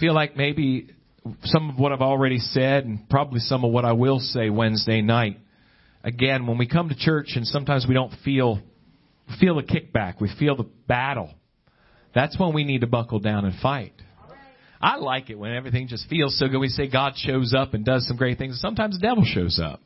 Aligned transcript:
feel 0.00 0.14
like 0.14 0.36
maybe 0.36 0.88
some 1.44 1.70
of 1.70 1.78
what 1.78 1.92
I've 1.92 2.00
already 2.00 2.38
said 2.38 2.84
and 2.86 3.08
probably 3.08 3.40
some 3.40 3.64
of 3.64 3.70
what 3.70 3.84
I 3.84 3.92
will 3.92 4.18
say 4.18 4.50
Wednesday 4.50 5.02
night. 5.02 5.38
Again, 6.02 6.46
when 6.46 6.56
we 6.58 6.66
come 6.66 6.88
to 6.88 6.96
church 6.96 7.32
and 7.36 7.46
sometimes 7.46 7.86
we 7.86 7.94
don't 7.94 8.12
feel 8.24 8.60
feel 9.38 9.56
the 9.56 9.62
kickback, 9.62 10.20
we 10.20 10.32
feel 10.38 10.56
the 10.56 10.66
battle. 10.88 11.30
That's 12.14 12.36
when 12.38 12.52
we 12.52 12.64
need 12.64 12.80
to 12.80 12.88
buckle 12.88 13.20
down 13.20 13.44
and 13.44 13.54
fight. 13.60 13.92
I 14.80 14.96
like 14.96 15.28
it 15.28 15.38
when 15.38 15.52
everything 15.52 15.88
just 15.88 16.08
feels 16.08 16.38
so 16.38 16.48
good. 16.48 16.58
We 16.58 16.68
say 16.68 16.88
God 16.88 17.12
shows 17.16 17.54
up 17.56 17.74
and 17.74 17.84
does 17.84 18.08
some 18.08 18.16
great 18.16 18.38
things. 18.38 18.58
Sometimes 18.60 18.98
the 18.98 19.06
devil 19.06 19.24
shows 19.24 19.60
up. 19.62 19.80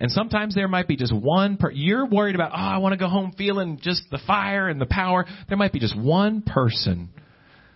And 0.00 0.10
sometimes 0.10 0.54
there 0.54 0.66
might 0.66 0.88
be 0.88 0.96
just 0.96 1.14
one 1.14 1.58
per, 1.58 1.70
you're 1.70 2.06
worried 2.06 2.34
about, 2.34 2.50
oh, 2.52 2.56
I 2.56 2.78
want 2.78 2.94
to 2.94 2.96
go 2.96 3.06
home 3.06 3.34
feeling 3.36 3.78
just 3.80 4.02
the 4.10 4.18
fire 4.26 4.68
and 4.68 4.80
the 4.80 4.86
power. 4.86 5.26
There 5.48 5.58
might 5.58 5.72
be 5.72 5.78
just 5.78 5.96
one 5.96 6.42
person 6.42 7.10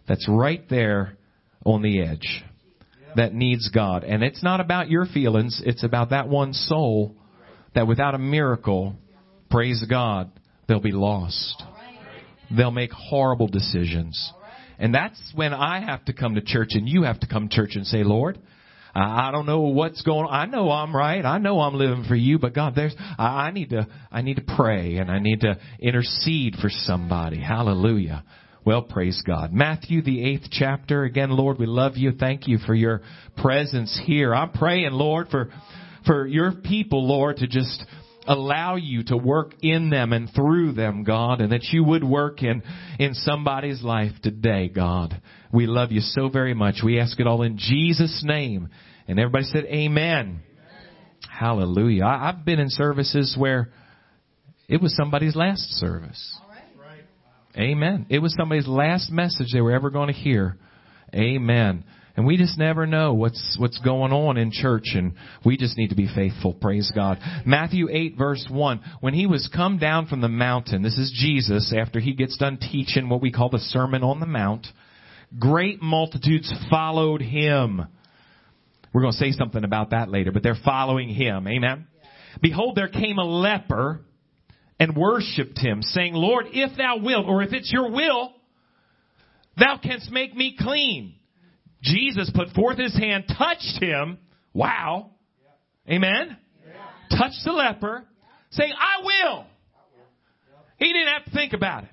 that's 0.08 0.26
right 0.28 0.66
there 0.68 1.18
on 1.66 1.82
the 1.82 2.00
edge 2.00 2.44
that 3.16 3.34
needs 3.34 3.68
God. 3.70 4.04
And 4.04 4.22
it's 4.22 4.42
not 4.42 4.60
about 4.60 4.88
your 4.88 5.04
feelings, 5.06 5.60
it's 5.64 5.84
about 5.84 6.10
that 6.10 6.28
one 6.28 6.52
soul 6.52 7.14
that 7.74 7.86
without 7.86 8.14
a 8.14 8.18
miracle, 8.18 8.94
praise 9.50 9.84
God, 9.88 10.30
they'll 10.68 10.80
be 10.80 10.92
lost. 10.92 11.62
They'll 12.56 12.70
make 12.70 12.92
horrible 12.92 13.48
decisions. 13.48 14.32
And 14.78 14.94
that's 14.94 15.20
when 15.34 15.52
I 15.52 15.80
have 15.80 16.04
to 16.04 16.12
come 16.12 16.36
to 16.36 16.40
church 16.40 16.70
and 16.72 16.88
you 16.88 17.02
have 17.02 17.20
to 17.20 17.26
come 17.26 17.48
to 17.48 17.54
church 17.54 17.72
and 17.74 17.86
say, 17.86 18.04
Lord, 18.04 18.38
I 18.94 19.30
don't 19.30 19.44
know 19.44 19.60
what's 19.60 20.00
going 20.02 20.26
on. 20.26 20.32
I 20.32 20.46
know 20.46 20.70
I'm 20.70 20.94
right. 20.94 21.22
I 21.24 21.38
know 21.38 21.60
I'm 21.60 21.74
living 21.74 22.04
for 22.08 22.14
you, 22.14 22.38
but 22.38 22.54
God, 22.54 22.74
there's, 22.74 22.94
I 23.18 23.50
need 23.50 23.70
to, 23.70 23.86
I 24.10 24.22
need 24.22 24.36
to 24.36 24.54
pray 24.56 24.96
and 24.96 25.10
I 25.10 25.18
need 25.18 25.40
to 25.40 25.58
intercede 25.80 26.56
for 26.60 26.70
somebody. 26.70 27.40
Hallelujah. 27.40 28.24
Well, 28.66 28.82
praise 28.82 29.22
God. 29.24 29.52
Matthew, 29.52 30.02
the 30.02 30.24
eighth 30.24 30.48
chapter. 30.50 31.04
Again, 31.04 31.30
Lord, 31.30 31.60
we 31.60 31.66
love 31.66 31.96
you. 31.96 32.10
Thank 32.10 32.48
you 32.48 32.58
for 32.58 32.74
your 32.74 33.00
presence 33.36 33.96
here. 34.04 34.34
I'm 34.34 34.50
praying, 34.50 34.90
Lord, 34.90 35.28
for, 35.28 35.52
for 36.04 36.26
your 36.26 36.50
people, 36.50 37.06
Lord, 37.06 37.36
to 37.36 37.46
just 37.46 37.84
allow 38.26 38.74
you 38.74 39.04
to 39.04 39.16
work 39.16 39.52
in 39.62 39.88
them 39.88 40.12
and 40.12 40.28
through 40.34 40.72
them, 40.72 41.04
God, 41.04 41.40
and 41.40 41.52
that 41.52 41.62
you 41.70 41.84
would 41.84 42.02
work 42.02 42.42
in, 42.42 42.64
in 42.98 43.14
somebody's 43.14 43.84
life 43.84 44.10
today, 44.20 44.68
God. 44.68 45.22
We 45.52 45.68
love 45.68 45.92
you 45.92 46.00
so 46.00 46.28
very 46.28 46.52
much. 46.52 46.80
We 46.84 46.98
ask 46.98 47.20
it 47.20 47.28
all 47.28 47.42
in 47.42 47.58
Jesus' 47.58 48.24
name. 48.26 48.70
And 49.06 49.20
everybody 49.20 49.44
said, 49.44 49.66
Amen. 49.66 50.40
Amen. 50.40 50.40
Hallelujah. 51.30 52.02
I, 52.02 52.30
I've 52.30 52.44
been 52.44 52.58
in 52.58 52.70
services 52.70 53.36
where 53.38 53.70
it 54.68 54.82
was 54.82 54.92
somebody's 54.96 55.36
last 55.36 55.70
service. 55.78 56.40
Amen. 57.58 58.06
It 58.08 58.18
was 58.18 58.34
somebody's 58.36 58.68
last 58.68 59.10
message 59.10 59.48
they 59.52 59.60
were 59.60 59.72
ever 59.72 59.90
going 59.90 60.08
to 60.08 60.18
hear. 60.18 60.56
Amen. 61.14 61.84
And 62.16 62.26
we 62.26 62.38
just 62.38 62.58
never 62.58 62.86
know 62.86 63.12
what's 63.12 63.56
what's 63.58 63.78
going 63.78 64.12
on 64.12 64.38
in 64.38 64.50
church 64.50 64.92
and 64.94 65.14
we 65.44 65.58
just 65.58 65.76
need 65.76 65.88
to 65.88 65.94
be 65.94 66.08
faithful. 66.14 66.54
Praise 66.54 66.90
God. 66.94 67.18
Matthew 67.44 67.88
8 67.90 68.16
verse 68.16 68.46
1. 68.50 68.80
When 69.00 69.12
he 69.12 69.26
was 69.26 69.50
come 69.54 69.78
down 69.78 70.06
from 70.06 70.22
the 70.22 70.28
mountain, 70.28 70.82
this 70.82 70.96
is 70.96 71.12
Jesus 71.14 71.74
after 71.76 72.00
he 72.00 72.14
gets 72.14 72.38
done 72.38 72.56
teaching 72.58 73.08
what 73.08 73.20
we 73.20 73.30
call 73.30 73.50
the 73.50 73.58
Sermon 73.58 74.02
on 74.02 74.20
the 74.20 74.26
Mount, 74.26 74.66
great 75.38 75.82
multitudes 75.82 76.52
followed 76.70 77.20
him. 77.20 77.86
We're 78.94 79.02
going 79.02 79.12
to 79.12 79.18
say 79.18 79.32
something 79.32 79.62
about 79.62 79.90
that 79.90 80.08
later, 80.08 80.32
but 80.32 80.42
they're 80.42 80.56
following 80.64 81.10
him. 81.10 81.46
Amen. 81.46 81.86
Behold, 82.40 82.76
there 82.76 82.88
came 82.88 83.18
a 83.18 83.24
leper 83.24 84.00
and 84.78 84.96
worshipped 84.96 85.58
him, 85.58 85.82
saying, 85.82 86.14
Lord, 86.14 86.46
if 86.52 86.76
thou 86.76 86.98
wilt, 86.98 87.26
or 87.26 87.42
if 87.42 87.52
it's 87.52 87.72
your 87.72 87.90
will, 87.90 88.32
thou 89.58 89.78
canst 89.82 90.10
make 90.10 90.34
me 90.34 90.56
clean. 90.58 91.14
Jesus 91.82 92.30
put 92.34 92.50
forth 92.50 92.78
his 92.78 92.94
hand, 92.96 93.24
touched 93.38 93.82
him. 93.82 94.18
Wow. 94.52 95.10
Amen. 95.88 96.36
Touched 97.10 97.44
the 97.44 97.52
leper, 97.52 98.04
saying, 98.50 98.72
I 98.72 99.04
will. 99.04 99.46
He 100.78 100.92
didn't 100.92 101.08
have 101.08 101.24
to 101.24 101.30
think 101.30 101.52
about 101.52 101.84
it. 101.84 101.90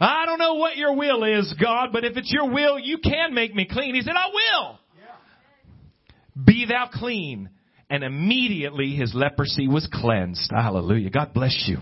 I 0.00 0.26
don't 0.26 0.38
know 0.38 0.54
what 0.54 0.76
your 0.76 0.96
will 0.96 1.22
is, 1.24 1.54
God, 1.60 1.90
but 1.92 2.04
if 2.04 2.16
it's 2.16 2.32
your 2.32 2.50
will, 2.50 2.78
you 2.78 2.98
can 2.98 3.34
make 3.34 3.54
me 3.54 3.68
clean. 3.70 3.94
He 3.94 4.00
said, 4.00 4.14
I 4.16 4.28
will. 4.32 4.78
Be 6.44 6.66
thou 6.66 6.88
clean. 6.92 7.50
And 7.92 8.02
immediately 8.04 8.96
his 8.96 9.14
leprosy 9.14 9.68
was 9.68 9.86
cleansed. 9.92 10.50
Hallelujah. 10.50 11.10
God 11.10 11.34
bless 11.34 11.66
you. 11.68 11.76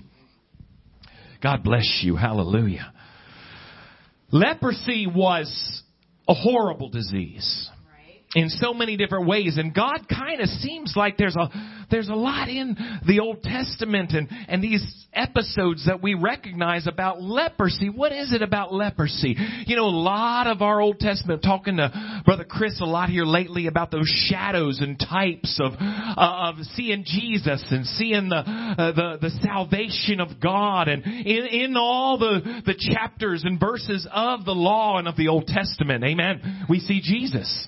God 1.41 1.63
bless 1.63 2.01
you. 2.03 2.17
Hallelujah. 2.17 2.93
Leprosy 4.33 5.07
was 5.07 5.85
a 6.27 6.35
horrible 6.35 6.89
disease 6.89 7.71
in 8.35 8.49
so 8.49 8.73
many 8.73 8.97
different 8.97 9.27
ways. 9.27 9.57
And 9.59 9.75
God 9.75 10.07
kind 10.09 10.41
of 10.41 10.49
seems 10.49 10.95
like 10.95 11.17
there's 11.17 11.37
a 11.37 11.49
there's 11.91 12.09
a 12.09 12.15
lot 12.15 12.49
in 12.49 12.77
the 13.07 13.19
Old 13.21 13.43
Testament 13.43 14.13
and 14.13 14.29
and 14.49 14.63
these 14.63 14.85
episodes 15.13 15.87
that 15.87 16.01
we 16.01 16.15
recognize 16.15 16.87
about 16.87 17.21
leprosy. 17.21 17.89
What 17.89 18.13
is 18.13 18.33
it 18.33 18.43
about 18.43 18.73
leprosy? 18.73 19.37
You 19.67 19.75
know 19.75 19.87
a 19.87 19.87
lot 19.87 20.47
of 20.47 20.63
our 20.63 20.81
Old 20.81 21.01
Testament 21.01 21.43
talking 21.43 21.79
to 21.79 22.23
brother 22.25 22.45
Chris 22.45 22.81
a 22.81 22.85
lot 22.85 23.09
here 23.09 23.25
lately 23.25 23.67
about 23.67 23.91
those 23.91 24.09
shadows 24.29 24.81
and 24.81 24.97
types 24.97 25.61
of 25.61 25.73
uh, 25.81 26.51
of 26.51 26.57
seeing 26.75 27.03
Jesus 27.05 27.65
and 27.71 27.85
seeing 27.85 28.29
the 28.29 28.37
uh, 28.37 28.93
the 28.93 29.19
the 29.21 29.31
salvation 29.43 30.21
of 30.21 30.41
God. 30.41 30.87
And 30.87 31.05
in 31.05 31.47
in 31.47 31.77
all 31.77 32.17
the 32.17 32.63
the 32.65 32.75
chapters 32.79 33.43
and 33.45 33.59
verses 33.59 34.07
of 34.13 34.45
the 34.45 34.55
law 34.55 34.99
and 34.99 35.09
of 35.09 35.17
the 35.17 35.29
Old 35.29 35.49
Testament 35.49 36.05
amen 36.05 36.67
we 36.69 36.79
see 36.79 37.01
Jesus 37.01 37.67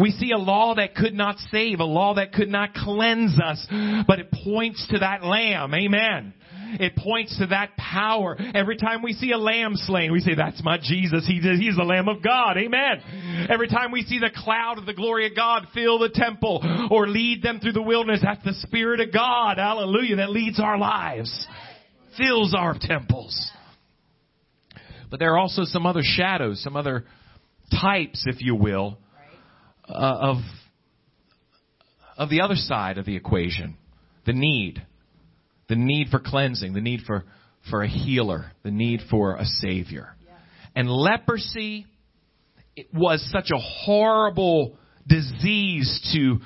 we 0.00 0.10
see 0.10 0.32
a 0.32 0.38
law 0.38 0.74
that 0.74 0.94
could 0.94 1.14
not 1.14 1.38
save, 1.50 1.80
a 1.80 1.84
law 1.84 2.14
that 2.14 2.32
could 2.32 2.48
not 2.48 2.74
cleanse 2.74 3.38
us, 3.40 3.66
but 4.06 4.18
it 4.18 4.30
points 4.44 4.86
to 4.90 4.98
that 4.98 5.24
lamb. 5.24 5.74
Amen. 5.74 6.34
It 6.78 6.94
points 6.96 7.36
to 7.38 7.48
that 7.48 7.76
power. 7.76 8.36
Every 8.54 8.76
time 8.76 9.02
we 9.02 9.12
see 9.12 9.32
a 9.32 9.38
lamb 9.38 9.72
slain, 9.74 10.12
we 10.12 10.20
say, 10.20 10.34
that's 10.34 10.62
my 10.62 10.78
Jesus. 10.80 11.26
He, 11.26 11.40
he's 11.40 11.76
the 11.76 11.82
Lamb 11.82 12.08
of 12.08 12.22
God. 12.22 12.56
Amen. 12.58 13.48
Every 13.50 13.68
time 13.68 13.90
we 13.90 14.02
see 14.02 14.18
the 14.18 14.30
cloud 14.34 14.78
of 14.78 14.86
the 14.86 14.94
glory 14.94 15.26
of 15.26 15.34
God 15.34 15.66
fill 15.74 15.98
the 15.98 16.10
temple 16.10 16.88
or 16.90 17.08
lead 17.08 17.42
them 17.42 17.58
through 17.58 17.72
the 17.72 17.82
wilderness, 17.82 18.20
that's 18.22 18.44
the 18.44 18.54
Spirit 18.54 19.00
of 19.00 19.12
God. 19.12 19.58
Hallelujah. 19.58 20.16
That 20.16 20.30
leads 20.30 20.60
our 20.60 20.78
lives. 20.78 21.46
Fills 22.16 22.54
our 22.54 22.76
temples. 22.80 23.50
But 25.10 25.18
there 25.18 25.32
are 25.32 25.38
also 25.38 25.64
some 25.64 25.86
other 25.86 26.02
shadows, 26.04 26.62
some 26.62 26.76
other 26.76 27.04
types, 27.80 28.24
if 28.26 28.40
you 28.40 28.54
will, 28.54 28.98
uh, 29.90 30.18
of 30.20 30.36
of 32.16 32.28
the 32.28 32.42
other 32.42 32.56
side 32.56 32.98
of 32.98 33.06
the 33.06 33.16
equation, 33.16 33.76
the 34.26 34.32
need, 34.32 34.82
the 35.68 35.76
need 35.76 36.08
for 36.08 36.18
cleansing, 36.18 36.74
the 36.74 36.80
need 36.80 37.00
for 37.06 37.24
for 37.70 37.82
a 37.82 37.88
healer, 37.88 38.52
the 38.62 38.70
need 38.70 39.00
for 39.10 39.36
a 39.36 39.44
savior, 39.44 40.14
and 40.74 40.90
leprosy 40.90 41.86
it 42.76 42.86
was 42.94 43.26
such 43.30 43.50
a 43.50 43.58
horrible 43.58 44.76
disease 45.06 46.10
to 46.14 46.38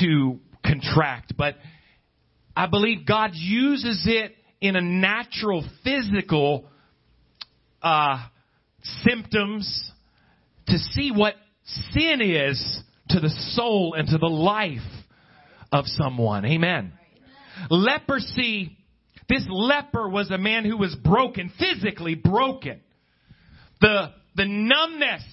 to 0.00 0.38
contract, 0.64 1.34
but 1.36 1.56
I 2.56 2.66
believe 2.66 3.06
God 3.06 3.30
uses 3.34 4.04
it 4.06 4.34
in 4.60 4.76
a 4.76 4.80
natural 4.80 5.64
physical 5.82 6.66
uh, 7.82 8.24
symptoms 9.02 9.90
to 10.66 10.78
see 10.78 11.10
what 11.14 11.34
sin 11.64 12.20
is 12.20 12.82
to 13.10 13.20
the 13.20 13.30
soul 13.54 13.94
and 13.96 14.08
to 14.08 14.18
the 14.18 14.26
life 14.26 14.80
of 15.72 15.86
someone. 15.86 16.44
Amen. 16.44 16.92
Leprosy, 17.70 18.76
this 19.28 19.44
leper 19.48 20.08
was 20.08 20.30
a 20.30 20.38
man 20.38 20.64
who 20.64 20.76
was 20.76 20.94
broken, 20.94 21.52
physically 21.58 22.14
broken. 22.14 22.80
The, 23.80 24.12
the 24.36 24.46
numbness 24.46 25.24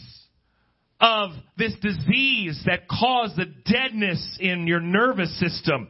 of 0.99 1.31
this 1.57 1.73
disease 1.81 2.61
that 2.65 2.87
caused 2.87 3.35
the 3.35 3.45
deadness 3.65 4.37
in 4.39 4.67
your 4.67 4.79
nervous 4.79 5.37
system 5.39 5.89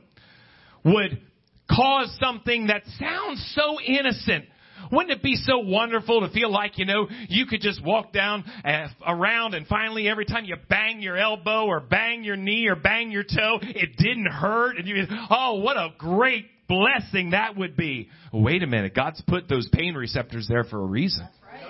would 0.85 1.21
cause 1.69 2.17
something 2.21 2.67
that 2.67 2.83
sounds 2.99 3.53
so 3.55 3.79
innocent 3.81 4.45
wouldn't 4.91 5.11
it 5.11 5.23
be 5.23 5.35
so 5.35 5.59
wonderful 5.59 6.21
to 6.21 6.29
feel 6.29 6.51
like, 6.51 6.77
you 6.77 6.85
know, 6.85 7.07
you 7.29 7.45
could 7.45 7.61
just 7.61 7.83
walk 7.83 8.13
down 8.13 8.43
uh, 8.63 8.87
around 9.05 9.53
and 9.53 9.67
finally 9.67 10.07
every 10.07 10.25
time 10.25 10.45
you 10.45 10.55
bang 10.69 11.01
your 11.01 11.17
elbow 11.17 11.65
or 11.65 11.79
bang 11.79 12.23
your 12.23 12.35
knee 12.35 12.67
or 12.67 12.75
bang 12.75 13.11
your 13.11 13.23
toe, 13.23 13.59
it 13.61 13.97
didn't 13.97 14.27
hurt 14.27 14.77
and 14.77 14.87
you, 14.87 15.03
oh, 15.29 15.59
what 15.61 15.77
a 15.77 15.89
great 15.97 16.45
blessing 16.67 17.31
that 17.31 17.57
would 17.57 17.75
be. 17.75 18.09
Wait 18.31 18.63
a 18.63 18.67
minute. 18.67 18.95
God's 18.95 19.21
put 19.27 19.49
those 19.49 19.67
pain 19.73 19.95
receptors 19.95 20.47
there 20.47 20.63
for 20.63 20.81
a 20.81 20.85
reason. 20.85 21.27
Right. 21.45 21.61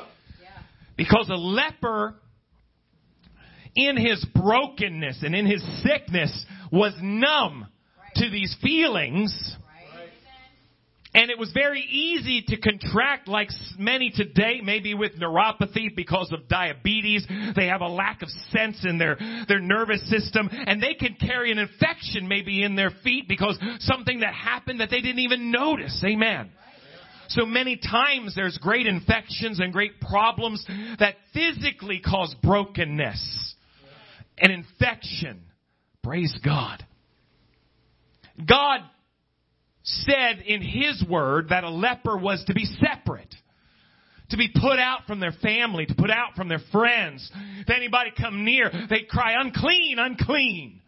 Yeah. 0.42 0.62
Because 0.96 1.30
a 1.30 1.36
leper 1.36 2.16
in 3.76 3.98
his 3.98 4.26
brokenness 4.36 5.24
and 5.24 5.34
in 5.34 5.46
his 5.46 5.64
sickness 5.84 6.46
was 6.72 6.94
numb 7.02 7.68
right. 7.98 8.16
to 8.16 8.30
these 8.30 8.56
feelings 8.62 9.56
And 11.14 11.30
it 11.30 11.38
was 11.38 11.52
very 11.52 11.82
easy 11.82 12.42
to 12.48 12.58
contract 12.58 13.28
like 13.28 13.50
many 13.78 14.12
today, 14.16 14.62
maybe 14.64 14.94
with 14.94 15.20
neuropathy 15.20 15.94
because 15.94 16.32
of 16.32 16.48
diabetes. 16.48 17.28
They 17.56 17.68
have 17.68 17.82
a 17.82 17.88
lack 17.88 18.22
of 18.22 18.30
sense 18.52 18.86
in 18.86 18.98
their, 18.98 19.18
their 19.50 19.60
nervous 19.60 20.10
system 20.10 20.50
and 20.52 20.82
they 20.82 20.94
can 20.94 21.16
carry 21.16 21.52
an 21.52 21.58
infection 21.58 22.30
maybe 22.30 22.64
in 22.64 22.76
their 22.78 22.92
feet 23.04 23.28
because 23.28 23.60
something 23.80 24.22
that 24.22 24.34
happened 24.34 24.80
that 24.80 24.90
they 24.90 25.02
didn't 25.02 25.20
even 25.20 25.52
notice. 25.52 26.02
Amen. 26.06 26.50
So 27.28 27.46
many 27.46 27.78
times 27.78 28.34
there's 28.36 28.58
great 28.58 28.88
infections 28.88 29.60
and 29.60 29.74
great 29.74 30.00
problems 30.00 30.66
that 31.00 31.16
physically 31.34 32.00
cause 32.00 32.34
brokenness 32.42 33.56
and 34.38 34.52
infection. 34.52 35.42
Praise 36.04 36.38
God. 36.44 36.86
God 38.48 38.82
said 39.84 40.42
in 40.46 40.62
His 40.62 41.04
Word 41.08 41.50
that 41.50 41.64
a 41.64 41.70
leper 41.70 42.18
was 42.18 42.44
to 42.48 42.54
be 42.54 42.66
separate. 42.66 43.34
To 44.30 44.38
be 44.38 44.50
put 44.54 44.80
out 44.80 45.08
from 45.08 45.20
their 45.20 45.34
family, 45.34 45.86
to 45.86 45.96
put 45.96 46.10
out 46.10 46.36
from 46.36 46.48
their 46.48 46.62
friends. 46.72 47.30
If 47.60 47.70
anybody 47.70 48.12
come 48.18 48.46
near, 48.46 48.72
they 48.90 49.02
cry, 49.10 49.34
unclean, 49.38 49.98
unclean. 50.00 50.82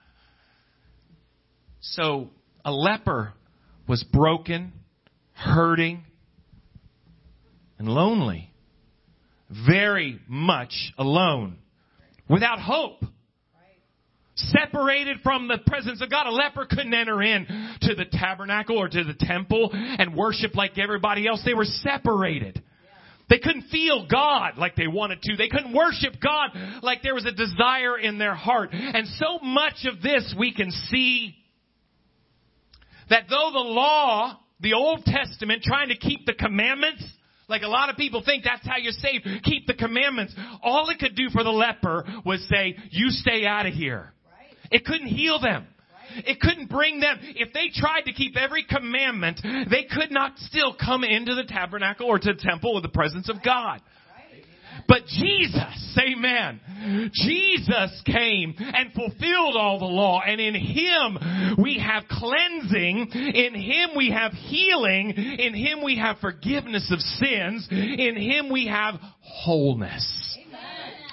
So, 1.81 2.29
a 2.63 2.71
leper 2.71 3.33
was 3.85 4.03
broken, 4.03 4.71
hurting, 5.33 6.05
and 7.77 7.89
lonely. 7.89 8.49
Very 9.67 10.21
much 10.27 10.93
alone. 10.97 11.57
Without 12.29 12.59
hope 12.59 13.03
separated 14.35 15.17
from 15.23 15.47
the 15.47 15.59
presence 15.65 16.01
of 16.01 16.09
God. 16.09 16.27
A 16.27 16.31
leper 16.31 16.65
couldn't 16.65 16.93
enter 16.93 17.21
in 17.21 17.45
to 17.81 17.95
the 17.95 18.05
tabernacle 18.11 18.77
or 18.77 18.89
to 18.89 19.03
the 19.03 19.15
temple 19.17 19.69
and 19.73 20.15
worship 20.15 20.55
like 20.55 20.77
everybody 20.77 21.27
else. 21.27 21.41
They 21.45 21.53
were 21.53 21.65
separated. 21.65 22.61
They 23.29 23.39
couldn't 23.39 23.69
feel 23.69 24.07
God 24.09 24.57
like 24.57 24.75
they 24.75 24.87
wanted 24.87 25.21
to. 25.23 25.35
They 25.37 25.47
couldn't 25.47 25.73
worship 25.73 26.15
God 26.21 26.49
like 26.81 27.01
there 27.01 27.15
was 27.15 27.25
a 27.25 27.31
desire 27.31 27.97
in 27.97 28.17
their 28.17 28.35
heart. 28.35 28.69
And 28.73 29.07
so 29.07 29.39
much 29.41 29.85
of 29.85 30.01
this 30.01 30.35
we 30.37 30.53
can 30.53 30.71
see 30.71 31.35
that 33.09 33.25
though 33.29 33.49
the 33.53 33.59
law, 33.59 34.39
the 34.59 34.73
Old 34.73 35.03
Testament, 35.05 35.63
trying 35.63 35.89
to 35.89 35.97
keep 35.97 36.25
the 36.25 36.33
commandments, 36.33 37.03
like 37.47 37.61
a 37.61 37.67
lot 37.67 37.89
of 37.89 37.97
people 37.97 38.23
think 38.25 38.43
that's 38.43 38.65
how 38.65 38.77
you're 38.77 38.91
saved, 38.93 39.27
keep 39.43 39.67
the 39.67 39.73
commandments. 39.73 40.35
All 40.61 40.89
it 40.89 40.99
could 40.99 41.15
do 41.15 41.29
for 41.31 41.43
the 41.43 41.49
leper 41.49 42.05
was 42.25 42.45
say, 42.49 42.75
you 42.91 43.09
stay 43.09 43.45
out 43.45 43.65
of 43.65 43.73
here. 43.73 44.13
It 44.71 44.85
couldn't 44.85 45.07
heal 45.07 45.39
them. 45.39 45.67
It 46.15 46.39
couldn't 46.39 46.69
bring 46.69 46.99
them. 46.99 47.17
If 47.21 47.53
they 47.53 47.69
tried 47.73 48.01
to 48.01 48.13
keep 48.13 48.37
every 48.37 48.63
commandment, 48.63 49.41
they 49.43 49.83
could 49.83 50.11
not 50.11 50.37
still 50.37 50.75
come 50.75 51.03
into 51.03 51.35
the 51.35 51.43
tabernacle 51.43 52.07
or 52.07 52.19
to 52.19 52.33
the 52.33 52.39
temple 52.39 52.75
with 52.75 52.83
the 52.83 52.89
presence 52.89 53.29
of 53.29 53.43
God. 53.43 53.81
But 54.87 55.05
Jesus, 55.05 55.97
amen. 55.97 56.59
Jesus 57.13 58.01
came 58.05 58.53
and 58.57 58.91
fulfilled 58.93 59.55
all 59.55 59.79
the 59.79 59.85
law 59.85 60.21
and 60.25 60.41
in 60.41 60.55
Him 60.55 61.55
we 61.57 61.79
have 61.79 62.03
cleansing. 62.09 63.09
In 63.13 63.55
Him 63.55 63.91
we 63.95 64.11
have 64.11 64.33
healing. 64.33 65.11
In 65.11 65.53
Him 65.53 65.83
we 65.83 65.97
have 65.97 66.17
forgiveness 66.19 66.91
of 66.91 66.99
sins. 66.99 67.67
In 67.71 68.17
Him 68.17 68.51
we 68.51 68.67
have 68.67 68.95
wholeness. 69.21 70.32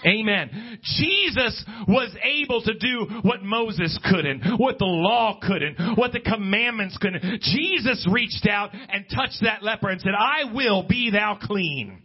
Amen. 0.05 0.79
Jesus 0.82 1.64
was 1.87 2.14
able 2.23 2.62
to 2.62 2.75
do 2.75 3.20
what 3.23 3.43
Moses 3.43 3.99
couldn't, 4.11 4.58
what 4.58 4.79
the 4.79 4.87
law 4.87 5.38
couldn't, 5.43 5.97
what 5.97 6.12
the 6.12 6.20
commandments 6.20 6.97
couldn't. 6.99 7.43
Jesus 7.43 8.08
reached 8.11 8.47
out 8.49 8.70
and 8.73 9.05
touched 9.14 9.43
that 9.43 9.62
leper 9.62 9.91
and 9.91 10.00
said, 10.00 10.12
I 10.19 10.52
will 10.52 10.87
be 10.88 11.11
thou 11.11 11.38
clean. 11.41 12.02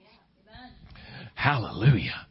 Hallelujah. 1.36 2.26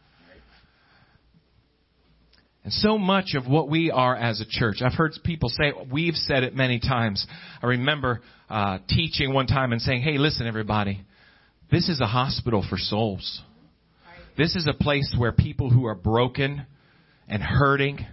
And 2.65 2.73
so 2.73 2.97
much 2.97 3.35
of 3.35 3.47
what 3.47 3.69
we 3.69 3.91
are 3.91 4.17
as 4.17 4.41
a 4.41 4.47
church, 4.49 4.77
I've 4.83 4.95
heard 4.95 5.13
people 5.23 5.51
say, 5.51 5.73
we've 5.93 6.15
said 6.15 6.45
it 6.45 6.55
many 6.55 6.81
times. 6.81 7.27
I 7.63 7.67
remember 7.67 8.23
uh, 8.49 8.79
teaching 8.89 9.35
one 9.35 9.47
time 9.47 9.73
and 9.73 9.83
saying, 9.83 10.01
hey, 10.01 10.17
listen, 10.17 10.47
everybody, 10.47 11.05
this 11.71 11.91
is 11.91 12.01
a 12.01 12.07
hospital 12.07 12.65
for 12.69 12.79
souls. 12.79 13.43
This 14.37 14.57
is 14.57 14.67
a 14.67 14.75
place 14.75 15.15
where 15.17 15.33
people 15.33 15.71
who 15.71 15.87
are 15.87 15.95
broken 15.95 16.67
and 17.29 17.43
hurting, 17.43 18.05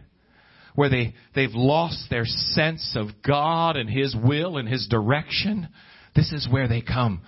where 0.75 0.89
they, 0.89 1.13
they've 1.35 1.53
lost 1.53 2.09
their 2.09 2.25
sense 2.25 2.95
of 2.95 3.07
God 3.25 3.75
and 3.75 3.89
His 3.89 4.15
will 4.15 4.57
and 4.57 4.68
His 4.68 4.88
direction, 4.88 5.68
this 6.15 6.31
is 6.31 6.47
where 6.50 6.68
they 6.68 6.81
come 6.81 7.21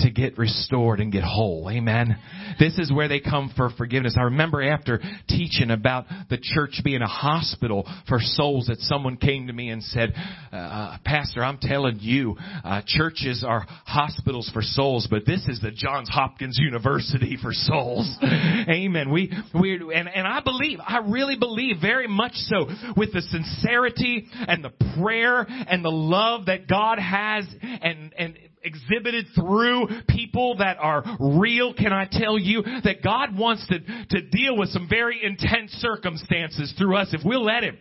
to 0.00 0.10
get 0.10 0.36
restored 0.36 1.00
and 1.00 1.10
get 1.10 1.24
whole. 1.24 1.70
Amen. 1.70 2.18
This 2.58 2.78
is 2.78 2.92
where 2.92 3.08
they 3.08 3.20
come 3.20 3.52
for 3.56 3.70
forgiveness. 3.70 4.16
I 4.18 4.24
remember 4.24 4.62
after 4.62 5.00
teaching 5.28 5.70
about 5.70 6.06
the 6.28 6.38
church 6.40 6.80
being 6.84 7.02
a 7.02 7.06
hospital 7.06 7.88
for 8.08 8.18
souls 8.20 8.66
that 8.66 8.78
someone 8.80 9.16
came 9.16 9.46
to 9.46 9.52
me 9.52 9.70
and 9.70 9.82
said, 9.82 10.12
uh, 10.52 10.56
uh, 10.56 10.98
Pastor, 11.04 11.42
I'm 11.42 11.58
telling 11.58 11.98
you, 12.00 12.36
uh, 12.64 12.82
churches 12.86 13.44
are 13.46 13.64
hospitals 13.86 14.50
for 14.52 14.62
souls, 14.62 15.08
but 15.10 15.24
this 15.26 15.46
is 15.48 15.60
the 15.60 15.70
Johns 15.70 16.08
Hopkins 16.08 16.58
University 16.60 17.38
for 17.40 17.52
souls. 17.52 18.16
Amen. 18.22 19.10
We, 19.10 19.32
we, 19.58 19.74
and, 19.94 20.08
and 20.08 20.26
I 20.26 20.40
believe, 20.40 20.78
I 20.86 20.98
really 20.98 21.36
believe 21.36 21.76
very 21.80 22.08
much 22.08 22.34
so 22.34 22.66
with 22.96 23.12
the 23.12 23.22
sincerity 23.22 24.26
and 24.46 24.62
the 24.62 24.72
prayer 24.98 25.46
and 25.48 25.84
the 25.84 25.90
love 25.90 26.46
that 26.46 26.68
God 26.68 26.98
has 26.98 27.46
and, 27.62 28.12
and 28.18 28.38
exhibited 28.66 29.26
through 29.34 29.88
people 30.08 30.56
that 30.58 30.76
are 30.78 31.04
real, 31.20 31.72
can 31.72 31.92
I 31.92 32.06
tell 32.10 32.38
you 32.38 32.62
that 32.62 33.02
God 33.02 33.38
wants 33.38 33.66
to, 33.68 33.78
to 33.78 34.22
deal 34.28 34.56
with 34.56 34.70
some 34.70 34.88
very 34.88 35.24
intense 35.24 35.70
circumstances 35.72 36.74
through 36.76 36.96
us 36.96 37.08
if 37.12 37.20
we'll 37.24 37.44
let 37.44 37.62
Him. 37.62 37.78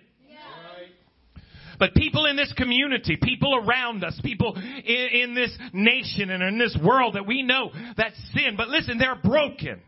But 1.78 1.94
people 1.94 2.26
in 2.26 2.36
this 2.36 2.54
community, 2.56 3.18
people 3.22 3.54
around 3.56 4.04
us, 4.04 4.18
people 4.24 4.56
in, 4.56 5.08
in, 5.12 5.36
this 5.36 5.58
nation 5.74 6.30
and 6.30 6.42
in 6.42 6.58
this 6.58 6.78
world 6.82 7.16
that 7.16 7.28
we 7.28 7.44
know 7.44 7.72
that 7.98 8.14
sin, 8.34 8.56
but 8.56 8.70
listen, 8.70 8.98
they're 8.98 9.20
broken. 9.22 9.82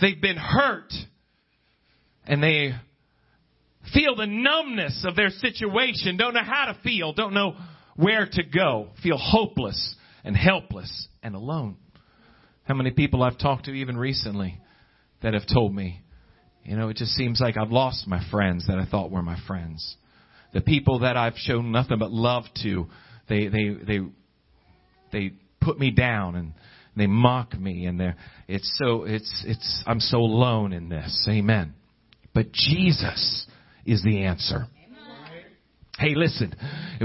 They've 0.00 0.20
been 0.20 0.36
hurt. 0.36 0.92
And 2.26 2.42
they 2.42 2.72
feel 3.92 4.16
the 4.16 4.26
numbness 4.26 5.04
of 5.06 5.16
their 5.16 5.30
situation, 5.30 6.16
don't 6.16 6.34
know 6.34 6.44
how 6.44 6.72
to 6.72 6.78
feel, 6.82 7.12
don't 7.12 7.34
know 7.34 7.54
where 7.96 8.26
to 8.30 8.42
go, 8.42 8.88
feel 9.02 9.18
hopeless 9.18 9.96
and 10.24 10.36
helpless 10.36 11.08
and 11.22 11.34
alone. 11.34 11.76
How 12.64 12.74
many 12.74 12.90
people 12.90 13.22
I've 13.22 13.38
talked 13.38 13.66
to 13.66 13.72
even 13.72 13.96
recently 13.96 14.60
that 15.22 15.34
have 15.34 15.46
told 15.52 15.74
me, 15.74 16.02
you 16.64 16.76
know, 16.76 16.88
it 16.88 16.96
just 16.96 17.12
seems 17.12 17.40
like 17.40 17.56
I've 17.56 17.70
lost 17.70 18.08
my 18.08 18.20
friends 18.30 18.66
that 18.66 18.78
I 18.78 18.86
thought 18.86 19.10
were 19.10 19.22
my 19.22 19.38
friends. 19.46 19.96
The 20.52 20.60
people 20.60 21.00
that 21.00 21.16
I've 21.16 21.36
shown 21.36 21.70
nothing 21.70 21.98
but 21.98 22.10
love 22.10 22.44
to, 22.62 22.86
they 23.28 23.48
they 23.48 23.76
they 23.86 24.00
they 25.12 25.32
put 25.60 25.78
me 25.78 25.90
down 25.90 26.34
and 26.34 26.54
they 26.96 27.06
mock 27.06 27.58
me 27.58 27.86
and 27.86 28.00
they're 28.00 28.16
it's 28.48 28.76
so 28.78 29.04
it's 29.04 29.44
it's 29.46 29.82
I'm 29.86 30.00
so 30.00 30.18
alone 30.18 30.72
in 30.72 30.88
this. 30.88 31.26
Amen. 31.28 31.74
But 32.34 32.52
Jesus 32.52 33.46
is 33.84 34.02
the 34.02 34.24
answer. 34.24 34.66
Hey, 35.98 36.14
listen, 36.14 36.54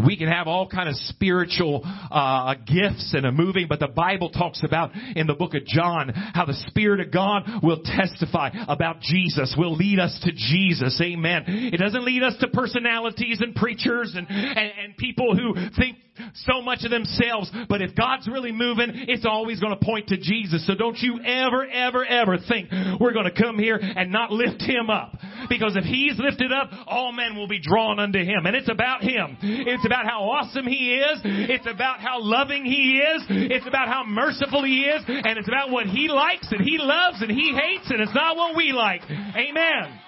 we 0.05 0.17
can 0.17 0.27
have 0.27 0.47
all 0.47 0.67
kind 0.67 0.89
of 0.89 0.95
spiritual 0.95 1.81
uh, 1.85 2.55
gifts 2.55 3.13
and 3.13 3.25
a 3.25 3.31
moving, 3.31 3.67
but 3.69 3.79
the 3.79 3.87
Bible 3.87 4.29
talks 4.31 4.63
about 4.65 4.91
in 5.15 5.27
the 5.27 5.33
book 5.33 5.53
of 5.53 5.65
John 5.65 6.09
how 6.09 6.45
the 6.45 6.61
Spirit 6.67 6.99
of 6.99 7.09
God 7.09 7.43
will 7.63 7.81
testify 7.83 8.49
about 8.67 8.99
Jesus, 8.99 9.55
will 9.57 9.75
lead 9.75 9.99
us 9.99 10.19
to 10.25 10.31
Jesus. 10.33 10.99
Amen. 11.01 11.45
It 11.47 11.77
doesn't 11.77 12.03
lead 12.03 12.21
us 12.21 12.35
to 12.41 12.49
personalities 12.49 13.39
and 13.39 13.55
preachers 13.55 14.13
and, 14.13 14.27
and, 14.29 14.71
and 14.83 14.97
people 14.97 15.37
who 15.37 15.53
think 15.77 15.95
so 16.33 16.61
much 16.61 16.83
of 16.83 16.91
themselves, 16.91 17.51
but 17.69 17.81
if 17.81 17.95
God's 17.95 18.27
really 18.27 18.51
moving, 18.51 18.89
it's 19.07 19.25
always 19.25 19.59
going 19.59 19.77
to 19.77 19.83
point 19.83 20.07
to 20.07 20.17
Jesus. 20.17 20.65
So 20.67 20.75
don't 20.75 20.97
you 20.97 21.19
ever, 21.23 21.65
ever, 21.65 22.05
ever 22.05 22.37
think 22.37 22.69
we're 22.99 23.13
going 23.13 23.31
to 23.31 23.41
come 23.41 23.57
here 23.57 23.79
and 23.81 24.11
not 24.11 24.31
lift 24.31 24.61
Him 24.61 24.89
up. 24.89 25.17
Because 25.49 25.75
if 25.75 25.83
He's 25.83 26.17
lifted 26.19 26.51
up, 26.51 26.69
all 26.87 27.11
men 27.11 27.35
will 27.35 27.47
be 27.47 27.61
drawn 27.61 27.99
unto 27.99 28.19
Him. 28.19 28.45
And 28.45 28.55
it's 28.55 28.69
about 28.69 29.01
Him. 29.01 29.37
It's 29.41 29.85
about 29.85 30.05
how 30.05 30.23
awesome 30.23 30.67
He 30.67 30.95
is. 30.95 31.21
It's 31.23 31.67
about 31.67 31.99
how 31.99 32.21
loving 32.21 32.65
He 32.65 32.97
is. 32.99 33.23
It's 33.29 33.67
about 33.67 33.87
how 33.87 34.03
merciful 34.05 34.63
He 34.63 34.81
is. 34.81 35.03
And 35.07 35.37
it's 35.37 35.47
about 35.47 35.71
what 35.71 35.87
He 35.87 36.07
likes 36.07 36.51
and 36.51 36.61
He 36.61 36.77
loves 36.77 37.21
and 37.21 37.31
He 37.31 37.53
hates 37.53 37.89
and 37.89 38.01
it's 38.01 38.13
not 38.13 38.35
what 38.35 38.55
we 38.55 38.71
like. 38.71 39.01
Amen. 39.09 39.99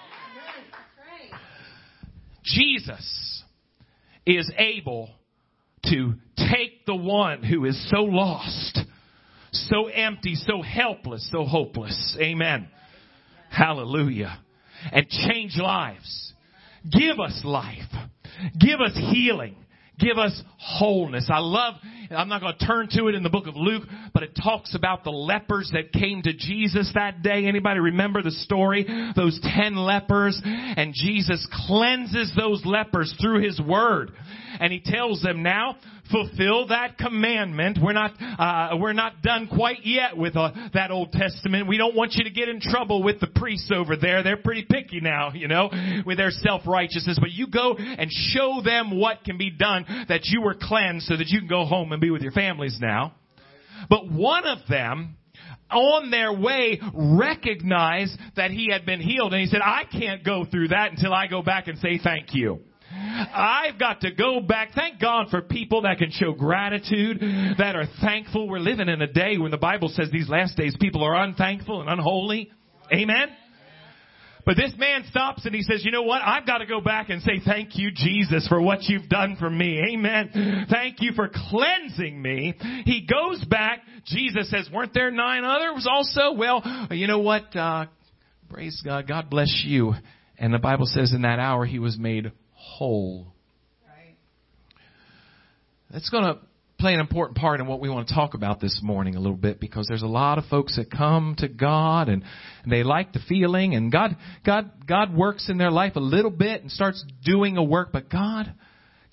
Jesus 2.44 3.44
is 4.26 4.52
able 4.58 5.10
to 5.86 6.14
take 6.38 6.86
the 6.86 6.96
one 6.96 7.44
who 7.44 7.66
is 7.66 7.90
so 7.90 8.04
lost, 8.04 8.80
so 9.52 9.88
empty, 9.88 10.36
so 10.36 10.62
helpless, 10.62 11.30
so 11.32 11.46
hopeless. 11.46 12.18
Amen. 12.20 12.68
Hallelujah. 13.50 14.40
And 14.92 15.08
change 15.08 15.58
lives. 15.58 16.34
Give 16.90 17.20
us 17.20 17.42
life. 17.44 17.92
Give 18.60 18.82
us 18.82 18.94
healing. 18.96 19.56
Give 20.00 20.18
us 20.18 20.42
wholeness. 20.58 21.30
I 21.32 21.40
love, 21.40 21.76
I'm 22.10 22.30
not 22.30 22.42
going 22.42 22.56
to 22.58 22.66
turn 22.66 22.88
to 22.92 23.08
it 23.08 23.16
in 23.16 23.24
the 23.24 23.30
book 23.30 23.48
of 23.48 23.56
Luke, 23.56 23.84
but 24.14 24.24
it 24.24 24.38
talks 24.42 24.76
about 24.76 25.04
the 25.04 25.12
lepers 25.12 25.72
that 25.74 25.92
came 25.92 26.22
to 26.24 26.34
Jesus 26.34 26.92
that 26.96 27.22
day. 27.22 27.46
Anybody 27.46 27.80
remember 27.80 28.22
the 28.22 28.32
story? 28.32 28.86
Those 29.16 29.40
ten 29.42 29.76
lepers 29.76 30.42
and 30.44 30.94
Jesus 30.94 31.48
cleanses 31.68 32.32
those 32.36 32.66
lepers 32.66 33.14
through 33.22 33.44
His 33.44 33.60
Word. 33.62 34.12
And 34.60 34.72
He 34.72 34.82
tells 34.84 35.22
them 35.22 35.44
now, 35.44 35.78
fulfill 36.12 36.68
that 36.68 36.98
commandment. 36.98 37.78
We're 37.82 37.94
not, 37.94 38.12
uh, 38.20 38.78
we're 38.78 38.94
not 38.94 39.22
done 39.22 39.48
quite 39.48 39.86
yet 39.86 40.18
with 40.18 40.36
uh, 40.36 40.52
that 40.74 40.92
Old 40.92 41.12
Testament. 41.12 41.68
We 41.68 41.78
don't 41.78 41.96
want 41.96 42.14
you 42.16 42.24
to 42.26 42.30
get 42.30 42.50
in 42.50 42.60
trouble 42.60 43.04
with 43.04 43.20
the 43.20 43.28
priests 43.28 43.72
over 43.74 43.96
there. 43.96 44.24
They're 44.24 44.38
pretty 44.38 44.66
picky 44.70 45.00
now, 45.02 45.32
you 45.34 45.48
know, 45.48 45.70
with 46.06 46.18
their 46.18 46.32
self-righteousness. 46.32 47.18
But 47.20 47.32
you 47.32 47.48
go 47.48 47.76
and 47.78 48.12
show 48.12 48.62
them 48.64 49.00
what 49.00 49.24
can 49.24 49.38
be 49.38 49.50
done 49.50 49.86
that 50.10 50.22
you 50.26 50.42
were 50.42 50.56
cleansed 50.60 51.06
so 51.08 51.18
that 51.18 51.28
you 51.28 51.40
can 51.40 51.48
go 51.48 51.66
home 51.66 51.92
and 51.92 52.02
be 52.02 52.10
with 52.10 52.22
your 52.22 52.32
families 52.32 52.78
now. 52.82 53.16
But 53.90 54.10
one 54.12 54.46
of 54.46 54.60
them, 54.70 55.18
on 55.70 56.12
their 56.12 56.32
way 56.32 56.80
recognized 56.94 58.18
that 58.36 58.52
he 58.52 58.70
had 58.72 58.86
been 58.86 59.02
healed 59.02 59.34
and 59.34 59.42
he 59.42 59.48
said, 59.48 59.62
I 59.64 59.84
can't 59.92 60.24
go 60.24 60.46
through 60.46 60.70
that 60.70 60.92
until 60.92 61.14
I 61.14 61.28
go 61.28 61.42
back 61.42 61.68
and 61.68 61.80
say 61.80 62.00
thank 62.02 62.34
you. 62.34 62.60
I've 62.96 63.80
got 63.80 64.02
to 64.02 64.12
go 64.12 64.40
back. 64.40 64.72
Thank 64.76 65.00
God 65.00 65.28
for 65.30 65.42
people 65.42 65.84
that 65.84 65.98
can 65.98 66.12
show 66.12 66.34
gratitude, 66.34 67.20
that 67.58 67.76
are 67.76 67.86
thankful. 68.02 68.48
We're 68.48 68.60
living 68.60 68.90
in 68.90 69.02
a 69.02 69.12
day 69.12 69.38
when 69.38 69.52
the 69.52 69.58
Bible 69.58 69.90
says 69.90 70.10
these 70.12 70.30
last 70.30 70.58
days 70.58 70.76
people 70.80 71.04
are 71.04 71.16
unthankful 71.16 71.82
and 71.82 71.90
unholy. 71.90 72.52
Amen? 72.94 73.30
But 74.46 74.58
this 74.58 74.74
man 74.78 75.06
stops 75.10 75.46
and 75.46 75.56
he 75.56 75.62
says, 75.62 75.86
you 75.86 75.92
know 75.92 76.02
what? 76.02 76.22
I've 76.22 76.46
got 76.46 76.58
to 76.58 76.66
go 76.66 76.82
back 76.82 77.10
and 77.10 77.22
say 77.22 77.40
thank 77.46 77.78
you, 77.78 77.92
Jesus, 77.94 78.46
for 78.48 78.62
what 78.62 78.84
you've 78.84 79.08
done 79.08 79.38
for 79.40 79.50
me. 79.50 79.82
Amen. 79.94 80.66
Thank 80.70 80.98
you 81.00 81.14
for 81.14 81.30
cleansing 81.34 82.22
me. 82.22 82.54
He 82.86 83.08
goes 83.10 83.44
back. 83.46 83.80
Jesus 84.06 84.50
says, 84.50 84.70
weren't 84.72 84.94
there 84.94 85.12
nine 85.12 85.46
others 85.46 85.88
also? 85.90 86.34
Well, 86.34 86.88
you 86.92 87.08
know 87.08 87.20
what? 87.20 87.56
Uh, 87.56 87.86
praise 88.50 88.82
God. 88.84 89.08
God 89.08 89.30
bless 89.30 89.64
you. 89.66 89.94
And 90.38 90.54
the 90.54 90.60
Bible 90.60 90.88
says 90.88 91.14
in 91.14 91.22
that 91.22 91.40
hour 91.40 91.66
he 91.66 91.80
was 91.80 91.98
made 91.98 92.34
whole. 92.74 93.34
Right. 93.88 94.16
That's 95.92 96.10
going 96.10 96.24
to 96.24 96.40
play 96.80 96.94
an 96.94 97.00
important 97.00 97.38
part 97.38 97.60
in 97.60 97.68
what 97.68 97.80
we 97.80 97.90
want 97.90 98.08
to 98.08 98.14
talk 98.14 98.34
about 98.34 98.60
this 98.60 98.82
morning 98.84 99.16
a 99.16 99.20
little 99.20 99.38
bit 99.38 99.60
because 99.60 99.86
there's 99.88 100.02
a 100.02 100.08
lot 100.08 100.38
of 100.38 100.46
folks 100.46 100.76
that 100.76 100.92
come 100.92 101.36
to 101.38 101.48
God 101.48 102.10
and, 102.10 102.24
and 102.64 102.72
they 102.72 102.84
like 102.84 103.14
the 103.14 103.22
feeling 103.30 103.74
and 103.74 103.90
God 103.90 104.18
God 104.46 104.70
God 104.86 105.16
works 105.16 105.50
in 105.50 105.58
their 105.58 105.72
life 105.72 105.96
a 105.96 106.02
little 106.02 106.32
bit 106.32 106.62
and 106.62 106.70
starts 106.70 107.06
doing 107.24 107.56
a 107.56 107.64
work 107.64 107.94
but 107.94 108.10
God 108.10 108.54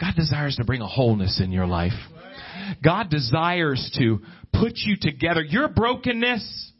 God 0.00 0.14
desires 0.16 0.56
to 0.56 0.64
bring 0.64 0.80
a 0.80 0.86
wholeness 0.86 1.40
in 1.44 1.52
your 1.52 1.66
life. 1.66 1.92
God 2.82 3.10
desires 3.10 3.90
to 3.98 4.20
put 4.52 4.72
you 4.76 4.96
together. 4.98 5.42
Your 5.42 5.68
brokenness, 5.68 6.72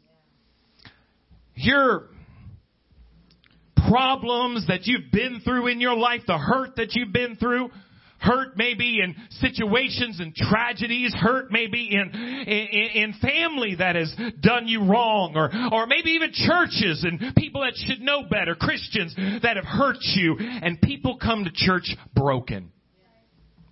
your 1.53 2.07
problems 3.89 4.67
that 4.67 4.81
you've 4.85 5.11
been 5.11 5.41
through 5.43 5.67
in 5.67 5.79
your 5.79 5.95
life, 5.95 6.21
the 6.27 6.37
hurt 6.37 6.75
that 6.77 6.93
you've 6.93 7.13
been 7.13 7.35
through, 7.35 7.69
hurt 8.21 8.55
maybe 8.55 8.99
in 9.01 9.15
situations 9.39 10.19
and 10.19 10.35
tragedies, 10.35 11.13
hurt 11.13 11.51
maybe 11.51 11.89
in, 11.91 12.11
in, 12.11 13.03
in 13.03 13.13
family 13.19 13.75
that 13.75 13.95
has 13.95 14.13
done 14.39 14.67
you 14.67 14.85
wrong, 14.85 15.33
or, 15.35 15.49
or 15.73 15.87
maybe 15.87 16.11
even 16.11 16.31
churches 16.31 17.03
and 17.03 17.35
people 17.35 17.61
that 17.61 17.73
should 17.75 17.99
know 18.01 18.23
better, 18.29 18.55
Christians 18.55 19.15
that 19.41 19.55
have 19.55 19.65
hurt 19.65 19.97
you, 20.01 20.37
and 20.39 20.79
people 20.81 21.17
come 21.17 21.45
to 21.45 21.51
church 21.51 21.95
broken 22.15 22.71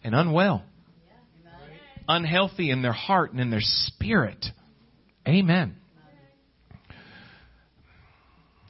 and 0.04 0.16
unwell, 0.16 0.64
unhealthy 2.08 2.72
in 2.72 2.82
their 2.82 2.92
heart 2.94 3.32
and 3.32 3.40
in 3.40 3.52
their 3.52 3.62
spirit. 3.62 4.44
Amen. 5.28 5.76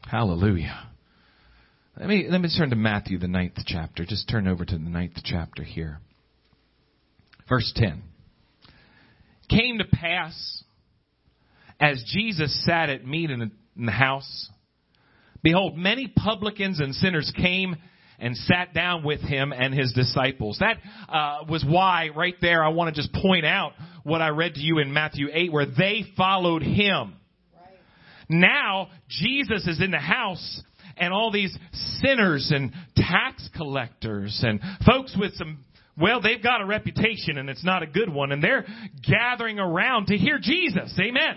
Hallelujah. 0.10 0.89
Let 2.00 2.08
me, 2.08 2.28
let 2.30 2.40
me 2.40 2.50
turn 2.58 2.70
to 2.70 2.78
Matthew, 2.78 3.18
the 3.20 3.28
ninth 3.28 3.58
chapter. 3.66 4.06
Just 4.06 4.30
turn 4.30 4.48
over 4.48 4.64
to 4.64 4.72
the 4.72 4.80
ninth 4.80 5.18
chapter 5.22 5.64
here. 5.64 6.00
Verse 7.50 7.74
10. 7.76 8.02
Came 9.50 9.80
to 9.80 9.84
pass 9.84 10.64
as 11.78 12.02
Jesus 12.08 12.66
sat 12.66 12.90
at 12.90 13.06
meat 13.06 13.32
in 13.32 13.52
the 13.76 13.92
house, 13.92 14.50
behold, 15.44 15.78
many 15.78 16.08
publicans 16.08 16.80
and 16.80 16.96
sinners 16.96 17.34
came 17.36 17.76
and 18.18 18.38
sat 18.38 18.74
down 18.74 19.04
with 19.04 19.20
him 19.20 19.52
and 19.52 19.74
his 19.74 19.92
disciples. 19.92 20.60
That 20.60 20.78
uh, 21.10 21.46
was 21.50 21.66
why, 21.68 22.12
right 22.16 22.36
there, 22.40 22.64
I 22.64 22.70
want 22.70 22.96
to 22.96 23.02
just 23.02 23.12
point 23.14 23.46
out 23.46 23.74
what 24.04 24.22
I 24.22 24.30
read 24.30 24.54
to 24.54 24.62
you 24.62 24.80
in 24.80 24.94
Matthew 24.94 25.28
8, 25.34 25.52
where 25.52 25.66
they 25.66 26.06
followed 26.16 26.62
him. 26.62 27.16
Right. 27.54 27.76
Now, 28.30 28.88
Jesus 29.10 29.68
is 29.68 29.82
in 29.82 29.92
the 29.92 30.00
house 30.00 30.62
and 31.00 31.14
all 31.14 31.32
these 31.32 31.58
sinners 32.02 32.52
and 32.54 32.74
tax 32.96 33.50
collectors 33.56 34.42
and 34.44 34.60
folks 34.86 35.16
with 35.20 35.34
some 35.36 35.64
well, 36.00 36.22
they've 36.22 36.42
got 36.42 36.62
a 36.62 36.66
reputation 36.66 37.38
and 37.38 37.50
it's 37.50 37.64
not 37.64 37.84
a 37.84 37.88
good 37.88 38.08
one, 38.08 38.32
and 38.32 38.42
they're 38.42 38.66
gathering 39.06 39.60
around 39.60 40.08
to 40.08 40.18
hear 40.18 40.40
Jesus. 40.42 40.98
Amen. 40.98 41.36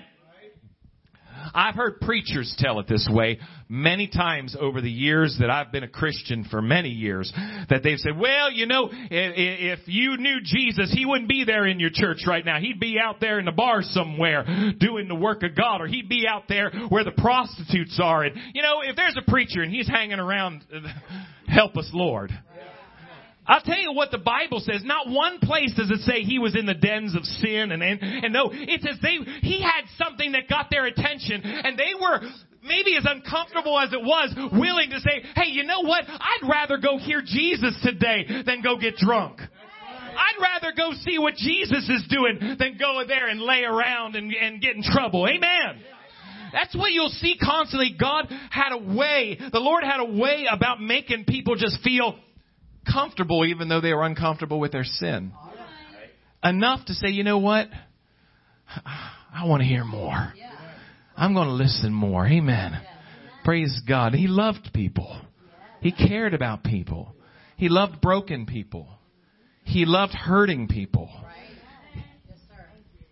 I've 1.54 1.74
heard 1.74 2.00
preachers 2.00 2.54
tell 2.58 2.80
it 2.80 2.88
this 2.88 3.08
way 3.10 3.38
many 3.68 4.06
times 4.06 4.56
over 4.58 4.80
the 4.80 4.90
years 4.90 5.36
that 5.40 5.50
I've 5.50 5.72
been 5.72 5.82
a 5.82 5.88
Christian 5.88 6.44
for 6.50 6.60
many 6.60 6.90
years 6.90 7.32
that 7.70 7.82
they've 7.82 7.98
said, 7.98 8.18
well, 8.18 8.50
you 8.50 8.66
know, 8.66 8.90
if, 8.92 9.80
you 9.86 10.16
knew 10.18 10.40
Jesus, 10.42 10.92
he 10.92 11.06
wouldn't 11.06 11.28
be 11.28 11.44
there 11.44 11.66
in 11.66 11.80
your 11.80 11.90
church 11.92 12.24
right 12.26 12.44
now. 12.44 12.60
He'd 12.60 12.80
be 12.80 12.98
out 13.02 13.20
there 13.20 13.38
in 13.38 13.46
the 13.46 13.52
bar 13.52 13.82
somewhere 13.82 14.44
doing 14.78 15.08
the 15.08 15.14
work 15.14 15.42
of 15.42 15.56
God 15.56 15.80
or 15.80 15.86
he'd 15.86 16.08
be 16.08 16.26
out 16.28 16.44
there 16.48 16.70
where 16.88 17.04
the 17.04 17.12
prostitutes 17.12 17.98
are. 18.02 18.24
And, 18.24 18.36
you 18.54 18.62
know, 18.62 18.80
if 18.82 18.96
there's 18.96 19.16
a 19.16 19.30
preacher 19.30 19.62
and 19.62 19.72
he's 19.72 19.88
hanging 19.88 20.18
around, 20.18 20.64
help 21.48 21.76
us, 21.76 21.90
Lord. 21.92 22.30
I'll 23.46 23.60
tell 23.60 23.78
you 23.78 23.92
what 23.92 24.10
the 24.10 24.18
Bible 24.18 24.60
says. 24.60 24.82
Not 24.84 25.08
one 25.08 25.38
place 25.40 25.74
does 25.74 25.90
it 25.90 26.00
say 26.00 26.22
he 26.22 26.38
was 26.38 26.56
in 26.56 26.66
the 26.66 26.74
dens 26.74 27.16
of 27.16 27.24
sin 27.24 27.72
and, 27.72 27.82
and, 27.82 28.00
and 28.00 28.32
no, 28.32 28.50
it 28.52 28.82
says 28.82 28.98
they, 29.02 29.18
he 29.40 29.60
had 29.60 29.82
something 29.98 30.32
that 30.32 30.48
got 30.48 30.70
their 30.70 30.86
attention 30.86 31.42
and 31.42 31.76
they 31.76 31.92
were 32.00 32.20
maybe 32.62 32.96
as 32.96 33.04
uncomfortable 33.04 33.78
as 33.78 33.92
it 33.92 34.00
was, 34.00 34.34
willing 34.52 34.90
to 34.90 35.00
say, 35.00 35.24
hey, 35.34 35.50
you 35.50 35.64
know 35.64 35.80
what? 35.80 36.04
I'd 36.06 36.48
rather 36.48 36.78
go 36.78 36.98
hear 36.98 37.20
Jesus 37.20 37.76
today 37.82 38.26
than 38.46 38.62
go 38.62 38.78
get 38.78 38.96
drunk. 38.96 39.40
I'd 39.40 40.40
rather 40.40 40.72
go 40.76 40.92
see 41.04 41.18
what 41.18 41.34
Jesus 41.34 41.88
is 41.88 42.04
doing 42.08 42.56
than 42.58 42.76
go 42.78 43.02
there 43.06 43.28
and 43.28 43.40
lay 43.40 43.64
around 43.64 44.14
and, 44.14 44.32
and 44.32 44.60
get 44.60 44.76
in 44.76 44.82
trouble. 44.82 45.26
Amen. 45.26 45.82
That's 46.52 46.76
what 46.76 46.92
you'll 46.92 47.08
see 47.08 47.36
constantly. 47.42 47.96
God 47.98 48.26
had 48.50 48.72
a 48.72 48.78
way, 48.78 49.38
the 49.52 49.58
Lord 49.58 49.84
had 49.84 50.00
a 50.00 50.04
way 50.04 50.46
about 50.50 50.80
making 50.80 51.24
people 51.24 51.56
just 51.56 51.82
feel 51.82 52.16
comfortable 52.90 53.44
even 53.44 53.68
though 53.68 53.80
they 53.80 53.92
were 53.92 54.04
uncomfortable 54.04 54.60
with 54.60 54.72
their 54.72 54.84
sin. 54.84 55.32
Enough 56.44 56.86
to 56.86 56.94
say, 56.94 57.08
you 57.08 57.24
know 57.24 57.38
what? 57.38 57.68
I 59.34 59.46
want 59.46 59.62
to 59.62 59.66
hear 59.66 59.84
more. 59.84 60.32
I'm 61.16 61.34
going 61.34 61.48
to 61.48 61.54
listen 61.54 61.92
more. 61.92 62.26
Amen. 62.26 62.80
Praise 63.44 63.80
God. 63.86 64.14
He 64.14 64.26
loved 64.26 64.70
people. 64.74 65.20
He 65.80 65.92
cared 65.92 66.34
about 66.34 66.64
people. 66.64 67.14
He 67.56 67.68
loved 67.68 68.00
broken 68.00 68.46
people. 68.46 68.88
He 69.64 69.84
loved 69.84 70.12
hurting 70.12 70.68
people. 70.68 71.08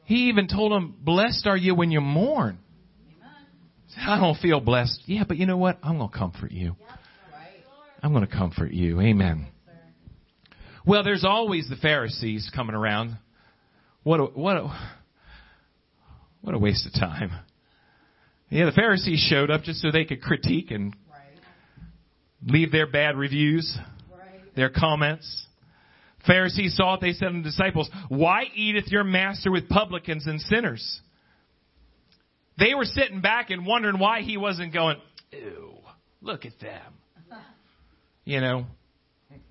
He 0.05 0.29
even 0.29 0.49
told 0.49 0.73
them, 0.73 0.97
blessed 1.01 1.47
are 1.47 1.57
you 1.57 1.75
when 1.75 1.91
you 1.91 2.01
mourn. 2.01 2.59
I 3.99 4.19
don't 4.19 4.37
feel 4.39 4.61
blessed. 4.61 5.03
Yeah, 5.07 5.25
but 5.27 5.37
you 5.37 5.47
know 5.47 5.57
what? 5.57 5.79
I'm 5.83 5.99
going 5.99 6.11
to 6.11 6.17
comfort 6.19 6.53
you. 6.53 6.77
I'm 8.03 8.13
going 8.13 8.27
to 8.27 8.33
comfort 8.33 8.73
you. 8.73 9.01
Amen. 9.01 9.47
Well, 10.87 11.05
there's 11.05 11.25
always 11.25 11.69
the 11.69 11.77
Pharisees 11.77 12.51
coming 12.55 12.75
around. 12.75 13.19
What 14.03 14.21
a, 14.21 14.25
what 14.25 14.57
a, 14.57 14.91
what 16.41 16.55
a 16.55 16.59
waste 16.59 16.87
of 16.87 16.95
time. 16.95 17.33
Yeah, 18.49 18.65
the 18.65 18.73
Pharisees 18.73 19.21
showed 19.29 19.51
up 19.51 19.63
just 19.63 19.81
so 19.81 19.91
they 19.93 20.05
could 20.05 20.23
critique 20.23 20.71
and 20.71 20.95
leave 22.45 22.73
their 22.73 22.91
bad 22.91 23.17
reviews, 23.17 23.79
their 24.57 24.71
comments. 24.71 25.47
Pharisees 26.27 26.77
saw 26.77 26.95
it, 26.95 27.01
they 27.01 27.13
said 27.13 27.29
to 27.29 27.39
the 27.39 27.43
disciples, 27.43 27.91
Why 28.09 28.45
eateth 28.55 28.89
your 28.89 29.05
master 29.05 29.51
with 29.51 29.69
publicans 29.69 30.27
and 30.27 30.41
sinners? 30.41 31.01
They 32.59 32.75
were 32.75 32.85
sitting 32.85 33.21
back 33.21 33.51
and 33.51 33.67
wondering 33.67 33.99
why 33.99 34.23
he 34.23 34.37
wasn't 34.37 34.73
going, 34.73 34.97
Ew, 35.33 35.75
look 36.21 36.45
at 36.47 36.59
them. 36.61 36.93
You 38.23 38.41
know, 38.41 38.67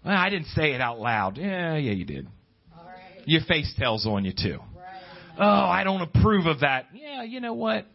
well, 0.03 0.15
I 0.15 0.29
didn't 0.29 0.48
say 0.48 0.74
it 0.74 0.81
out 0.81 1.00
loud. 1.00 1.38
Yeah, 1.38 1.75
yeah, 1.75 1.91
you 1.91 2.05
did. 2.05 2.27
Right. 2.75 3.24
Your 3.25 3.41
face 3.48 3.74
tells 3.77 4.05
on 4.05 4.25
you 4.25 4.31
too. 4.31 4.59
Right. 4.75 5.01
Oh, 5.38 5.43
I 5.43 5.83
don't 5.83 6.01
approve 6.01 6.45
of 6.45 6.62
that. 6.62 6.88
Yeah, 6.93 7.24
you 7.24 7.39
know 7.39 7.53
what? 7.53 7.86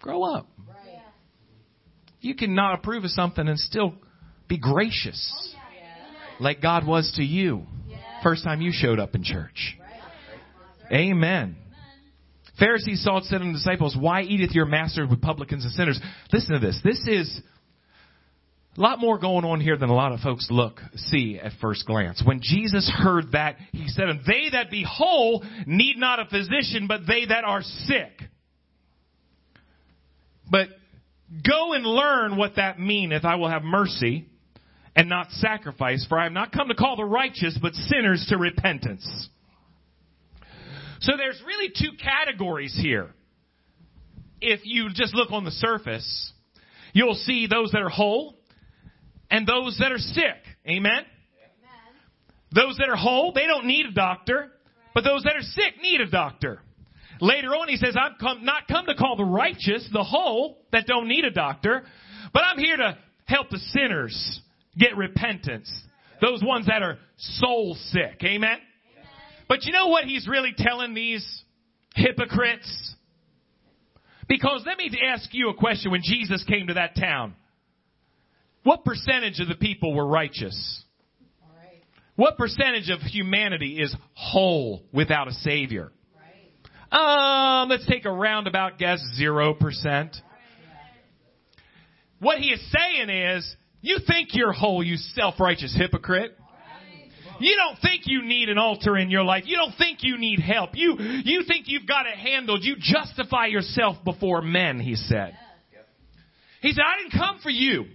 Grow 0.00 0.22
up. 0.22 0.48
Right. 0.66 1.02
You 2.20 2.34
cannot 2.34 2.78
approve 2.78 3.04
of 3.04 3.10
something 3.10 3.46
and 3.46 3.58
still 3.58 3.94
be 4.48 4.58
gracious, 4.58 5.54
oh, 5.54 5.58
yeah. 5.74 6.44
like 6.44 6.62
God 6.62 6.86
was 6.86 7.12
to 7.16 7.22
you. 7.22 7.66
Yeah. 7.88 7.98
First 8.22 8.44
time 8.44 8.60
you 8.60 8.70
showed 8.72 8.98
up 8.98 9.14
in 9.14 9.22
church. 9.22 9.76
Amen. 10.90 11.56
Pharisees 12.58 13.04
saw 13.04 13.18
it 13.18 13.24
said 13.24 13.40
unto 13.40 13.52
the 13.52 13.58
disciples, 13.58 13.96
Why 13.98 14.22
eateth 14.22 14.50
your 14.52 14.66
master 14.66 15.06
with 15.06 15.20
publicans 15.20 15.64
and 15.64 15.72
sinners? 15.74 16.00
Listen 16.32 16.54
to 16.54 16.58
this. 16.58 16.80
This 16.82 17.06
is 17.06 17.40
a 18.78 18.80
lot 18.80 19.00
more 19.00 19.18
going 19.18 19.44
on 19.44 19.60
here 19.60 19.76
than 19.76 19.88
a 19.88 19.94
lot 19.94 20.12
of 20.12 20.20
folks 20.20 20.46
look, 20.50 20.80
see 20.94 21.36
at 21.42 21.50
first 21.60 21.84
glance. 21.84 22.22
When 22.24 22.40
Jesus 22.40 22.88
heard 22.88 23.32
that, 23.32 23.56
he 23.72 23.88
said, 23.88 24.08
And 24.08 24.20
they 24.24 24.50
that 24.52 24.70
be 24.70 24.86
whole 24.88 25.44
need 25.66 25.98
not 25.98 26.20
a 26.20 26.26
physician, 26.26 26.86
but 26.86 27.00
they 27.04 27.26
that 27.26 27.42
are 27.42 27.62
sick. 27.62 28.22
But 30.48 30.68
go 31.44 31.72
and 31.72 31.84
learn 31.84 32.36
what 32.36 32.54
that 32.54 32.78
meaneth. 32.78 33.24
I 33.24 33.34
will 33.34 33.50
have 33.50 33.64
mercy 33.64 34.26
and 34.94 35.08
not 35.08 35.32
sacrifice, 35.32 36.06
for 36.08 36.16
I 36.16 36.24
have 36.24 36.32
not 36.32 36.52
come 36.52 36.68
to 36.68 36.74
call 36.74 36.96
the 36.96 37.04
righteous, 37.04 37.58
but 37.60 37.74
sinners 37.74 38.26
to 38.28 38.38
repentance. 38.38 39.28
So 41.00 41.16
there's 41.16 41.42
really 41.44 41.70
two 41.76 41.96
categories 42.00 42.78
here. 42.80 43.10
If 44.40 44.60
you 44.62 44.90
just 44.94 45.14
look 45.14 45.32
on 45.32 45.44
the 45.44 45.50
surface, 45.50 46.32
you'll 46.92 47.14
see 47.14 47.48
those 47.48 47.72
that 47.72 47.82
are 47.82 47.88
whole 47.88 48.37
and 49.30 49.46
those 49.46 49.76
that 49.78 49.92
are 49.92 49.98
sick. 49.98 50.42
Amen? 50.66 51.04
Those 52.52 52.76
that 52.78 52.88
are 52.88 52.96
whole, 52.96 53.32
they 53.32 53.46
don't 53.46 53.66
need 53.66 53.86
a 53.86 53.92
doctor, 53.92 54.50
but 54.94 55.04
those 55.04 55.22
that 55.24 55.36
are 55.36 55.42
sick 55.42 55.74
need 55.82 56.00
a 56.00 56.10
doctor. 56.10 56.62
Later 57.20 57.48
on, 57.48 57.68
he 57.68 57.76
says, 57.76 57.94
I'm 58.00 58.14
come, 58.20 58.44
not 58.44 58.68
come 58.68 58.86
to 58.86 58.94
call 58.94 59.16
the 59.16 59.24
righteous, 59.24 59.88
the 59.92 60.04
whole, 60.04 60.58
that 60.72 60.86
don't 60.86 61.08
need 61.08 61.24
a 61.24 61.30
doctor, 61.30 61.84
but 62.32 62.42
I'm 62.44 62.58
here 62.58 62.76
to 62.76 62.96
help 63.26 63.50
the 63.50 63.58
sinners 63.58 64.40
get 64.78 64.96
repentance. 64.96 65.70
Those 66.20 66.42
ones 66.42 66.66
that 66.66 66.82
are 66.82 66.98
soul 67.16 67.76
sick. 67.90 68.22
Amen? 68.22 68.50
Amen? 68.50 68.58
But 69.48 69.64
you 69.64 69.72
know 69.72 69.88
what 69.88 70.04
he's 70.04 70.26
really 70.26 70.54
telling 70.56 70.94
these 70.94 71.42
hypocrites? 71.94 72.94
Because 74.28 74.62
let 74.66 74.78
me 74.78 74.90
ask 75.06 75.28
you 75.32 75.50
a 75.50 75.54
question 75.54 75.90
when 75.90 76.02
Jesus 76.02 76.44
came 76.44 76.68
to 76.68 76.74
that 76.74 76.94
town. 76.96 77.34
What 78.68 78.84
percentage 78.84 79.40
of 79.40 79.48
the 79.48 79.54
people 79.54 79.94
were 79.94 80.06
righteous? 80.06 80.84
What 82.16 82.36
percentage 82.36 82.90
of 82.90 83.00
humanity 83.00 83.80
is 83.80 83.96
whole 84.12 84.82
without 84.92 85.26
a 85.26 85.32
savior? 85.32 85.90
Um, 86.92 87.70
let's 87.70 87.86
take 87.86 88.04
a 88.04 88.10
roundabout 88.10 88.76
guess, 88.76 89.00
zero 89.16 89.54
percent. 89.54 90.14
What 92.18 92.40
he 92.40 92.48
is 92.50 92.60
saying 92.70 93.08
is, 93.08 93.56
you 93.80 94.00
think 94.06 94.34
you're 94.34 94.52
whole, 94.52 94.82
you 94.82 94.96
self-righteous 94.96 95.74
hypocrite. 95.74 96.36
You 97.40 97.56
don't 97.56 97.80
think 97.80 98.02
you 98.04 98.22
need 98.22 98.50
an 98.50 98.58
altar 98.58 98.98
in 98.98 99.08
your 99.08 99.24
life. 99.24 99.44
You 99.46 99.56
don't 99.56 99.78
think 99.78 100.00
you 100.02 100.18
need 100.18 100.40
help. 100.40 100.72
You, 100.74 100.96
you 100.98 101.44
think 101.48 101.68
you've 101.68 101.86
got 101.86 102.04
it 102.04 102.18
handled. 102.18 102.64
You 102.64 102.76
justify 102.78 103.46
yourself 103.46 103.96
before 104.04 104.42
men, 104.42 104.78
he 104.78 104.94
said. 104.94 105.38
He 106.60 106.72
said, 106.72 106.82
I 106.84 107.02
didn't 107.02 107.18
come 107.18 107.38
for 107.42 107.48
you. 107.48 107.86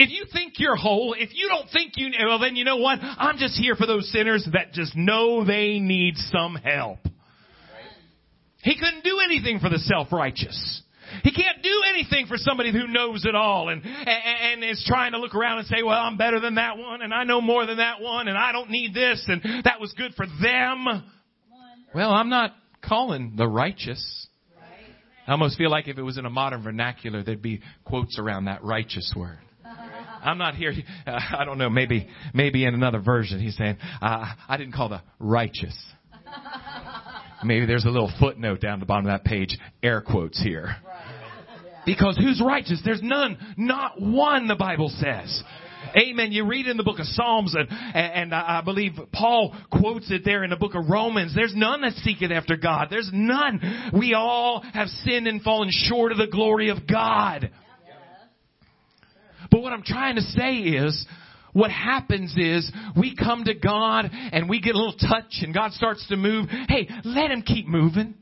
If 0.00 0.10
you 0.10 0.26
think 0.32 0.54
you're 0.58 0.76
whole, 0.76 1.16
if 1.18 1.30
you 1.34 1.48
don't 1.48 1.68
think 1.70 1.94
you, 1.96 2.12
well 2.24 2.38
then 2.38 2.54
you 2.54 2.64
know 2.64 2.76
what? 2.76 3.00
I'm 3.02 3.36
just 3.36 3.58
here 3.58 3.74
for 3.74 3.84
those 3.84 4.10
sinners 4.12 4.48
that 4.52 4.72
just 4.72 4.94
know 4.94 5.44
they 5.44 5.80
need 5.80 6.14
some 6.16 6.54
help. 6.54 7.00
He 8.62 8.78
couldn't 8.78 9.02
do 9.02 9.18
anything 9.24 9.58
for 9.58 9.68
the 9.68 9.78
self-righteous. 9.78 10.82
He 11.24 11.32
can't 11.32 11.64
do 11.64 11.82
anything 11.88 12.26
for 12.26 12.36
somebody 12.36 12.70
who 12.70 12.86
knows 12.86 13.24
it 13.24 13.34
all 13.34 13.70
and, 13.70 13.82
and, 13.84 14.62
and 14.62 14.64
is 14.64 14.84
trying 14.86 15.12
to 15.12 15.18
look 15.18 15.34
around 15.34 15.58
and 15.58 15.66
say, 15.66 15.82
well, 15.82 15.98
I'm 15.98 16.16
better 16.16 16.38
than 16.38 16.54
that 16.56 16.78
one 16.78 17.02
and 17.02 17.12
I 17.12 17.24
know 17.24 17.40
more 17.40 17.66
than 17.66 17.78
that 17.78 18.00
one 18.00 18.28
and 18.28 18.38
I 18.38 18.52
don't 18.52 18.70
need 18.70 18.94
this 18.94 19.24
and 19.26 19.42
that 19.64 19.80
was 19.80 19.92
good 19.94 20.14
for 20.14 20.26
them. 20.26 20.84
Well, 21.92 22.10
I'm 22.10 22.28
not 22.28 22.54
calling 22.84 23.32
the 23.36 23.48
righteous. 23.48 24.28
I 25.26 25.32
almost 25.32 25.58
feel 25.58 25.70
like 25.70 25.88
if 25.88 25.98
it 25.98 26.02
was 26.02 26.18
in 26.18 26.24
a 26.24 26.30
modern 26.30 26.62
vernacular, 26.62 27.24
there'd 27.24 27.42
be 27.42 27.62
quotes 27.84 28.16
around 28.16 28.44
that 28.44 28.62
righteous 28.62 29.12
word. 29.16 29.40
I'm 30.22 30.38
not 30.38 30.54
here. 30.54 30.72
Uh, 31.06 31.18
I 31.38 31.44
don't 31.44 31.58
know. 31.58 31.70
Maybe, 31.70 32.08
maybe 32.34 32.64
in 32.64 32.74
another 32.74 33.00
version, 33.00 33.40
he's 33.40 33.56
saying, 33.56 33.76
uh, 34.00 34.26
I 34.48 34.56
didn't 34.56 34.72
call 34.74 34.88
the 34.88 35.02
righteous. 35.18 35.76
Maybe 37.44 37.66
there's 37.66 37.84
a 37.84 37.90
little 37.90 38.12
footnote 38.18 38.60
down 38.60 38.80
the 38.80 38.86
bottom 38.86 39.06
of 39.06 39.12
that 39.12 39.24
page, 39.24 39.56
air 39.82 40.00
quotes 40.00 40.42
here. 40.42 40.76
Because 41.86 42.16
who's 42.18 42.42
righteous? 42.44 42.82
There's 42.84 43.02
none. 43.02 43.38
Not 43.56 44.00
one, 44.00 44.48
the 44.48 44.56
Bible 44.56 44.88
says. 44.88 45.42
Amen. 45.96 46.32
You 46.32 46.44
read 46.44 46.66
in 46.66 46.76
the 46.76 46.82
book 46.82 46.98
of 46.98 47.06
Psalms, 47.06 47.54
and, 47.54 47.68
and 47.70 48.34
I 48.34 48.60
believe 48.62 48.92
Paul 49.12 49.56
quotes 49.70 50.10
it 50.10 50.22
there 50.24 50.44
in 50.44 50.50
the 50.50 50.56
book 50.56 50.74
of 50.74 50.90
Romans. 50.90 51.34
There's 51.34 51.54
none 51.54 51.80
that 51.82 51.92
seeketh 51.92 52.30
after 52.30 52.56
God. 52.56 52.88
There's 52.90 53.10
none. 53.12 53.90
We 53.98 54.14
all 54.14 54.62
have 54.74 54.88
sinned 54.88 55.26
and 55.26 55.40
fallen 55.40 55.70
short 55.70 56.12
of 56.12 56.18
the 56.18 56.26
glory 56.26 56.70
of 56.70 56.86
God. 56.86 57.50
But 59.50 59.62
what 59.62 59.72
I'm 59.72 59.82
trying 59.82 60.16
to 60.16 60.22
say 60.22 60.56
is, 60.56 61.06
what 61.52 61.70
happens 61.70 62.34
is 62.36 62.70
we 62.96 63.16
come 63.16 63.44
to 63.44 63.54
God 63.54 64.10
and 64.12 64.48
we 64.48 64.60
get 64.60 64.74
a 64.74 64.78
little 64.78 64.96
touch 64.96 65.40
and 65.42 65.52
God 65.54 65.72
starts 65.72 66.06
to 66.08 66.16
move. 66.16 66.48
Hey, 66.68 66.88
let 67.04 67.30
Him 67.30 67.42
keep 67.42 67.66
moving. 67.66 68.14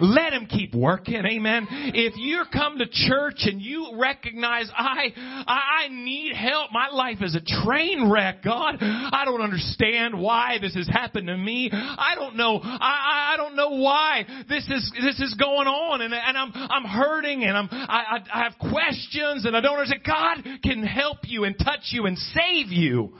Let 0.00 0.32
Him 0.32 0.46
keep 0.46 0.74
working. 0.74 1.22
Amen. 1.24 1.66
If 1.70 2.14
you 2.16 2.44
come 2.52 2.78
to 2.78 2.86
church 2.90 3.40
and 3.46 3.60
you 3.60 3.92
recognize, 3.98 4.70
I, 4.76 5.12
I 5.46 5.88
need 5.90 6.34
help. 6.34 6.70
My 6.72 6.88
life 6.88 7.18
is 7.20 7.34
a 7.34 7.64
train 7.64 8.10
wreck. 8.10 8.42
God, 8.42 8.76
I 8.80 9.22
don't 9.24 9.40
understand 9.40 10.20
why 10.20 10.58
this 10.60 10.74
has 10.74 10.88
happened 10.88 11.28
to 11.28 11.36
me. 11.36 11.70
I 11.72 12.14
don't 12.14 12.36
know. 12.36 12.60
I, 12.62 13.34
I 13.34 13.36
don't 13.36 13.56
know 13.56 13.70
why 13.70 14.24
this 14.48 14.64
is, 14.68 14.92
this 15.02 15.20
is 15.20 15.34
going 15.34 15.68
on 15.68 16.00
and, 16.02 16.12
and 16.12 16.36
I'm, 16.36 16.52
I'm 16.54 16.84
hurting 16.84 17.44
and 17.44 17.56
I'm, 17.56 17.68
I, 17.70 18.18
I 18.32 18.42
have 18.44 18.58
questions 18.58 19.46
and 19.46 19.56
I 19.56 19.60
don't 19.60 19.78
understand. 19.78 20.02
God 20.04 20.60
can 20.62 20.82
help 20.82 21.18
you 21.24 21.44
and 21.44 21.56
touch 21.58 21.90
you 21.90 22.06
and 22.06 22.18
save 22.18 22.48
save 22.48 22.72
you. 22.72 23.12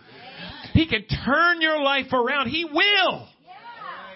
He 0.73 0.88
can 0.88 1.05
turn 1.25 1.61
your 1.61 1.81
life 1.81 2.12
around. 2.12 2.49
He 2.49 2.64
will. 2.64 3.29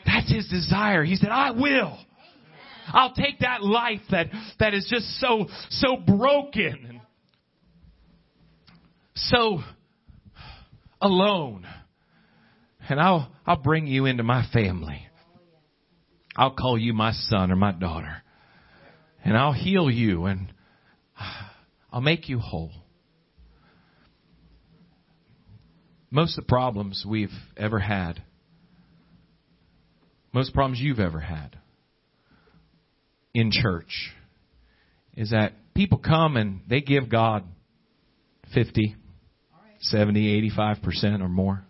That's 0.05 0.33
his 0.33 0.49
desire. 0.49 1.05
He 1.05 1.17
said, 1.17 1.31
I 1.31 1.53
will. 1.53 1.99
I'll 2.89 3.15
take 3.15 3.41
that 3.41 3.63
life 3.63 4.01
that, 4.11 4.29
that 4.59 4.75
is 4.75 4.87
just 4.91 5.07
so, 5.21 5.47
so 5.71 5.97
broken 5.97 6.87
and 6.89 7.01
so 9.15 9.61
alone. 11.01 11.67
And 12.89 13.01
I'll, 13.01 13.33
I'll 13.47 13.63
bring 13.63 13.87
you 13.87 14.07
into 14.07 14.23
my 14.23 14.45
family. 14.53 15.07
I'll 16.37 16.55
call 16.55 16.79
you 16.79 16.93
my 16.93 17.13
son 17.13 17.53
or 17.53 17.57
my 17.57 17.73
daughter. 17.73 18.23
And 19.25 19.37
I'll 19.37 19.53
heal 19.53 19.91
you 19.91 20.27
and 20.27 20.53
I'll 21.93 22.01
make 22.01 22.29
you 22.29 22.39
whole. 22.39 22.73
most 26.13 26.37
of 26.37 26.45
the 26.45 26.49
problems 26.49 27.05
we've 27.09 27.33
ever 27.57 27.79
had, 27.79 28.23
most 30.33 30.53
problems 30.53 30.79
you've 30.79 31.01
ever 31.01 31.21
had 31.21 31.59
in 33.35 33.51
church, 33.51 34.13
is 35.17 35.31
that 35.31 35.53
people 35.75 35.99
come 35.99 36.37
and 36.37 36.61
they 36.69 36.81
give 36.81 37.09
God 37.09 37.45
50, 38.55 38.97
70, 39.81 40.51
85% 40.57 41.23
or 41.23 41.29
more. 41.29 41.65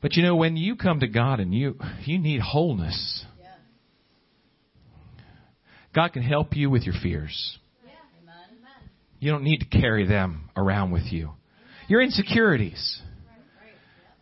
But 0.00 0.14
you 0.14 0.22
know, 0.22 0.36
when 0.36 0.56
you 0.56 0.76
come 0.76 1.00
to 1.00 1.08
God 1.08 1.40
and 1.40 1.52
you, 1.52 1.76
you 2.04 2.18
need 2.18 2.40
wholeness, 2.40 3.24
God 5.94 6.12
can 6.12 6.22
help 6.22 6.54
you 6.54 6.70
with 6.70 6.82
your 6.82 6.94
fears. 7.02 7.58
You 9.20 9.32
don't 9.32 9.42
need 9.42 9.58
to 9.58 9.66
carry 9.66 10.06
them 10.06 10.48
around 10.56 10.92
with 10.92 11.10
you. 11.10 11.32
Your 11.88 12.00
insecurities. 12.00 13.00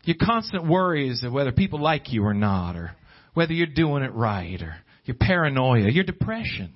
Your 0.05 0.17
constant 0.23 0.67
worries 0.67 1.23
of 1.23 1.33
whether 1.33 1.53
people 1.53 1.81
like 1.83 2.13
you 2.13 2.25
or 2.25 2.33
not, 2.33 2.77
or 2.77 2.93
whether 3.35 3.53
you're 3.53 3.67
doing 3.67 4.03
it 4.05 4.15
right, 4.15 4.63
or 4.63 4.77
your 5.07 5.17
paranoia, 5.19 5.91
your 5.91 6.05
depression. 6.05 6.75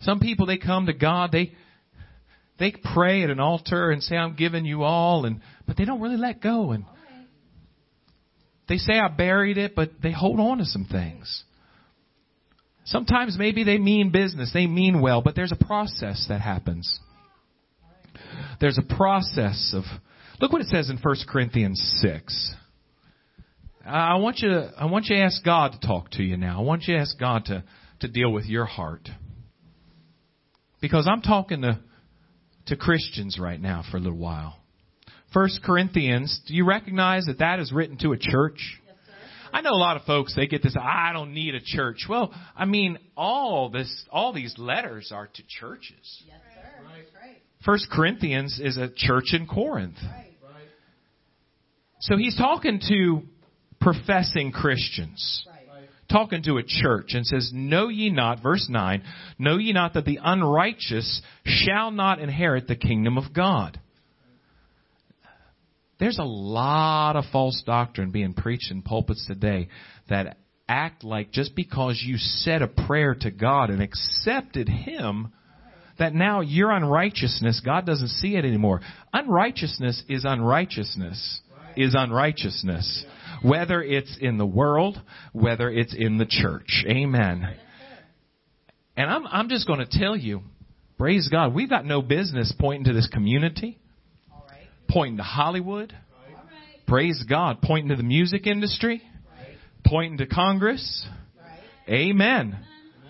Some 0.00 0.20
people, 0.20 0.46
they 0.46 0.58
come 0.58 0.86
to 0.86 0.92
God, 0.92 1.32
they, 1.32 1.52
they 2.58 2.72
pray 2.94 3.22
at 3.22 3.30
an 3.30 3.40
altar 3.40 3.90
and 3.90 4.02
say, 4.02 4.16
I'm 4.16 4.36
giving 4.36 4.66
you 4.66 4.82
all, 4.82 5.24
and, 5.24 5.40
but 5.66 5.76
they 5.76 5.84
don't 5.84 6.00
really 6.00 6.18
let 6.18 6.42
go. 6.42 6.72
And 6.72 6.84
they 8.68 8.76
say, 8.76 8.98
I 8.98 9.08
buried 9.08 9.56
it, 9.56 9.74
but 9.74 9.90
they 10.02 10.12
hold 10.12 10.40
on 10.40 10.58
to 10.58 10.66
some 10.66 10.84
things. 10.84 11.44
Sometimes 12.84 13.36
maybe 13.38 13.64
they 13.64 13.78
mean 13.78 14.10
business, 14.10 14.50
they 14.52 14.66
mean 14.66 15.00
well, 15.00 15.22
but 15.22 15.34
there's 15.34 15.52
a 15.52 15.64
process 15.64 16.26
that 16.28 16.42
happens 16.42 17.00
there's 18.60 18.78
a 18.78 18.96
process 18.96 19.74
of, 19.74 19.84
look 20.40 20.52
what 20.52 20.62
it 20.62 20.68
says 20.68 20.90
in 20.90 20.98
1 20.98 21.16
Corinthians 21.28 21.80
6. 22.00 22.54
I 23.86 24.16
want 24.16 24.38
you 24.38 24.48
to, 24.48 24.72
I 24.78 24.86
want 24.86 25.06
you 25.06 25.16
to 25.16 25.22
ask 25.22 25.44
God 25.44 25.72
to 25.72 25.86
talk 25.86 26.10
to 26.12 26.22
you 26.22 26.36
now. 26.36 26.58
I 26.58 26.62
want 26.62 26.84
you 26.86 26.94
to 26.94 27.00
ask 27.00 27.18
God 27.18 27.44
to, 27.46 27.64
to 28.00 28.08
deal 28.08 28.32
with 28.32 28.46
your 28.46 28.64
heart. 28.64 29.08
Because 30.80 31.06
I'm 31.10 31.20
talking 31.20 31.62
to, 31.62 31.80
to 32.66 32.76
Christians 32.76 33.38
right 33.38 33.60
now 33.60 33.82
for 33.90 33.98
a 33.98 34.00
little 34.00 34.18
while. 34.18 34.56
First 35.32 35.62
Corinthians, 35.64 36.40
do 36.46 36.54
you 36.54 36.64
recognize 36.64 37.24
that 37.26 37.40
that 37.40 37.58
is 37.58 37.72
written 37.72 37.98
to 37.98 38.12
a 38.12 38.18
church? 38.18 38.58
I 39.52 39.60
know 39.60 39.70
a 39.70 39.78
lot 39.78 39.96
of 39.96 40.02
folks 40.04 40.34
they 40.34 40.48
get 40.48 40.64
this 40.64 40.74
I 40.80 41.12
don't 41.12 41.32
need 41.32 41.54
a 41.54 41.60
church. 41.60 42.06
Well, 42.08 42.34
I 42.56 42.64
mean 42.64 42.98
all 43.16 43.70
this 43.70 44.04
all 44.10 44.32
these 44.32 44.52
letters 44.58 45.12
are 45.14 45.28
to 45.28 45.42
churches. 45.60 46.24
Yes, 46.26 46.38
sir. 46.56 46.82
That's 46.82 47.14
right. 47.14 47.40
First 47.64 47.86
Corinthians 47.92 48.58
is 48.60 48.76
a 48.76 48.88
church 48.88 49.32
in 49.32 49.46
Corinth. 49.46 49.98
Right. 50.02 50.34
So 52.04 52.18
he's 52.18 52.36
talking 52.36 52.80
to 52.88 53.22
professing 53.84 54.50
Christians. 54.50 55.46
Right. 55.46 55.88
Talking 56.10 56.42
to 56.44 56.56
a 56.56 56.62
church 56.66 57.10
and 57.14 57.26
says, 57.26 57.50
Know 57.52 57.88
ye 57.88 58.10
not, 58.10 58.42
verse 58.42 58.66
9, 58.68 59.02
know 59.38 59.58
ye 59.58 59.72
not 59.72 59.94
that 59.94 60.04
the 60.04 60.18
unrighteous 60.22 61.22
shall 61.44 61.90
not 61.90 62.18
inherit 62.18 62.66
the 62.66 62.76
kingdom 62.76 63.18
of 63.18 63.32
God. 63.32 63.78
There's 66.00 66.18
a 66.18 66.24
lot 66.24 67.16
of 67.16 67.24
false 67.30 67.62
doctrine 67.64 68.10
being 68.10 68.34
preached 68.34 68.70
in 68.70 68.82
pulpits 68.82 69.26
today 69.26 69.68
that 70.08 70.36
act 70.68 71.04
like 71.04 71.30
just 71.30 71.54
because 71.54 72.02
you 72.04 72.16
said 72.16 72.62
a 72.62 72.68
prayer 72.68 73.14
to 73.20 73.30
God 73.30 73.70
and 73.70 73.82
accepted 73.82 74.68
Him, 74.68 75.32
that 75.98 76.14
now 76.14 76.40
your 76.40 76.72
unrighteousness, 76.72 77.62
God 77.64 77.86
doesn't 77.86 78.08
see 78.08 78.34
it 78.34 78.44
anymore. 78.44 78.80
Unrighteousness 79.12 80.02
is 80.08 80.24
unrighteousness, 80.24 81.40
is 81.76 81.94
unrighteousness. 81.96 83.04
Whether 83.42 83.82
it's 83.82 84.16
in 84.20 84.38
the 84.38 84.46
world, 84.46 85.00
whether 85.32 85.70
it's 85.70 85.94
in 85.94 86.18
the 86.18 86.26
church. 86.26 86.84
Amen. 86.88 87.56
And 88.96 89.10
I'm, 89.10 89.26
I'm 89.26 89.48
just 89.48 89.66
going 89.66 89.80
to 89.80 89.98
tell 89.98 90.16
you, 90.16 90.42
praise 90.98 91.28
God, 91.28 91.54
we've 91.54 91.68
got 91.68 91.84
no 91.84 92.00
business 92.00 92.52
pointing 92.58 92.84
to 92.84 92.92
this 92.92 93.08
community 93.12 93.78
right. 94.30 94.68
pointing 94.88 95.16
to 95.16 95.22
Hollywood. 95.22 95.92
Right. 95.92 96.86
Praise 96.86 97.24
God. 97.28 97.60
Pointing 97.62 97.88
to 97.88 97.96
the 97.96 98.02
music 98.04 98.46
industry. 98.46 99.02
Right. 99.36 99.56
Pointing 99.84 100.18
to 100.18 100.26
Congress. 100.26 101.06
Right. 101.38 101.94
Amen. 101.94 102.58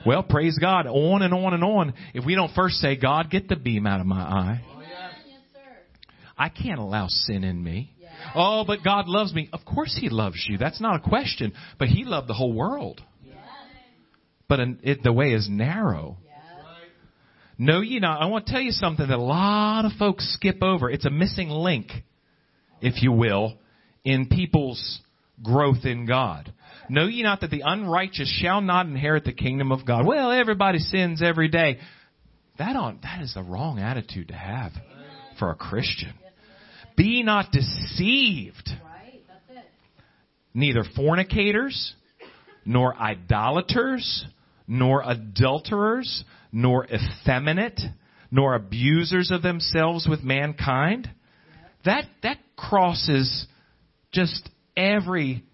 Well, 0.07 0.23
praise 0.23 0.59
God. 0.59 0.87
On 0.87 1.23
and 1.23 1.33
on 1.35 1.55
and 1.55 1.65
on. 1.65 1.95
If 2.15 2.25
we 2.25 2.35
don't 2.35 2.55
first 2.55 2.77
say, 2.77 2.97
God, 2.97 3.31
get 3.31 3.49
the 3.49 3.57
beam 3.57 3.87
out 3.87 4.01
of 4.01 4.07
my 4.07 4.21
eye. 4.21 4.65
Amen. 4.65 4.75
I 6.37 6.49
can't 6.49 6.81
allow 6.81 7.07
sin 7.09 7.45
in 7.45 7.63
me. 7.63 7.94
Oh, 8.35 8.65
but 8.67 8.85
God 8.85 9.09
loves 9.09 9.33
me. 9.35 9.49
Of 9.53 9.65
course 9.65 9.97
He 9.99 10.09
loves 10.09 10.45
you. 10.49 10.59
That's 10.59 10.81
not 10.81 10.97
a 10.97 11.09
question. 11.09 11.53
But 11.79 11.89
He 11.89 12.05
loved 12.05 12.29
the 12.29 12.35
whole 12.35 12.53
world. 12.53 13.03
But 14.49 14.61
it, 14.83 15.03
the 15.03 15.13
way 15.13 15.33
is 15.33 15.49
narrow. 15.49 16.19
Yes. 16.25 16.35
Know, 17.59 17.81
ye 17.81 17.99
not. 17.99 18.21
I 18.21 18.27
want 18.27 18.47
to 18.47 18.53
tell 18.53 18.61
you 18.61 18.73
something 18.73 19.07
that 19.07 19.19
a 19.19 19.23
lot 19.23 19.85
of 19.85 19.93
folks 19.99 20.35
skip 20.35 20.63
over. 20.63 20.91
It's 20.91 21.07
a 21.07 21.11
missing 21.11 21.49
link, 21.49 21.91
if 22.81 23.03
you 23.03 23.13
will, 23.13 23.59
in 24.05 24.27
people's 24.29 25.01
growth 25.43 25.85
in 25.85 26.07
God. 26.07 26.53
Know 26.89 27.07
ye 27.07 27.23
not 27.23 27.41
that 27.41 27.51
the 27.51 27.63
unrighteous 27.65 28.29
shall 28.43 28.61
not 28.61 28.87
inherit 28.87 29.25
the 29.25 29.33
kingdom 29.33 29.73
of 29.73 29.87
God? 29.87 30.07
Well, 30.07 30.31
everybody 30.31 30.79
sins 30.79 31.23
every 31.23 31.49
day. 31.49 31.79
That 32.59 32.77
on 32.77 33.01
that 33.03 33.23
is 33.23 33.35
the 33.35 33.43
wrong 33.43 33.79
attitude 33.79 34.29
to 34.29 34.35
have 34.35 34.73
for 35.39 35.51
a 35.51 35.55
Christian. 35.55 36.13
Be 36.97 37.23
not 37.23 37.51
deceived. 37.51 38.71
Right. 38.85 39.23
That's 39.27 39.59
it. 39.59 39.65
Neither 40.55 40.85
fornicators, 40.97 41.95
nor 42.65 42.97
idolaters, 42.97 44.25
nor 44.67 45.03
adulterers, 45.03 46.25
nor 46.53 46.87
effeminate, 46.87 47.81
nor 48.31 48.55
abusers 48.55 49.31
of 49.31 49.43
themselves 49.43 50.07
with 50.09 50.23
mankind. 50.23 51.11
That 51.85 52.05
that 52.23 52.39
crosses 52.57 53.47
just 54.13 54.49
every 54.77 55.45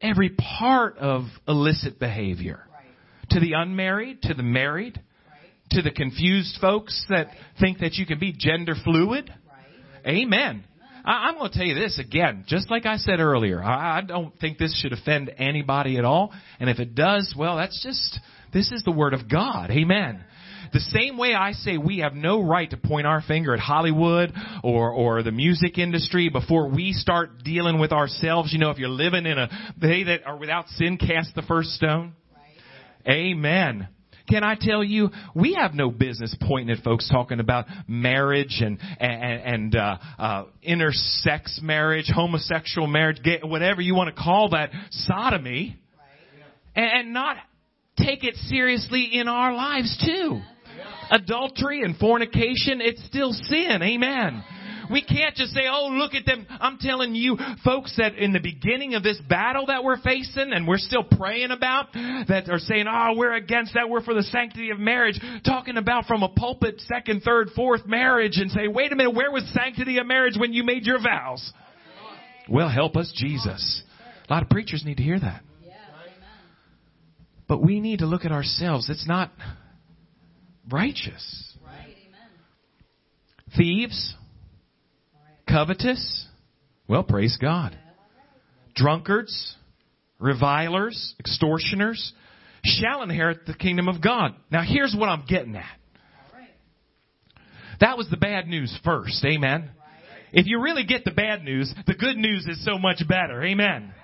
every 0.00 0.30
part 0.30 0.98
of 0.98 1.24
illicit 1.46 1.98
behavior. 1.98 2.66
Right. 2.72 3.30
To 3.30 3.40
the 3.40 3.52
unmarried, 3.52 4.22
to 4.22 4.34
the 4.34 4.42
married, 4.42 4.98
Right. 5.28 5.70
to 5.70 5.82
the 5.82 5.90
confused 5.90 6.58
folks 6.60 7.04
that 7.08 7.28
think 7.58 7.78
that 7.78 7.94
you 7.94 8.06
can 8.06 8.18
be 8.18 8.32
gender 8.36 8.74
fluid. 8.74 9.32
Amen. 10.06 10.64
I, 11.04 11.28
I'm 11.28 11.38
going 11.38 11.50
to 11.50 11.56
tell 11.56 11.66
you 11.66 11.74
this 11.74 11.98
again, 11.98 12.44
just 12.46 12.70
like 12.70 12.86
I 12.86 12.96
said 12.96 13.20
earlier. 13.20 13.62
I, 13.62 13.98
I 13.98 14.00
don't 14.02 14.38
think 14.38 14.58
this 14.58 14.78
should 14.80 14.92
offend 14.92 15.30
anybody 15.38 15.96
at 15.96 16.04
all. 16.04 16.32
And 16.58 16.68
if 16.68 16.78
it 16.78 16.94
does, 16.94 17.34
well, 17.36 17.56
that's 17.56 17.82
just, 17.82 18.20
this 18.52 18.72
is 18.72 18.82
the 18.84 18.92
Word 18.92 19.14
of 19.14 19.28
God. 19.28 19.70
Amen. 19.70 20.24
The 20.72 20.80
same 20.80 21.18
way 21.18 21.34
I 21.34 21.52
say 21.52 21.78
we 21.78 21.98
have 21.98 22.14
no 22.14 22.40
right 22.40 22.70
to 22.70 22.76
point 22.76 23.06
our 23.06 23.22
finger 23.22 23.52
at 23.54 23.60
Hollywood 23.60 24.32
or, 24.62 24.90
or 24.90 25.22
the 25.22 25.32
music 25.32 25.78
industry 25.78 26.28
before 26.28 26.68
we 26.68 26.92
start 26.92 27.42
dealing 27.42 27.80
with 27.80 27.90
ourselves. 27.90 28.52
You 28.52 28.60
know, 28.60 28.70
if 28.70 28.78
you're 28.78 28.88
living 28.88 29.26
in 29.26 29.36
a, 29.36 29.48
they 29.80 30.04
that 30.04 30.26
are 30.26 30.36
without 30.36 30.68
sin 30.68 30.96
cast 30.96 31.34
the 31.34 31.42
first 31.42 31.70
stone. 31.70 32.12
Right. 33.04 33.12
Amen. 33.12 33.88
Can 34.30 34.44
I 34.44 34.56
tell 34.58 34.84
you, 34.84 35.10
we 35.34 35.54
have 35.54 35.74
no 35.74 35.90
business 35.90 36.34
pointing 36.40 36.76
at 36.76 36.84
folks 36.84 37.08
talking 37.10 37.40
about 37.40 37.66
marriage 37.88 38.62
and 38.64 38.78
and, 39.00 39.74
and 39.74 39.76
uh, 39.76 39.98
uh, 40.18 40.44
intersex 40.66 41.60
marriage, 41.60 42.10
homosexual 42.14 42.86
marriage, 42.86 43.22
gay, 43.22 43.40
whatever 43.42 43.80
you 43.80 43.94
want 43.94 44.14
to 44.14 44.22
call 44.22 44.50
that, 44.50 44.70
sodomy, 44.90 45.76
Right. 45.98 46.84
and, 46.84 47.00
and 47.06 47.12
not 47.12 47.36
take 47.98 48.24
it 48.24 48.36
seriously 48.46 49.10
in 49.12 49.28
our 49.28 49.52
lives 49.52 50.02
too. 50.04 50.40
Adultery 51.10 51.82
and 51.82 51.96
fornication, 51.96 52.80
it's 52.80 53.04
still 53.06 53.32
sin. 53.32 53.82
Amen. 53.82 54.44
We 54.90 55.02
can't 55.02 55.34
just 55.36 55.52
say, 55.52 55.62
oh, 55.70 55.88
look 55.92 56.14
at 56.14 56.26
them. 56.26 56.46
I'm 56.48 56.78
telling 56.78 57.14
you, 57.14 57.38
folks, 57.64 57.94
that 57.96 58.16
in 58.16 58.32
the 58.32 58.40
beginning 58.40 58.94
of 58.94 59.02
this 59.02 59.20
battle 59.28 59.66
that 59.66 59.84
we're 59.84 60.00
facing 60.00 60.52
and 60.52 60.66
we're 60.66 60.78
still 60.78 61.04
praying 61.04 61.50
about, 61.50 61.92
that 61.92 62.48
are 62.50 62.58
saying, 62.58 62.86
oh, 62.88 63.14
we're 63.16 63.34
against 63.34 63.74
that. 63.74 63.88
We're 63.88 64.02
for 64.02 64.14
the 64.14 64.22
sanctity 64.24 64.70
of 64.70 64.78
marriage. 64.78 65.20
Talking 65.44 65.76
about 65.76 66.06
from 66.06 66.22
a 66.22 66.28
pulpit, 66.28 66.80
second, 66.80 67.22
third, 67.22 67.50
fourth 67.54 67.86
marriage 67.86 68.38
and 68.38 68.50
say, 68.50 68.68
wait 68.68 68.92
a 68.92 68.96
minute, 68.96 69.14
where 69.14 69.30
was 69.30 69.48
sanctity 69.54 69.98
of 69.98 70.06
marriage 70.06 70.34
when 70.38 70.52
you 70.52 70.64
made 70.64 70.84
your 70.84 71.00
vows? 71.00 71.52
Well, 72.48 72.68
help 72.68 72.96
us, 72.96 73.12
Jesus. 73.14 73.82
A 74.28 74.32
lot 74.32 74.42
of 74.42 74.48
preachers 74.48 74.82
need 74.84 74.96
to 74.96 75.02
hear 75.02 75.20
that. 75.20 75.42
But 77.46 77.62
we 77.62 77.80
need 77.80 77.98
to 77.98 78.06
look 78.06 78.24
at 78.24 78.30
ourselves. 78.30 78.88
It's 78.88 79.08
not 79.08 79.32
righteous. 80.70 81.56
Right. 81.66 81.96
Amen. 82.06 82.28
Thieves. 83.56 84.14
Covetous, 85.50 86.26
well, 86.88 87.02
praise 87.02 87.36
God. 87.40 87.76
Drunkards, 88.74 89.54
revilers, 90.18 91.14
extortioners 91.18 92.12
shall 92.64 93.02
inherit 93.02 93.46
the 93.46 93.54
kingdom 93.54 93.88
of 93.88 94.02
God. 94.02 94.34
Now, 94.50 94.62
here's 94.66 94.94
what 94.96 95.08
I'm 95.08 95.24
getting 95.26 95.56
at. 95.56 95.64
That 97.80 97.96
was 97.96 98.08
the 98.10 98.16
bad 98.16 98.46
news 98.46 98.76
first. 98.84 99.24
Amen. 99.24 99.70
If 100.32 100.46
you 100.46 100.60
really 100.62 100.84
get 100.84 101.04
the 101.04 101.10
bad 101.10 101.42
news, 101.42 101.72
the 101.86 101.94
good 101.94 102.16
news 102.16 102.46
is 102.46 102.64
so 102.64 102.78
much 102.78 103.02
better. 103.08 103.42
Amen. 103.42 103.94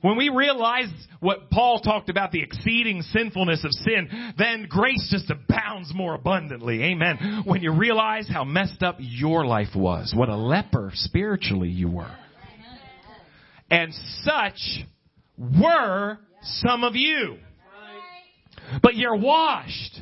When 0.00 0.16
we 0.16 0.28
realize 0.28 0.88
what 1.20 1.50
Paul 1.50 1.80
talked 1.80 2.08
about, 2.08 2.30
the 2.30 2.42
exceeding 2.42 3.02
sinfulness 3.02 3.64
of 3.64 3.72
sin, 3.72 4.34
then 4.38 4.66
grace 4.68 5.08
just 5.10 5.30
abounds 5.30 5.92
more 5.92 6.14
abundantly. 6.14 6.82
Amen. 6.84 7.42
When 7.44 7.62
you 7.62 7.72
realize 7.72 8.28
how 8.28 8.44
messed 8.44 8.82
up 8.82 8.96
your 9.00 9.44
life 9.44 9.74
was, 9.74 10.14
what 10.16 10.28
a 10.28 10.36
leper 10.36 10.92
spiritually 10.94 11.70
you 11.70 11.90
were. 11.90 12.14
And 13.70 13.92
such 14.22 14.84
were 15.36 16.18
some 16.42 16.84
of 16.84 16.94
you. 16.94 17.38
But 18.82 18.96
you're 18.96 19.16
washed. 19.16 20.00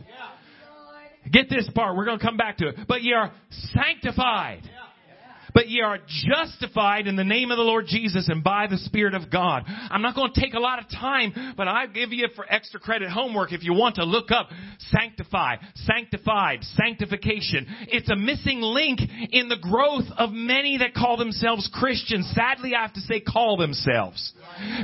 Get 1.32 1.48
this 1.48 1.68
part, 1.74 1.96
we're 1.96 2.04
going 2.04 2.18
to 2.18 2.24
come 2.24 2.36
back 2.36 2.58
to 2.58 2.68
it. 2.68 2.76
But 2.86 3.02
you're 3.02 3.32
sanctified. 3.50 4.62
But 5.56 5.70
ye 5.70 5.80
are 5.80 5.98
justified 6.06 7.06
in 7.06 7.16
the 7.16 7.24
name 7.24 7.50
of 7.50 7.56
the 7.56 7.62
Lord 7.62 7.86
Jesus 7.86 8.28
and 8.28 8.44
by 8.44 8.66
the 8.66 8.76
Spirit 8.76 9.14
of 9.14 9.30
God. 9.30 9.64
I'm 9.66 10.02
not 10.02 10.14
going 10.14 10.30
to 10.30 10.38
take 10.38 10.52
a 10.52 10.60
lot 10.60 10.78
of 10.78 10.90
time, 10.90 11.54
but 11.56 11.66
I 11.66 11.86
give 11.86 12.12
you 12.12 12.28
for 12.36 12.44
extra 12.46 12.78
credit 12.78 13.08
homework 13.08 13.54
if 13.54 13.64
you 13.64 13.72
want 13.72 13.94
to 13.94 14.04
look 14.04 14.30
up 14.30 14.50
sanctify, 14.90 15.56
sanctified, 15.76 16.62
sanctification. 16.62 17.66
It's 17.88 18.10
a 18.10 18.16
missing 18.16 18.60
link 18.60 19.00
in 19.30 19.48
the 19.48 19.56
growth 19.56 20.04
of 20.18 20.30
many 20.30 20.76
that 20.76 20.92
call 20.92 21.16
themselves 21.16 21.70
Christians. 21.72 22.30
Sadly, 22.34 22.74
I 22.74 22.82
have 22.82 22.92
to 22.92 23.00
say 23.00 23.20
call 23.20 23.56
themselves. 23.56 24.34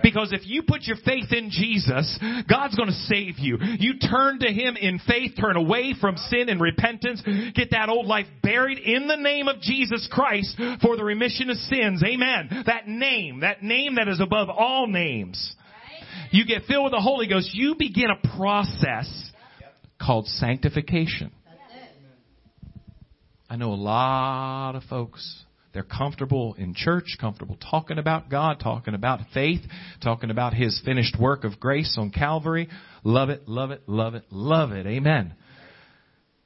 Because 0.02 0.32
if 0.32 0.46
you 0.46 0.62
put 0.62 0.85
your 0.85 0.96
faith 1.04 1.32
in 1.32 1.50
Jesus, 1.50 2.18
God's 2.48 2.76
going 2.76 2.88
to 2.88 2.94
save 2.94 3.38
you. 3.38 3.58
You 3.61 3.98
turn 3.98 4.38
to 4.38 4.48
Him 4.48 4.76
in 4.76 5.00
faith, 5.06 5.32
turn 5.38 5.56
away 5.56 5.94
from 6.00 6.16
sin 6.16 6.48
and 6.48 6.62
repentance, 6.62 7.22
get 7.54 7.72
that 7.72 7.90
old 7.90 8.06
life 8.06 8.26
buried 8.42 8.78
in 8.78 9.06
the 9.06 9.16
name 9.16 9.48
of 9.48 9.61
Jesus 9.61 10.08
Christ 10.11 10.56
for 10.83 10.96
the 10.96 11.05
remission 11.05 11.51
of 11.51 11.57
sins. 11.57 12.03
Amen. 12.05 12.64
That 12.66 12.88
name, 12.88 13.40
that 13.40 13.62
name 13.62 13.96
that 13.96 14.09
is 14.09 14.20
above 14.20 14.48
all 14.48 14.87
names. 14.87 15.55
You 16.31 16.46
get 16.46 16.62
filled 16.64 16.85
with 16.85 16.92
the 16.92 17.01
Holy 17.01 17.27
Ghost, 17.27 17.51
you 17.53 17.75
begin 17.79 18.07
a 18.11 18.37
process 18.37 19.31
called 20.01 20.27
sanctification. 20.27 21.33
I 23.48 23.57
know 23.57 23.72
a 23.72 23.75
lot 23.75 24.77
of 24.77 24.83
folks 24.85 25.44
They're 25.72 25.83
comfortable 25.83 26.55
in 26.55 26.75
church, 26.75 27.16
comfortable 27.20 27.57
talking 27.57 27.98
about 27.98 28.29
God, 28.29 28.61
talking 28.61 28.94
about 28.94 29.20
faith, 29.33 29.61
talking 30.03 30.31
about 30.31 30.55
His 30.55 30.81
finished 30.85 31.18
work 31.18 31.44
of 31.44 31.59
grace 31.59 31.96
on 31.98 32.11
Calvary. 32.11 32.68
Love 33.05 33.31
it, 33.31 33.48
love 33.48 33.70
it, 33.70 33.83
love 33.87 34.14
it, 34.14 34.25
love 34.31 34.72
it. 34.72 34.87
Amen. 34.87 35.35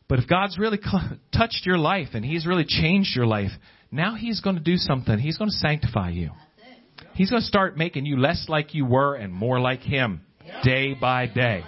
But 0.09 0.21
if 0.21 0.29
God's 0.29 0.59
really 0.59 0.79
touched 1.37 1.63
your 1.65 1.79
life 1.79 2.09
and 2.15 2.25
He's 2.25 2.47
really 2.47 2.65
changed 2.67 3.17
your 3.17 3.27
life, 3.27 3.51
now 3.97 4.15
He's 4.15 4.41
going 4.41 4.57
to 4.57 4.63
do 4.63 4.77
something. 4.77 5.19
He's 5.19 5.39
going 5.39 5.51
to 5.51 5.57
sanctify 5.57 6.11
you. 6.11 6.31
He's 7.15 7.31
going 7.31 7.43
to 7.43 7.47
start 7.47 7.77
making 7.77 8.07
you 8.07 8.19
less 8.19 8.47
like 8.49 8.75
you 8.75 8.85
were 8.85 9.15
and 9.15 9.33
more 9.33 9.59
like 9.59 9.81
Him 9.81 10.21
day 10.63 10.95
by 10.95 11.27
day. 11.27 11.65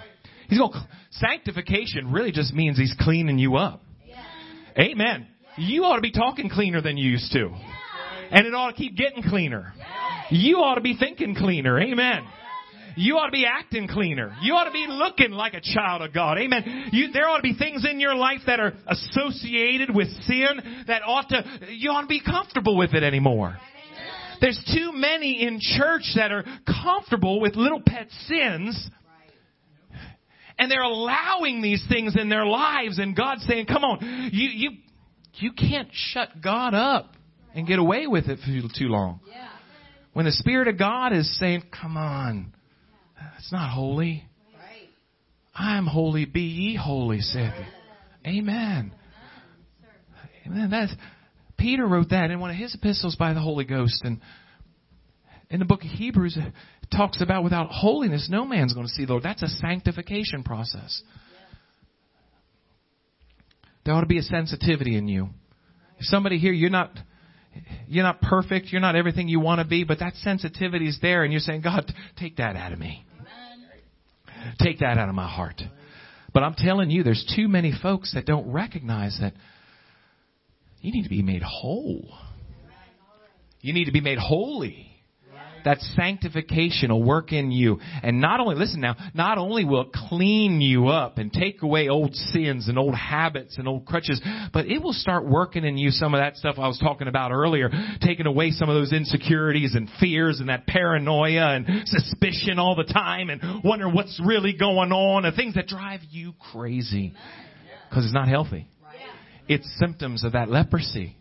He's 0.47 0.59
going 0.59 0.71
to, 0.71 0.87
sanctification 1.11 2.11
really 2.11 2.31
just 2.31 2.53
means 2.53 2.77
He's 2.77 2.95
cleaning 2.99 3.39
you 3.39 3.55
up. 3.55 3.83
Amen. 4.77 5.27
You 5.57 5.83
ought 5.83 5.95
to 5.95 6.01
be 6.01 6.11
talking 6.11 6.49
cleaner 6.49 6.81
than 6.81 6.97
you 6.97 7.09
used 7.09 7.31
to. 7.33 7.53
And 8.31 8.45
it 8.45 8.53
ought 8.53 8.71
to 8.71 8.77
keep 8.77 8.95
getting 8.95 9.23
cleaner. 9.23 9.73
You 10.29 10.57
ought 10.57 10.75
to 10.75 10.81
be 10.81 10.95
thinking 10.95 11.35
cleaner. 11.35 11.79
Amen. 11.79 12.23
You 12.99 13.15
ought 13.17 13.27
to 13.27 13.31
be 13.31 13.45
acting 13.45 13.87
cleaner. 13.87 14.35
You 14.41 14.55
ought 14.55 14.65
to 14.65 14.71
be 14.71 14.85
looking 14.89 15.31
like 15.31 15.53
a 15.53 15.61
child 15.61 16.01
of 16.01 16.13
God. 16.13 16.37
Amen. 16.37 16.89
You, 16.91 17.13
there 17.13 17.29
ought 17.29 17.37
to 17.37 17.43
be 17.43 17.55
things 17.55 17.85
in 17.89 18.01
your 18.01 18.13
life 18.13 18.41
that 18.45 18.59
are 18.59 18.73
associated 18.87 19.95
with 19.95 20.09
sin 20.23 20.83
that 20.87 21.01
ought 21.05 21.29
to, 21.29 21.45
you 21.69 21.91
ought 21.91 22.01
to 22.01 22.07
be 22.07 22.21
comfortable 22.21 22.77
with 22.77 22.93
it 22.93 23.03
anymore. 23.03 23.57
There's 24.41 24.59
too 24.75 24.91
many 24.93 25.41
in 25.47 25.59
church 25.61 26.11
that 26.15 26.33
are 26.33 26.43
comfortable 26.83 27.39
with 27.39 27.55
little 27.55 27.81
pet 27.85 28.09
sins. 28.27 28.89
And 30.57 30.69
they're 30.69 30.83
allowing 30.83 31.61
these 31.61 31.85
things 31.87 32.17
in 32.19 32.27
their 32.27 32.45
lives 32.45 32.99
and 32.99 33.15
God's 33.15 33.45
saying, 33.45 33.67
come 33.67 33.85
on, 33.85 34.29
you, 34.33 34.49
you, 34.49 34.71
you 35.35 35.53
can't 35.53 35.87
shut 35.93 36.41
God 36.41 36.73
up 36.73 37.13
and 37.55 37.65
get 37.65 37.79
away 37.79 38.07
with 38.07 38.27
it 38.27 38.39
for 38.39 38.77
too 38.77 38.89
long. 38.89 39.21
When 40.11 40.25
the 40.25 40.33
Spirit 40.33 40.67
of 40.67 40.77
God 40.77 41.13
is 41.13 41.39
saying, 41.39 41.63
come 41.71 41.95
on, 41.95 42.53
that's 43.19 43.51
not 43.51 43.71
holy. 43.71 44.23
I'm 45.59 45.85
holy, 45.85 46.25
be 46.25 46.41
ye 46.41 46.75
holy, 46.75 47.19
said. 47.19 47.53
Amen. 48.25 48.93
Amen. 50.45 50.69
That's, 50.69 50.93
Peter 51.57 51.85
wrote 51.85 52.09
that 52.09 52.31
in 52.31 52.39
one 52.39 52.49
of 52.49 52.55
his 52.55 52.73
epistles 52.73 53.15
by 53.17 53.33
the 53.33 53.41
Holy 53.41 53.65
Ghost. 53.65 54.01
And 54.03 54.21
in 55.49 55.59
the 55.59 55.65
book 55.65 55.83
of 55.83 55.89
Hebrews, 55.89 56.37
it 56.37 56.53
talks 56.95 57.21
about 57.21 57.43
without 57.43 57.69
holiness, 57.69 58.27
no 58.31 58.45
man's 58.45 58.73
going 58.73 58.87
to 58.87 58.93
see 58.93 59.05
the 59.05 59.11
Lord. 59.11 59.23
That's 59.23 59.43
a 59.43 59.47
sanctification 59.47 60.43
process. 60.43 61.01
There 63.85 63.93
ought 63.93 64.01
to 64.01 64.07
be 64.07 64.19
a 64.19 64.23
sensitivity 64.23 64.97
in 64.97 65.07
you. 65.07 65.29
If 65.97 66.05
somebody 66.05 66.37
here, 66.37 66.53
you're 66.53 66.69
not, 66.69 66.97
you're 67.87 68.03
not 68.03 68.21
perfect, 68.21 68.67
you're 68.67 68.81
not 68.81 68.95
everything 68.95 69.27
you 69.27 69.41
want 69.41 69.59
to 69.59 69.67
be, 69.67 69.83
but 69.83 69.99
that 69.99 70.15
sensitivity 70.15 70.87
is 70.87 70.99
there 71.01 71.23
and 71.23 71.33
you're 71.33 71.41
saying, 71.41 71.61
God, 71.61 71.91
take 72.17 72.37
that 72.37 72.55
out 72.55 72.71
of 72.71 72.79
me. 72.79 73.05
Take 74.59 74.79
that 74.79 74.97
out 74.97 75.09
of 75.09 75.15
my 75.15 75.27
heart. 75.27 75.61
But 76.33 76.43
I'm 76.43 76.53
telling 76.53 76.89
you, 76.89 77.03
there's 77.03 77.25
too 77.35 77.47
many 77.47 77.73
folks 77.81 78.13
that 78.13 78.25
don't 78.25 78.51
recognize 78.51 79.17
that 79.19 79.33
you 80.81 80.91
need 80.91 81.03
to 81.03 81.09
be 81.09 81.21
made 81.21 81.41
whole. 81.41 82.07
You 83.61 83.73
need 83.73 83.85
to 83.85 83.91
be 83.91 84.01
made 84.01 84.17
holy. 84.17 84.87
That 85.65 85.79
sanctification 85.95 86.91
will 86.91 87.03
work 87.03 87.31
in 87.31 87.51
you. 87.51 87.79
And 88.03 88.21
not 88.21 88.39
only, 88.39 88.55
listen 88.55 88.81
now, 88.81 88.95
not 89.13 89.37
only 89.37 89.65
will 89.65 89.81
it 89.81 89.91
clean 89.93 90.61
you 90.61 90.87
up 90.87 91.17
and 91.17 91.31
take 91.31 91.61
away 91.61 91.89
old 91.89 92.15
sins 92.15 92.67
and 92.67 92.77
old 92.77 92.95
habits 92.95 93.57
and 93.57 93.67
old 93.67 93.85
crutches, 93.85 94.21
but 94.53 94.65
it 94.67 94.81
will 94.81 94.93
start 94.93 95.27
working 95.27 95.65
in 95.65 95.77
you 95.77 95.91
some 95.91 96.13
of 96.13 96.19
that 96.19 96.37
stuff 96.37 96.55
I 96.57 96.67
was 96.67 96.79
talking 96.79 97.07
about 97.07 97.31
earlier, 97.31 97.69
taking 98.01 98.25
away 98.25 98.51
some 98.51 98.69
of 98.69 98.75
those 98.75 98.93
insecurities 98.93 99.75
and 99.75 99.89
fears 99.99 100.39
and 100.39 100.49
that 100.49 100.67
paranoia 100.67 101.55
and 101.55 101.87
suspicion 101.87 102.59
all 102.59 102.75
the 102.75 102.91
time 102.91 103.29
and 103.29 103.63
wondering 103.63 103.93
what's 103.93 104.19
really 104.23 104.53
going 104.53 104.91
on 104.91 105.25
and 105.25 105.35
things 105.35 105.55
that 105.55 105.67
drive 105.67 106.01
you 106.09 106.33
crazy. 106.51 107.13
Because 107.89 108.05
it's 108.05 108.13
not 108.13 108.27
healthy. 108.27 108.67
It's 109.47 109.67
symptoms 109.79 110.23
of 110.23 110.33
that 110.33 110.49
leprosy. 110.49 111.15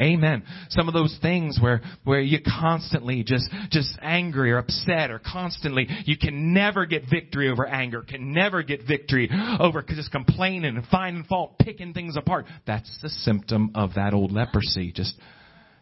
Amen. 0.00 0.42
Some 0.70 0.88
of 0.88 0.94
those 0.94 1.16
things 1.22 1.58
where, 1.60 1.82
where 2.04 2.20
you're 2.20 2.40
constantly 2.40 3.22
just, 3.22 3.48
just 3.70 3.96
angry 4.02 4.52
or 4.52 4.58
upset 4.58 5.10
or 5.10 5.20
constantly, 5.20 5.86
you 6.04 6.16
can 6.16 6.52
never 6.52 6.86
get 6.86 7.04
victory 7.08 7.48
over 7.48 7.66
anger, 7.66 8.02
can 8.02 8.32
never 8.32 8.62
get 8.62 8.86
victory 8.86 9.30
over 9.60 9.82
just 9.82 10.10
complaining 10.10 10.76
and 10.76 10.86
finding 10.86 11.24
fault, 11.24 11.58
picking 11.58 11.92
things 11.92 12.16
apart. 12.16 12.46
That's 12.66 12.98
the 13.02 13.08
symptom 13.08 13.70
of 13.74 13.94
that 13.94 14.14
old 14.14 14.32
leprosy. 14.32 14.92
Just, 14.92 15.14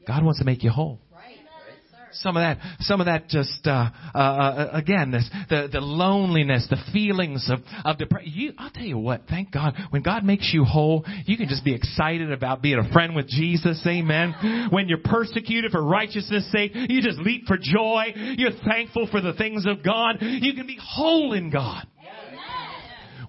God 0.07 0.25
wants 0.25 0.41
to 0.41 0.45
make 0.45 0.63
you 0.63 0.71
whole 0.71 0.99
some 2.15 2.37
of 2.37 2.43
that, 2.43 2.59
some 2.81 3.01
of 3.01 3.07
that 3.07 3.29
just, 3.29 3.67
uh, 3.67 3.91
uh, 4.15 4.71
again, 4.73 5.11
this, 5.11 5.29
the, 5.49 5.69
the 5.73 5.81
loneliness, 5.81 6.67
the 6.71 6.79
feelings 6.93 7.51
of, 7.51 7.61
of 7.85 7.99
depression. 7.99 8.33
You, 8.35 8.53
I'll 8.59 8.71
tell 8.71 8.85
you 8.85 8.99
what, 8.99 9.23
thank 9.29 9.51
God, 9.53 9.75
when 9.91 10.03
God 10.03 10.25
makes 10.25 10.51
you 10.53 10.65
whole, 10.65 11.05
you 11.27 11.37
can 11.37 11.49
just 11.49 11.65
be 11.65 11.75
excited 11.75 12.33
about 12.33 12.63
being 12.63 12.79
a 12.79 12.93
friend 12.93 13.15
with 13.15 13.29
Jesus, 13.29 13.83
amen. 13.87 14.69
When 14.71 14.89
you're 14.89 14.99
persecuted 14.99 15.73
for 15.73 15.83
righteousness 15.83 16.51
sake, 16.53 16.73
you 16.75 17.03
just 17.03 17.19
leap 17.19 17.47
for 17.47 17.57
joy. 17.57 18.13
You're 18.15 18.59
thankful 18.67 19.09
for 19.11 19.21
the 19.21 19.33
things 19.35 19.67
of 19.67 19.85
God. 19.85 20.17
You 20.21 20.55
can 20.55 20.67
be 20.67 20.79
whole 20.81 21.33
in 21.33 21.51
God. 21.51 21.87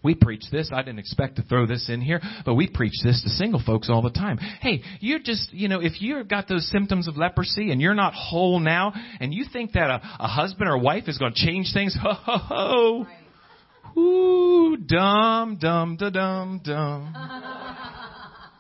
We 0.03 0.15
preach 0.15 0.43
this. 0.51 0.69
I 0.73 0.81
didn't 0.81 0.99
expect 0.99 1.37
to 1.37 1.43
throw 1.43 1.65
this 1.65 1.89
in 1.89 2.01
here, 2.01 2.21
but 2.45 2.55
we 2.55 2.67
preach 2.67 2.93
this 3.03 3.23
to 3.23 3.29
single 3.29 3.61
folks 3.65 3.89
all 3.89 4.01
the 4.01 4.09
time. 4.09 4.37
Hey, 4.37 4.81
you're 4.99 5.19
just, 5.19 5.53
you 5.53 5.67
know, 5.69 5.79
if 5.79 6.01
you've 6.01 6.27
got 6.27 6.47
those 6.47 6.69
symptoms 6.69 7.07
of 7.07 7.15
leprosy 7.17 7.71
and 7.71 7.81
you're 7.81 7.95
not 7.95 8.13
whole 8.13 8.59
now, 8.59 8.93
and 9.19 9.33
you 9.33 9.45
think 9.51 9.73
that 9.73 9.89
a, 9.89 10.01
a 10.19 10.27
husband 10.27 10.69
or 10.69 10.77
wife 10.77 11.07
is 11.07 11.17
going 11.17 11.33
to 11.33 11.45
change 11.45 11.71
things, 11.73 11.97
ho 12.01 12.13
ho 12.13 12.37
ho. 12.37 13.99
Ooh, 13.99 14.77
dumb, 14.77 15.57
dumb, 15.59 15.97
da 15.97 16.09
dum, 16.09 16.61
dum. 16.63 17.15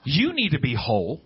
You 0.05 0.33
need 0.33 0.49
to 0.49 0.59
be 0.59 0.75
whole. 0.75 1.21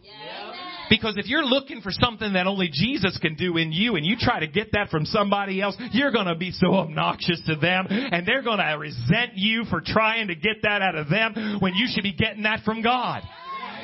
Because 0.90 1.16
if 1.18 1.28
you're 1.28 1.46
looking 1.46 1.82
for 1.82 1.92
something 1.92 2.34
that 2.34 2.48
only 2.48 2.70
Jesus 2.72 3.18
can 3.22 3.36
do 3.36 3.58
in 3.58 3.72
you 3.72 3.96
and 3.96 4.06
you 4.06 4.16
try 4.20 4.40
to 4.40 4.48
get 4.48 4.72
that 4.74 4.90
from 4.90 5.06
somebody 5.06 5.62
else, 5.62 5.76
you're 5.92 6.12
going 6.12 6.28
to 6.28 6.36
be 6.36 6.52
so 6.52 6.74
obnoxious 6.74 7.42
to 7.48 7.56
them 7.56 7.88
and 7.90 8.26
they're 8.28 8.44
going 8.44 8.60
to 8.60 8.78
resent 8.78 9.32
you 9.36 9.66
for 9.70 9.82
trying 9.86 10.28
to 10.28 10.36
get 10.36 10.58
that 10.64 10.82
out 10.82 10.96
of 10.96 11.10
them 11.10 11.58
when 11.60 11.74
you 11.74 11.88
should 11.92 12.04
be 12.04 12.14
getting 12.14 12.44
that 12.44 12.64
from 12.64 12.82
God. 12.82 13.24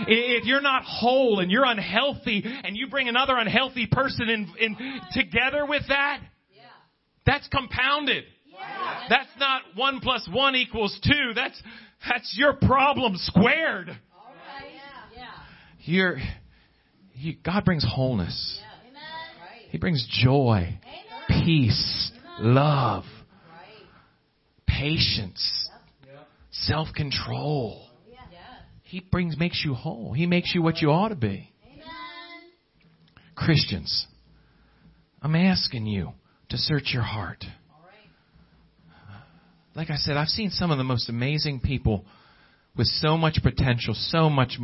If 0.08 0.46
you're 0.46 0.62
not 0.62 0.84
whole 0.84 1.40
and 1.40 1.52
you're 1.52 1.66
unhealthy 1.66 2.44
and 2.46 2.76
you 2.76 2.88
bring 2.88 3.08
another 3.08 3.38
unhealthy 3.38 3.88
person 3.92 4.30
in, 4.30 4.52
in 4.60 4.78
together 5.14 5.66
with 5.66 5.84
that, 5.90 6.22
that's 7.26 7.48
compounded. 7.50 8.24
That's 9.10 9.30
not 9.40 9.62
one 9.76 10.00
plus 10.02 10.28
one 10.32 10.56
equals 10.56 10.98
two. 11.04 11.34
That's, 11.36 11.62
that's 12.08 12.36
your 12.38 12.54
problem 12.54 13.14
squared. 13.18 13.88
You're, 15.86 16.18
you, 17.14 17.36
God 17.44 17.66
brings 17.66 17.86
wholeness. 17.88 18.60
He 19.70 19.78
brings 19.78 20.08
joy, 20.24 20.78
peace, 21.28 22.12
love, 22.40 23.06
patience, 24.68 25.70
self 26.52 26.90
control. 26.96 27.88
He 28.84 29.00
brings, 29.00 29.38
makes 29.38 29.64
you 29.66 29.74
whole. 29.74 30.14
He 30.14 30.28
makes 30.28 30.54
you 30.54 30.62
what 30.62 30.80
you 30.80 30.92
ought 30.92 31.10
to 31.10 31.16
be. 31.16 31.52
Christians, 33.36 34.06
I'm 35.22 35.36
asking 35.36 35.88
you 35.88 36.12
to 36.50 36.58
search 36.58 36.92
your 36.94 37.02
heart. 37.02 37.44
Like 39.76 39.90
I 39.90 39.96
said, 39.96 40.18
I've 40.18 40.28
seen 40.28 40.52
some 40.52 40.70
of 40.70 40.78
the 40.78 40.84
most 40.84 41.10
amazing 41.10 41.62
people 41.62 42.06
with 42.76 42.88
so 42.88 43.18
much 43.18 43.40
potential, 43.44 43.94
so 43.96 44.30
much, 44.30 44.58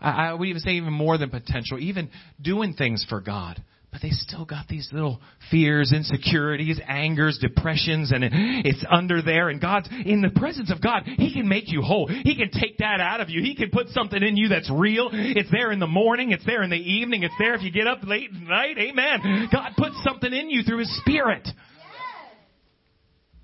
I, 0.00 0.28
I 0.28 0.32
would 0.34 0.48
even 0.48 0.60
say 0.60 0.72
even 0.72 0.92
more 0.92 1.18
than 1.18 1.30
potential, 1.30 1.78
even 1.78 2.10
doing 2.40 2.74
things 2.74 3.04
for 3.08 3.20
God. 3.20 3.62
But 3.92 4.00
they 4.00 4.08
still 4.08 4.46
got 4.46 4.68
these 4.68 4.88
little 4.90 5.20
fears, 5.50 5.92
insecurities, 5.92 6.80
angers, 6.88 7.38
depressions, 7.38 8.10
and 8.10 8.24
it's 8.64 8.82
under 8.90 9.20
there. 9.20 9.50
And 9.50 9.60
God's, 9.60 9.86
in 10.06 10.22
the 10.22 10.30
presence 10.30 10.72
of 10.72 10.80
God, 10.80 11.02
He 11.04 11.34
can 11.34 11.46
make 11.46 11.70
you 11.70 11.82
whole. 11.82 12.08
He 12.08 12.34
can 12.34 12.50
take 12.50 12.78
that 12.78 13.00
out 13.00 13.20
of 13.20 13.28
you. 13.28 13.42
He 13.42 13.54
can 13.54 13.68
put 13.68 13.88
something 13.88 14.22
in 14.22 14.38
you 14.38 14.48
that's 14.48 14.70
real. 14.70 15.10
It's 15.12 15.50
there 15.50 15.70
in 15.72 15.78
the 15.78 15.86
morning. 15.86 16.30
It's 16.30 16.46
there 16.46 16.62
in 16.62 16.70
the 16.70 16.76
evening. 16.76 17.22
It's 17.22 17.34
there 17.38 17.54
if 17.54 17.60
you 17.60 17.70
get 17.70 17.86
up 17.86 17.98
late 18.02 18.30
at 18.34 18.40
night. 18.40 18.78
Amen. 18.78 19.50
God 19.52 19.72
puts 19.76 20.02
something 20.02 20.32
in 20.32 20.48
you 20.48 20.62
through 20.62 20.78
His 20.78 21.00
Spirit. 21.02 21.46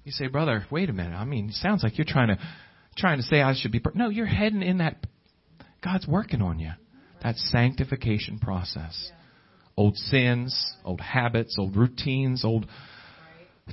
You 0.04 0.12
say, 0.12 0.28
brother, 0.28 0.64
wait 0.70 0.88
a 0.88 0.94
minute. 0.94 1.14
I 1.14 1.26
mean, 1.26 1.50
it 1.50 1.56
sounds 1.56 1.82
like 1.82 1.98
you're 1.98 2.06
trying 2.08 2.28
to, 2.28 2.38
trying 2.98 3.18
to 3.18 3.22
say 3.22 3.40
I 3.40 3.54
should 3.54 3.72
be. 3.72 3.80
Per-. 3.80 3.92
No, 3.94 4.10
you're 4.10 4.26
heading 4.26 4.62
in 4.62 4.78
that. 4.78 5.06
God's 5.82 6.06
working 6.06 6.42
on 6.42 6.58
you. 6.58 6.72
That 7.22 7.36
sanctification 7.36 8.38
process. 8.38 9.10
Old 9.76 9.96
sins, 9.96 10.74
old 10.84 11.00
habits, 11.00 11.56
old 11.58 11.76
routines, 11.76 12.44
old 12.44 12.66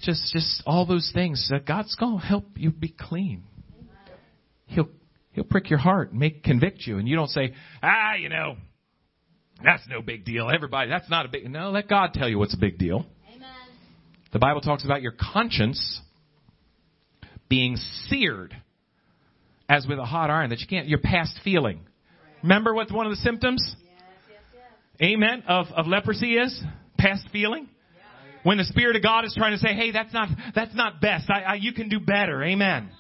just 0.02 0.32
just 0.34 0.62
all 0.66 0.86
those 0.86 1.10
things 1.14 1.52
God's 1.66 1.96
going 1.96 2.20
to 2.20 2.26
help 2.26 2.46
you 2.56 2.70
be 2.70 2.94
clean. 3.00 3.44
He'll 4.68 4.90
he'll 5.32 5.46
prick 5.46 5.70
your 5.70 5.80
heart, 5.80 6.14
make 6.14 6.44
convict 6.44 6.86
you, 6.86 6.98
and 6.98 7.08
you 7.08 7.16
don't 7.16 7.30
say, 7.30 7.54
ah, 7.82 8.16
you 8.16 8.30
know, 8.30 8.56
That's 9.64 9.84
no 9.88 10.02
big 10.02 10.26
deal. 10.26 10.50
Everybody, 10.54 10.90
that's 10.90 11.10
not 11.10 11.26
a 11.26 11.30
big, 11.30 11.50
no, 11.50 11.72
let 11.72 11.88
God 11.88 12.14
tell 12.14 12.28
you 12.28 12.38
what's 12.38 12.54
a 12.54 12.60
big 12.60 12.78
deal. 12.78 13.06
Amen. 13.34 13.48
The 14.34 14.40
Bible 14.40 14.62
talks 14.62 14.84
about 14.84 15.02
your 15.02 15.14
conscience 15.14 16.02
being 17.48 17.78
seared 18.08 18.56
as 19.68 19.88
with 19.88 20.00
a 20.00 20.06
hot 20.06 20.30
iron 20.30 20.50
that 20.52 20.60
you 20.60 20.68
can't, 20.68 20.88
your 20.88 21.00
past 21.00 21.40
feeling. 21.44 21.80
Remember 22.44 22.74
what 22.74 22.92
one 22.92 23.06
of 23.06 23.12
the 23.12 23.18
symptoms? 23.18 23.64
Yes, 23.84 24.02
yes, 24.30 24.40
yes. 25.00 25.10
Amen. 25.10 25.44
Of, 25.48 25.68
of 25.76 25.88
leprosy 25.88 26.36
is? 26.36 26.64
Past 26.98 27.28
feeling? 27.32 27.68
When 28.44 28.60
the 28.60 28.64
Spirit 28.66 28.96
of 28.96 29.02
God 29.02 29.26
is 29.26 29.34
trying 29.36 29.54
to 29.54 29.58
say, 29.58 29.74
hey, 29.74 29.90
that's 29.90 30.14
not, 30.14 30.30
that's 30.54 30.76
not 30.76 31.02
best. 31.02 31.32
I, 31.32 31.42
I, 31.42 31.54
you 31.56 31.74
can 31.74 31.90
do 31.90 32.00
better. 32.00 32.44
Amen. 32.44 32.92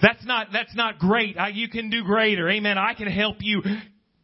That's 0.00 0.24
not, 0.24 0.48
that's 0.54 0.74
not 0.74 0.98
great. 0.98 1.38
I, 1.38 1.48
you 1.48 1.68
can 1.68 1.90
do 1.90 2.02
greater. 2.02 2.48
Amen. 2.48 2.78
I 2.78 2.94
can 2.94 3.06
help 3.06 3.36
you 3.40 3.62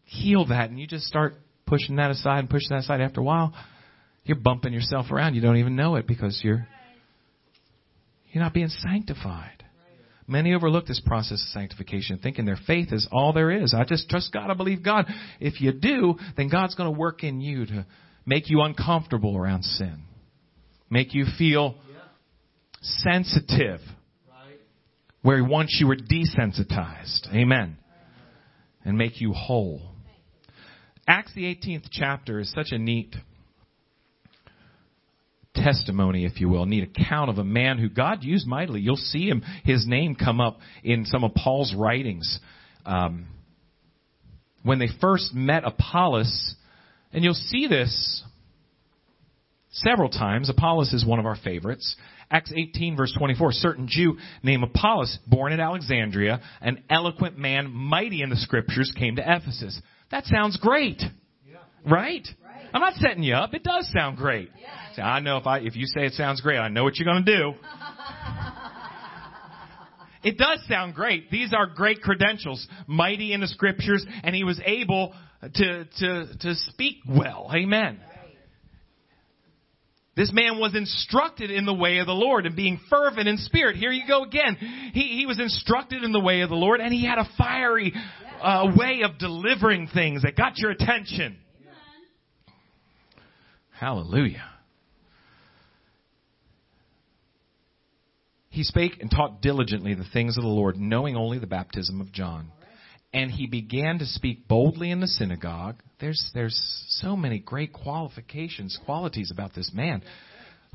heal 0.05 0.47
that. 0.47 0.71
And 0.71 0.81
you 0.81 0.87
just 0.87 1.05
start 1.05 1.35
pushing 1.67 1.97
that 1.97 2.11
aside 2.11 2.39
and 2.39 2.49
pushing 2.49 2.69
that 2.71 2.81
aside. 2.81 3.03
After 3.03 3.21
a 3.21 3.25
while, 3.25 3.53
you're 4.25 4.39
bumping 4.39 4.73
yourself 4.73 5.11
around. 5.11 5.35
You 5.35 5.43
don't 5.43 5.59
even 5.59 5.77
know 5.77 5.97
it 5.97 6.07
because 6.07 6.41
you're, 6.43 6.67
you're 8.31 8.43
not 8.43 8.55
being 8.55 8.69
sanctified. 8.69 9.62
Many 10.27 10.55
overlook 10.55 10.87
this 10.87 11.01
process 11.05 11.43
of 11.43 11.49
sanctification, 11.53 12.19
thinking 12.19 12.45
their 12.45 12.59
faith 12.67 12.93
is 12.93 13.09
all 13.11 13.33
there 13.33 13.51
is. 13.51 13.75
I 13.75 13.85
just 13.85 14.09
trust 14.09 14.33
God. 14.33 14.51
I 14.51 14.55
believe 14.55 14.83
God. 14.83 15.07
If 15.41 15.61
you 15.61 15.73
do, 15.73 16.15
then 16.37 16.49
God's 16.49 16.75
going 16.75 16.93
to 16.93 16.99
work 16.99 17.25
in 17.25 17.41
you 17.41 17.67
to 17.67 17.87
make 18.25 18.49
you 18.49 18.61
uncomfortable 18.63 19.37
around 19.37 19.65
sin, 19.65 20.05
make 20.89 21.15
you 21.15 21.27
feel 21.39 21.77
sensitive 22.81 23.81
where 25.23 25.43
once 25.45 25.77
you 25.81 25.87
were 25.87 25.97
desensitized. 25.97 27.33
Amen. 27.33 27.79
And 28.85 28.99
make 28.99 29.21
you 29.21 29.33
whole. 29.33 29.81
Acts 31.07 31.33
the 31.35 31.45
18th 31.45 31.87
chapter 31.91 32.41
is 32.41 32.53
such 32.53 32.73
a 32.73 32.79
neat 32.79 33.15
testimony, 35.55 36.25
if 36.25 36.41
you 36.41 36.49
will, 36.49 36.67
neat 36.67 36.85
account 36.85 37.31
of 37.31 37.39
a 37.39 37.45
man 37.45 37.79
who 37.79 37.89
God 37.89 38.23
used 38.23 38.47
mightily. 38.47 38.81
You'll 38.81 38.97
see 38.97 39.29
him, 39.29 39.43
his 39.65 39.87
name 39.87 40.15
come 40.15 40.41
up 40.41 40.59
in 40.83 41.05
some 41.05 41.25
of 41.25 41.35
Paul's 41.35 41.75
writings. 41.77 42.39
Um, 42.85 43.27
when 44.63 44.79
they 44.79 44.89
first 45.01 45.35
met 45.35 45.65
Apollos, 45.65 46.55
and 47.13 47.25
you'll 47.25 47.35
see 47.35 47.67
this 47.67 48.23
several 49.73 50.09
times. 50.09 50.49
Apollos 50.51 50.93
is 50.93 51.05
one 51.05 51.19
of 51.19 51.27
our 51.27 51.37
favorites. 51.37 51.97
Acts 52.31 52.53
18 52.55 52.97
verse 52.97 53.15
24, 53.17 53.51
a 53.51 53.53
certain 53.53 53.89
Jew 53.89 54.17
named 54.43 54.65
Apollos, 54.65 55.19
born 55.27 55.53
at 55.53 55.61
Alexandria, 55.61 56.41
an 56.61 56.83
eloquent 56.89 57.37
man, 57.37 57.71
mighty 57.71 58.23
in 58.23 58.31
the 58.31 58.37
scriptures, 58.37 58.93
came 58.99 59.17
to 59.17 59.23
Ephesus. 59.23 59.81
That 60.11 60.25
sounds 60.25 60.57
great. 60.57 61.03
Right? 61.85 62.27
I'm 62.73 62.81
not 62.81 62.95
setting 62.95 63.23
you 63.23 63.35
up. 63.35 63.55
It 63.55 63.63
does 63.63 63.91
sound 63.93 64.17
great. 64.17 64.51
See, 64.97 65.03
I 65.03 65.21
know 65.21 65.37
if 65.39 65.47
I, 65.47 65.59
if 65.59 65.77
you 65.77 65.87
say 65.87 66.07
it 66.07 66.15
sounds 66.15 66.41
great, 66.41 66.59
I 66.59 66.69
know 66.69 66.85
what 66.85 66.97
you're 66.97 67.13
going 67.13 67.25
to 67.25 67.37
do. 67.37 67.53
It 70.25 70.39
does 70.39 70.61
sound 70.69 70.95
great. 70.95 71.31
These 71.31 71.53
are 71.53 71.67
great 71.67 72.01
credentials, 72.01 72.67
mighty 72.87 73.33
in 73.33 73.41
the 73.41 73.49
scriptures, 73.49 74.07
and 74.23 74.37
he 74.37 74.45
was 74.45 74.61
able 74.65 75.15
to, 75.43 75.85
to, 75.85 76.27
to 76.41 76.55
speak 76.55 76.99
well. 77.09 77.51
Amen. 77.53 77.99
This 80.15 80.31
man 80.33 80.59
was 80.59 80.77
instructed 80.77 81.51
in 81.51 81.65
the 81.65 81.73
way 81.73 81.99
of 81.99 82.07
the 82.07 82.13
Lord 82.13 82.45
and 82.45 82.55
being 82.55 82.79
fervent 82.91 83.27
in 83.27 83.39
spirit. 83.39 83.77
Here 83.77 83.91
you 83.91 84.07
go 84.07 84.25
again. 84.25 84.57
He, 84.93 85.17
he 85.17 85.27
was 85.27 85.41
instructed 85.41 86.05
in 86.05 86.13
the 86.13 86.21
way 86.21 86.43
of 86.43 86.51
the 86.51 86.55
Lord 86.55 86.81
and 86.81 86.93
he 86.93 87.07
had 87.07 87.19
a 87.19 87.27
fiery 87.39 87.95
uh, 88.43 88.73
way 88.77 89.01
of 89.05 89.19
delivering 89.19 89.89
things 89.89 90.23
that 90.23 90.37
got 90.37 90.59
your 90.59 90.71
attention. 90.71 91.39
Hallelujah. 93.83 94.49
He 98.49 98.63
spake 98.63 98.99
and 99.01 99.11
taught 99.11 99.43
diligently 99.43 99.95
the 99.95 100.05
things 100.13 100.39
of 100.39 100.45
the 100.45 100.49
Lord, 100.49 100.77
knowing 100.77 101.17
only 101.17 101.41
the 101.41 101.49
baptism 101.49 102.01
of 102.01 102.13
John. 102.13 102.53
And 103.13 103.29
he 103.29 103.49
began 103.49 103.99
to 103.99 104.07
speak 104.07 104.47
boldly 104.47 104.93
in 104.93 105.01
the 105.01 105.09
synagogue. 105.09 105.83
There's, 105.99 106.31
there's 106.33 106.57
so 107.01 107.17
many 107.17 107.41
great 107.41 107.73
qualifications, 107.73 108.79
qualities 108.85 109.33
about 109.33 109.53
this 109.53 109.73
man, 109.75 110.05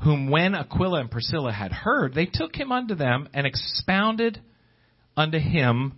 whom 0.04 0.28
when 0.28 0.54
Aquila 0.54 1.00
and 1.00 1.10
Priscilla 1.10 1.50
had 1.50 1.72
heard, 1.72 2.12
they 2.12 2.26
took 2.26 2.54
him 2.54 2.70
unto 2.70 2.94
them 2.94 3.30
and 3.32 3.46
expounded 3.46 4.38
unto 5.16 5.38
him 5.38 5.94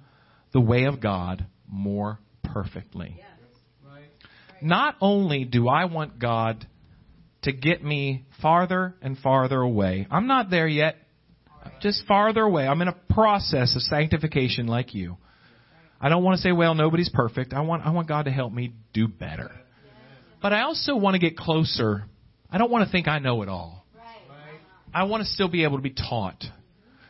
the 0.53 0.61
way 0.61 0.85
of 0.85 1.01
God 1.01 1.45
more 1.69 2.21
perfectly. 2.45 3.21
Not 4.63 4.95
only 5.01 5.45
do 5.45 5.69
I 5.69 5.87
want 5.87 6.21
God 6.21 6.69
to 7.43 7.53
get 7.53 7.83
me 7.83 8.25
farther 8.43 8.95
and 9.01 9.17
farther 9.19 9.61
away, 9.61 10.07
I'm 10.11 10.27
not 10.27 10.51
there 10.51 10.69
yet, 10.69 10.97
just 11.81 12.05
farther 12.07 12.43
away. 12.43 12.67
I'm 12.67 12.81
in 12.83 12.89
a 12.89 12.97
process 13.11 13.75
of 13.77 13.83
sanctification 13.83 14.67
like 14.67 14.95
you. 14.95 15.17
I 16.01 16.09
don't 16.09 16.23
want 16.23 16.37
to 16.37 16.43
say, 16.43 16.53
well, 16.53 16.75
nobody's 16.75 17.11
perfect. 17.11 17.53
I 17.53 17.61
want, 17.61 17.85
I 17.85 17.91
want 17.91 18.09
God 18.09 18.25
to 18.25 18.31
help 18.31 18.53
me 18.53 18.73
do 18.93 19.07
better. 19.07 19.51
But 20.41 20.53
I 20.55 20.63
also 20.63 20.97
want 20.97 21.15
to 21.15 21.19
get 21.19 21.37
closer. 21.37 22.05
I 22.51 22.59
don't 22.59 22.71
want 22.71 22.87
to 22.87 22.91
think 22.91 23.07
I 23.07 23.19
know 23.19 23.43
it 23.43 23.49
all. 23.49 23.85
I 24.93 25.05
want 25.05 25.23
to 25.23 25.29
still 25.29 25.49
be 25.49 25.65
able 25.65 25.77
to 25.77 25.83
be 25.83 25.95
taught. 25.95 26.43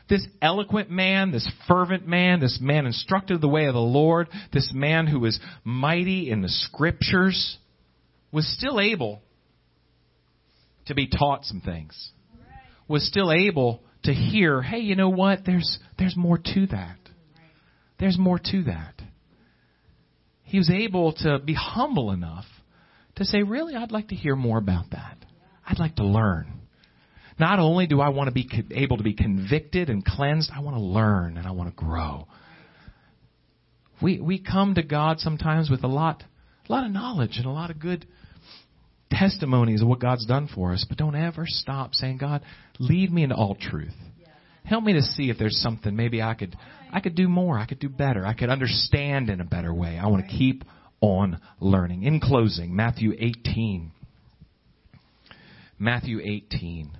This 0.08 0.26
eloquent 0.42 0.90
man, 0.90 1.30
this 1.30 1.48
fervent 1.68 2.06
man, 2.06 2.40
this 2.40 2.58
man 2.60 2.84
instructed 2.84 3.40
the 3.40 3.48
way 3.48 3.66
of 3.66 3.74
the 3.74 3.80
Lord, 3.80 4.28
this 4.52 4.72
man 4.74 5.06
who 5.06 5.20
was 5.20 5.38
mighty 5.62 6.30
in 6.30 6.42
the 6.42 6.48
scriptures, 6.48 7.58
was 8.32 8.46
still 8.58 8.80
able 8.80 9.22
to 10.90 10.94
be 10.94 11.08
taught 11.08 11.44
some 11.44 11.60
things. 11.60 12.10
Was 12.86 13.06
still 13.06 13.32
able 13.32 13.82
to 14.04 14.12
hear, 14.12 14.62
hey, 14.62 14.78
you 14.78 14.96
know 14.96 15.10
what? 15.10 15.40
There's, 15.44 15.78
there's 15.98 16.16
more 16.16 16.38
to 16.38 16.66
that. 16.68 16.98
There's 17.98 18.18
more 18.18 18.38
to 18.38 18.62
that. 18.64 18.94
He 20.42 20.58
was 20.58 20.70
able 20.70 21.12
to 21.18 21.38
be 21.38 21.54
humble 21.54 22.10
enough 22.10 22.46
to 23.16 23.24
say, 23.24 23.42
really, 23.42 23.76
I'd 23.76 23.92
like 23.92 24.08
to 24.08 24.14
hear 24.14 24.34
more 24.34 24.58
about 24.58 24.90
that. 24.90 25.18
I'd 25.66 25.78
like 25.78 25.96
to 25.96 26.04
learn. 26.04 26.60
Not 27.38 27.58
only 27.58 27.86
do 27.86 28.00
I 28.00 28.08
want 28.08 28.28
to 28.28 28.32
be 28.32 28.48
able 28.72 28.96
to 28.96 29.02
be 29.02 29.14
convicted 29.14 29.88
and 29.88 30.04
cleansed, 30.04 30.50
I 30.54 30.60
want 30.60 30.76
to 30.76 30.82
learn 30.82 31.36
and 31.36 31.46
I 31.46 31.52
want 31.52 31.70
to 31.70 31.76
grow. 31.76 32.26
We, 34.02 34.20
we 34.20 34.40
come 34.40 34.74
to 34.74 34.82
God 34.82 35.20
sometimes 35.20 35.70
with 35.70 35.84
a 35.84 35.88
lot, 35.88 36.24
a 36.68 36.72
lot 36.72 36.84
of 36.84 36.92
knowledge 36.92 37.36
and 37.36 37.46
a 37.46 37.50
lot 37.50 37.70
of 37.70 37.78
good 37.78 38.06
testimonies 39.10 39.82
of 39.82 39.88
what 39.88 40.00
God's 40.00 40.26
done 40.26 40.48
for 40.52 40.72
us, 40.72 40.84
but 40.88 40.98
don't 40.98 41.16
ever 41.16 41.44
stop 41.46 41.94
saying, 41.94 42.18
God, 42.18 42.42
lead 42.78 43.12
me 43.12 43.24
into 43.24 43.34
all 43.34 43.54
truth. 43.54 43.94
Help 44.64 44.84
me 44.84 44.92
to 44.92 45.02
see 45.02 45.30
if 45.30 45.38
there's 45.38 45.60
something 45.60 45.96
maybe 45.96 46.22
I 46.22 46.34
could 46.34 46.54
I 46.92 47.00
could 47.00 47.14
do 47.14 47.28
more, 47.28 47.58
I 47.58 47.66
could 47.66 47.78
do 47.78 47.88
better, 47.88 48.26
I 48.26 48.34
could 48.34 48.50
understand 48.50 49.30
in 49.30 49.40
a 49.40 49.44
better 49.44 49.72
way. 49.72 49.98
I 49.98 50.06
want 50.08 50.26
to 50.26 50.36
keep 50.36 50.64
on 51.00 51.40
learning. 51.60 52.02
In 52.02 52.20
closing, 52.20 52.74
Matthew 52.74 53.14
18. 53.18 53.92
Matthew 55.78 56.20
18. 56.20 56.90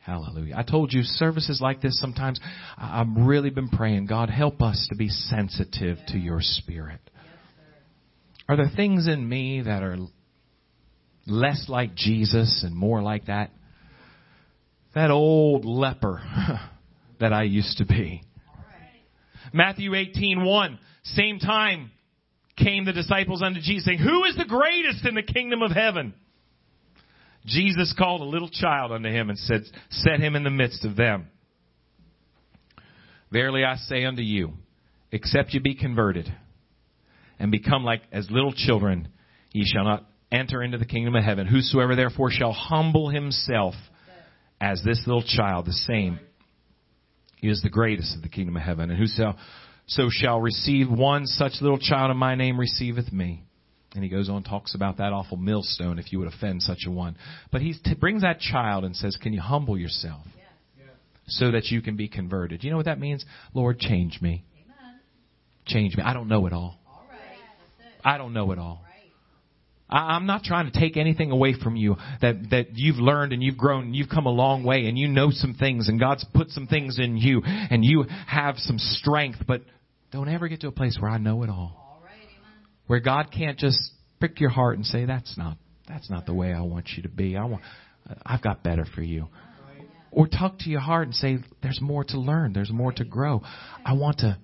Hallelujah. 0.00 0.54
I 0.56 0.64
told 0.64 0.92
you 0.92 1.02
services 1.02 1.60
like 1.62 1.80
this 1.80 1.98
sometimes 1.98 2.38
I've 2.76 3.06
really 3.16 3.50
been 3.50 3.68
praying, 3.68 4.06
God 4.06 4.28
help 4.28 4.60
us 4.60 4.86
to 4.90 4.96
be 4.96 5.08
sensitive 5.08 5.98
to 6.08 6.18
your 6.18 6.38
spirit. 6.40 7.00
Are 8.48 8.56
there 8.56 8.70
things 8.74 9.06
in 9.06 9.26
me 9.26 9.62
that 9.62 9.82
are 9.82 9.96
less 11.26 11.66
like 11.68 11.94
Jesus 11.94 12.62
and 12.64 12.74
more 12.74 13.02
like 13.02 13.26
that 13.26 13.50
that 14.94 15.10
old 15.10 15.64
leper 15.64 16.22
that 17.20 17.32
I 17.32 17.42
used 17.42 17.78
to 17.78 17.84
be. 17.84 18.22
Matthew 19.52 19.90
18:1 19.92 20.78
same 21.02 21.38
time 21.38 21.90
came 22.56 22.84
the 22.84 22.92
disciples 22.92 23.42
unto 23.42 23.60
Jesus 23.60 23.84
saying, 23.84 23.98
"Who 23.98 24.24
is 24.24 24.36
the 24.36 24.44
greatest 24.44 25.06
in 25.06 25.14
the 25.14 25.22
kingdom 25.22 25.62
of 25.62 25.70
heaven?" 25.70 26.14
Jesus 27.44 27.92
called 27.96 28.22
a 28.22 28.24
little 28.24 28.48
child 28.48 28.90
unto 28.90 29.08
him 29.08 29.28
and 29.28 29.38
said, 29.38 29.64
"Set 29.90 30.20
him 30.20 30.34
in 30.34 30.44
the 30.44 30.50
midst 30.50 30.84
of 30.84 30.96
them." 30.96 31.26
Verily 33.30 33.64
I 33.64 33.76
say 33.76 34.04
unto 34.04 34.22
you, 34.22 34.54
except 35.12 35.52
you 35.52 35.60
be 35.60 35.74
converted 35.74 36.32
and 37.38 37.50
become 37.50 37.84
like 37.84 38.02
as 38.12 38.30
little 38.30 38.52
children, 38.52 39.08
ye 39.52 39.64
shall 39.64 39.84
not 39.84 40.06
enter 40.30 40.62
into 40.62 40.78
the 40.78 40.84
kingdom 40.84 41.14
of 41.14 41.24
heaven. 41.24 41.46
Whosoever 41.46 41.96
therefore 41.96 42.30
shall 42.30 42.52
humble 42.52 43.08
himself 43.08 43.74
as 44.60 44.82
this 44.84 45.02
little 45.06 45.22
child, 45.22 45.66
the 45.66 45.72
same 45.72 46.18
is 47.42 47.60
the 47.62 47.70
greatest 47.70 48.16
of 48.16 48.22
the 48.22 48.28
kingdom 48.28 48.56
of 48.56 48.62
heaven. 48.62 48.90
And 48.90 48.98
whoso 48.98 49.34
so 49.86 50.08
shall 50.10 50.40
receive 50.40 50.90
one 50.90 51.26
such 51.26 51.60
little 51.60 51.78
child 51.78 52.10
in 52.10 52.16
my 52.16 52.34
name 52.34 52.58
receiveth 52.58 53.12
me. 53.12 53.42
And 53.94 54.02
he 54.02 54.10
goes 54.10 54.28
on 54.28 54.42
talks 54.42 54.74
about 54.74 54.96
that 54.96 55.12
awful 55.12 55.36
millstone 55.36 55.98
if 55.98 56.12
you 56.12 56.18
would 56.18 56.28
offend 56.28 56.62
such 56.62 56.80
a 56.86 56.90
one. 56.90 57.16
But 57.52 57.60
he 57.60 57.74
t- 57.74 57.94
brings 57.94 58.22
that 58.22 58.40
child 58.40 58.84
and 58.84 58.96
says, 58.96 59.16
"Can 59.16 59.32
you 59.32 59.40
humble 59.40 59.78
yourself 59.78 60.22
so 61.28 61.52
that 61.52 61.66
you 61.66 61.80
can 61.80 61.96
be 61.96 62.08
converted?" 62.08 62.64
You 62.64 62.70
know 62.70 62.76
what 62.76 62.86
that 62.86 62.98
means? 62.98 63.24
Lord, 63.52 63.78
change 63.78 64.20
me. 64.20 64.42
Change 65.66 65.96
me. 65.96 66.02
I 66.02 66.12
don't 66.12 66.28
know 66.28 66.46
it 66.46 66.52
all. 66.52 66.78
I 68.04 68.18
don't 68.18 68.32
know 68.32 68.50
it 68.50 68.58
all. 68.58 68.83
I'm 69.88 70.26
not 70.26 70.42
trying 70.42 70.70
to 70.70 70.78
take 70.78 70.96
anything 70.96 71.30
away 71.30 71.54
from 71.54 71.76
you 71.76 71.96
that, 72.22 72.50
that 72.50 72.76
you've 72.76 72.96
learned 72.96 73.32
and 73.32 73.42
you've 73.42 73.58
grown 73.58 73.84
and 73.84 73.96
you've 73.96 74.08
come 74.08 74.26
a 74.26 74.30
long 74.30 74.64
way 74.64 74.86
and 74.86 74.98
you 74.98 75.08
know 75.08 75.28
some 75.30 75.54
things 75.54 75.88
and 75.88 76.00
God's 76.00 76.24
put 76.34 76.50
some 76.50 76.66
things 76.66 76.98
in 76.98 77.16
you 77.16 77.42
and 77.44 77.84
you 77.84 78.06
have 78.26 78.56
some 78.56 78.78
strength, 78.78 79.40
but 79.46 79.62
don't 80.10 80.28
ever 80.28 80.48
get 80.48 80.60
to 80.62 80.68
a 80.68 80.72
place 80.72 80.96
where 80.98 81.10
I 81.10 81.18
know 81.18 81.42
it 81.42 81.50
all. 81.50 82.00
Where 82.86 83.00
God 83.00 83.30
can't 83.30 83.58
just 83.58 83.78
prick 84.20 84.40
your 84.40 84.50
heart 84.50 84.76
and 84.76 84.86
say, 84.86 85.04
that's 85.04 85.36
not, 85.36 85.58
that's 85.86 86.08
not 86.08 86.24
the 86.24 86.34
way 86.34 86.52
I 86.52 86.62
want 86.62 86.88
you 86.96 87.02
to 87.02 87.08
be. 87.08 87.36
I 87.36 87.44
want, 87.44 87.62
I've 88.24 88.42
got 88.42 88.62
better 88.62 88.86
for 88.94 89.02
you. 89.02 89.28
Or 90.10 90.28
talk 90.28 90.58
to 90.60 90.70
your 90.70 90.80
heart 90.80 91.08
and 91.08 91.14
say, 91.14 91.38
there's 91.62 91.80
more 91.82 92.04
to 92.04 92.18
learn. 92.18 92.52
There's 92.52 92.70
more 92.70 92.92
to 92.92 93.04
grow. 93.04 93.42
I 93.84 93.94
want 93.94 94.18
to, 94.18 94.38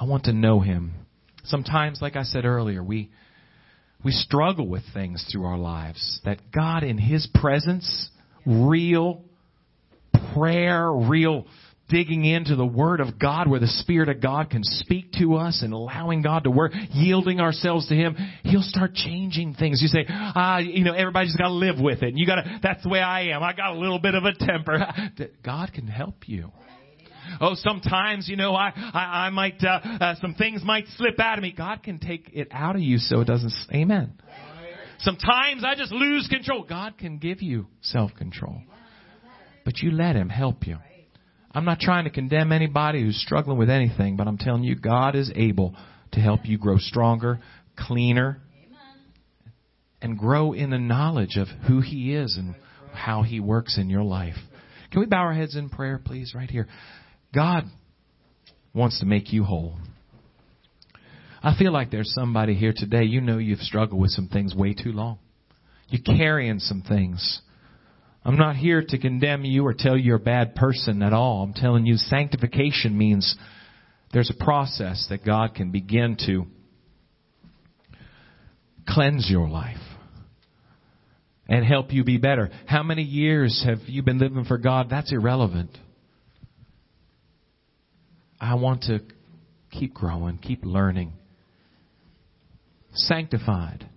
I 0.00 0.04
want 0.04 0.24
to 0.24 0.32
know 0.32 0.60
Him. 0.60 0.94
Sometimes, 1.44 2.00
like 2.00 2.16
I 2.16 2.22
said 2.22 2.44
earlier, 2.44 2.82
we, 2.82 3.10
we 4.04 4.12
struggle 4.12 4.66
with 4.66 4.82
things 4.94 5.26
through 5.30 5.44
our 5.44 5.58
lives 5.58 6.20
that 6.24 6.50
God 6.52 6.82
in 6.82 6.98
His 6.98 7.28
presence, 7.34 8.10
real 8.46 9.22
prayer, 10.34 10.90
real 10.90 11.46
digging 11.90 12.24
into 12.24 12.56
the 12.56 12.64
Word 12.64 13.00
of 13.00 13.18
God 13.18 13.48
where 13.48 13.60
the 13.60 13.66
Spirit 13.66 14.08
of 14.08 14.22
God 14.22 14.48
can 14.48 14.62
speak 14.62 15.12
to 15.18 15.34
us 15.34 15.62
and 15.62 15.72
allowing 15.72 16.22
God 16.22 16.44
to 16.44 16.50
work, 16.50 16.72
yielding 16.92 17.40
ourselves 17.40 17.88
to 17.88 17.94
Him, 17.94 18.16
He'll 18.44 18.62
start 18.62 18.94
changing 18.94 19.54
things. 19.54 19.82
You 19.82 19.88
say, 19.88 20.06
ah, 20.08 20.58
you 20.58 20.84
know, 20.84 20.94
everybody's 20.94 21.36
gotta 21.36 21.52
live 21.52 21.78
with 21.78 22.02
it. 22.02 22.14
You 22.16 22.26
gotta, 22.26 22.60
that's 22.62 22.82
the 22.82 22.88
way 22.88 23.00
I 23.00 23.30
am. 23.30 23.42
I 23.42 23.52
got 23.52 23.72
a 23.74 23.78
little 23.78 23.98
bit 23.98 24.14
of 24.14 24.24
a 24.24 24.32
temper. 24.32 24.86
God 25.44 25.72
can 25.74 25.86
help 25.86 26.28
you. 26.28 26.52
Oh, 27.40 27.54
sometimes, 27.54 28.28
you 28.28 28.36
know, 28.36 28.54
I, 28.54 28.72
I, 28.74 29.26
I 29.26 29.30
might, 29.30 29.62
uh, 29.62 29.80
uh, 30.00 30.14
some 30.20 30.34
things 30.34 30.62
might 30.64 30.84
slip 30.96 31.20
out 31.20 31.38
of 31.38 31.42
me. 31.42 31.52
God 31.56 31.82
can 31.82 31.98
take 31.98 32.30
it 32.32 32.48
out 32.50 32.76
of 32.76 32.82
you 32.82 32.98
so 32.98 33.20
it 33.20 33.26
doesn't, 33.26 33.52
amen. 33.72 34.14
Sometimes 35.00 35.64
I 35.64 35.74
just 35.76 35.92
lose 35.92 36.26
control. 36.28 36.64
God 36.68 36.98
can 36.98 37.18
give 37.18 37.40
you 37.40 37.66
self-control. 37.80 38.62
But 39.64 39.78
you 39.78 39.90
let 39.90 40.16
Him 40.16 40.28
help 40.28 40.66
you. 40.66 40.76
I'm 41.52 41.64
not 41.64 41.80
trying 41.80 42.04
to 42.04 42.10
condemn 42.10 42.52
anybody 42.52 43.02
who's 43.02 43.20
struggling 43.20 43.58
with 43.58 43.70
anything, 43.70 44.16
but 44.16 44.28
I'm 44.28 44.38
telling 44.38 44.62
you, 44.62 44.76
God 44.76 45.16
is 45.16 45.32
able 45.34 45.74
to 46.12 46.20
help 46.20 46.40
you 46.44 46.58
grow 46.58 46.78
stronger, 46.78 47.40
cleaner, 47.76 48.40
and 50.02 50.18
grow 50.18 50.52
in 50.52 50.70
the 50.70 50.78
knowledge 50.78 51.36
of 51.36 51.48
who 51.66 51.80
He 51.80 52.14
is 52.14 52.36
and 52.36 52.54
how 52.92 53.22
He 53.22 53.40
works 53.40 53.78
in 53.78 53.90
your 53.90 54.02
life. 54.02 54.36
Can 54.90 55.00
we 55.00 55.06
bow 55.06 55.18
our 55.18 55.34
heads 55.34 55.56
in 55.56 55.68
prayer, 55.68 56.00
please, 56.02 56.34
right 56.34 56.50
here? 56.50 56.68
God 57.34 57.64
wants 58.74 59.00
to 59.00 59.06
make 59.06 59.32
you 59.32 59.44
whole. 59.44 59.76
I 61.42 61.54
feel 61.58 61.72
like 61.72 61.90
there's 61.90 62.12
somebody 62.12 62.54
here 62.54 62.74
today, 62.76 63.04
you 63.04 63.20
know 63.20 63.38
you've 63.38 63.60
struggled 63.60 64.00
with 64.00 64.10
some 64.10 64.28
things 64.28 64.54
way 64.54 64.74
too 64.74 64.92
long. 64.92 65.18
You're 65.88 66.16
carrying 66.16 66.58
some 66.58 66.82
things. 66.82 67.40
I'm 68.24 68.36
not 68.36 68.56
here 68.56 68.84
to 68.86 68.98
condemn 68.98 69.44
you 69.44 69.66
or 69.66 69.74
tell 69.74 69.96
you 69.96 70.04
you're 70.04 70.16
a 70.16 70.20
bad 70.20 70.54
person 70.54 71.02
at 71.02 71.12
all. 71.12 71.42
I'm 71.42 71.54
telling 71.54 71.86
you 71.86 71.96
sanctification 71.96 72.96
means 72.96 73.34
there's 74.12 74.30
a 74.30 74.44
process 74.44 75.06
that 75.08 75.24
God 75.24 75.54
can 75.54 75.70
begin 75.70 76.16
to 76.26 76.46
cleanse 78.86 79.28
your 79.30 79.48
life 79.48 79.78
and 81.48 81.64
help 81.64 81.92
you 81.92 82.04
be 82.04 82.18
better. 82.18 82.50
How 82.66 82.82
many 82.82 83.02
years 83.02 83.64
have 83.66 83.78
you 83.86 84.02
been 84.02 84.18
living 84.18 84.44
for 84.44 84.58
God? 84.58 84.88
That's 84.90 85.12
irrelevant. 85.12 85.76
I 88.40 88.54
want 88.54 88.82
to 88.84 89.00
keep 89.70 89.92
growing, 89.92 90.38
keep 90.38 90.64
learning. 90.64 91.12
Sanctified, 92.92 93.88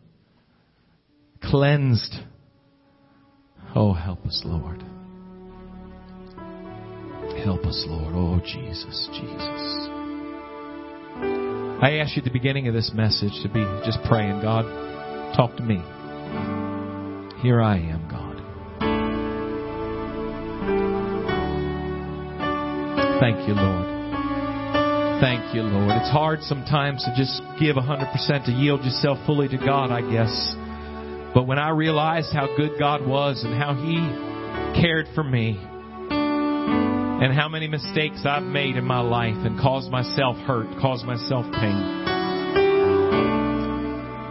cleansed. 1.42 2.14
Oh, 3.76 3.94
help 3.94 4.26
us, 4.26 4.42
Lord. 4.46 4.84
Help 7.44 7.66
us, 7.66 7.86
Lord. 7.88 8.14
Oh, 8.16 8.40
Jesus, 8.46 9.10
Jesus. 9.14 9.90
I 11.82 12.00
asked 12.00 12.16
you 12.16 12.22
at 12.22 12.26
the 12.26 12.32
beginning 12.32 12.68
of 12.68 12.74
this 12.74 12.92
message 12.94 13.34
to 13.44 13.50
be 13.50 13.64
just 13.86 13.98
praying, 14.08 14.42
God, 14.42 14.64
talk 15.36 15.58
to 15.58 15.64
me. 15.64 15.76
Here 17.42 17.62
I 17.62 17.78
am, 17.78 18.08
God. 18.10 18.34
Thank 23.20 23.48
you, 23.48 23.54
Lord. 23.56 23.93
Thank 25.24 25.56
you, 25.56 25.62
Lord. 25.64 25.96
It's 26.02 26.12
hard 26.12 26.42
sometimes 26.42 27.06
to 27.06 27.14
just 27.16 27.42
give 27.58 27.78
100% 27.78 28.46
to 28.46 28.52
yield 28.52 28.84
yourself 28.84 29.18
fully 29.26 29.48
to 29.48 29.58
God, 29.58 29.90
I 29.90 30.02
guess. 30.12 30.54
But 31.34 31.48
when 31.48 31.58
I 31.58 31.70
realized 31.70 32.34
how 32.34 32.54
good 32.58 32.78
God 32.78 33.08
was 33.08 33.42
and 33.46 33.54
how 33.54 33.74
He 33.74 33.96
cared 34.82 35.08
for 35.16 35.24
me 35.24 35.58
and 36.12 37.34
how 37.34 37.48
many 37.48 37.70
mistakes 37.70 38.26
I've 38.26 38.44
made 38.44 38.76
in 38.76 38.84
my 38.84 39.00
life 39.00 39.38
and 39.46 39.58
caused 39.62 39.90
myself 39.90 40.36
hurt, 40.40 40.68
caused 40.82 41.06
myself 41.06 41.46
pain, 41.54 42.04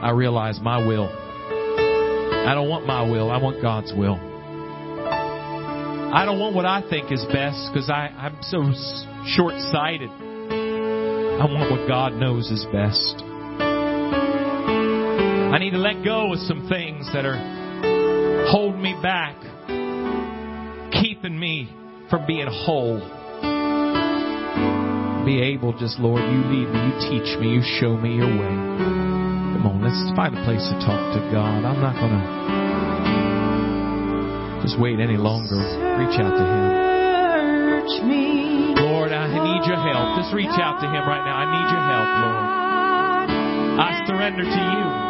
I 0.02 0.10
realized 0.10 0.60
my 0.60 0.86
will. 0.86 1.08
I 1.08 2.52
don't 2.54 2.68
want 2.68 2.86
my 2.86 3.00
will. 3.00 3.30
I 3.30 3.38
want 3.38 3.62
God's 3.62 3.94
will. 3.96 4.20
I 6.12 6.26
don't 6.26 6.38
want 6.38 6.54
what 6.54 6.66
I 6.66 6.82
think 6.90 7.10
is 7.10 7.24
best 7.32 7.72
because 7.72 7.88
I'm 7.88 8.36
so 8.42 8.74
short 9.24 9.54
sighted. 9.72 10.10
I 11.42 11.44
want 11.46 11.72
what 11.72 11.88
God 11.88 12.12
knows 12.12 12.52
is 12.52 12.64
best. 12.70 13.18
I 15.50 15.58
need 15.58 15.72
to 15.72 15.78
let 15.78 16.04
go 16.04 16.32
of 16.32 16.38
some 16.38 16.68
things 16.68 17.10
that 17.12 17.26
are 17.26 18.46
holding 18.46 18.80
me 18.80 18.94
back, 19.02 19.34
keeping 20.92 21.36
me 21.36 21.68
from 22.08 22.28
being 22.28 22.46
whole. 22.46 23.00
Be 25.26 25.42
able, 25.42 25.76
just 25.76 25.98
Lord, 25.98 26.22
you 26.22 26.46
lead 26.46 26.70
me, 26.70 26.78
you 26.78 26.94
teach 27.10 27.34
me, 27.40 27.58
you 27.58 27.62
show 27.80 27.96
me 27.96 28.14
your 28.14 28.30
way. 28.30 28.54
Come 29.58 29.66
on, 29.66 29.82
let's 29.82 29.98
find 30.14 30.38
a 30.38 30.44
place 30.44 30.62
to 30.62 30.78
talk 30.86 31.12
to 31.18 31.20
God. 31.34 31.64
I'm 31.66 31.80
not 31.82 31.98
going 31.98 32.22
to 34.62 34.62
just 34.62 34.78
wait 34.80 35.00
any 35.00 35.16
longer. 35.16 35.58
Reach 35.98 36.20
out 36.22 36.38
to 36.38 36.44
Him. 36.46 36.82
I 39.32 39.40
need 39.40 39.64
your 39.66 39.80
help. 39.80 40.20
Just 40.20 40.34
reach 40.34 40.52
out 40.60 40.80
to 40.80 40.86
Him 40.86 41.08
right 41.08 41.24
now. 41.24 41.36
I 41.36 41.48
need 41.48 41.68
your 41.72 41.80
help, 41.80 42.04
Lord. 42.20 42.52
I 43.80 44.04
surrender 44.06 44.44
to 44.44 44.48
you. 44.50 45.02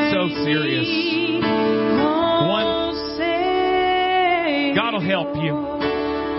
It's 0.00 0.12
so 0.14 0.28
serious. 0.44 0.88
One, 2.48 2.72
God 4.74 4.94
will 4.94 5.00
help 5.00 5.36
you. 5.36 5.52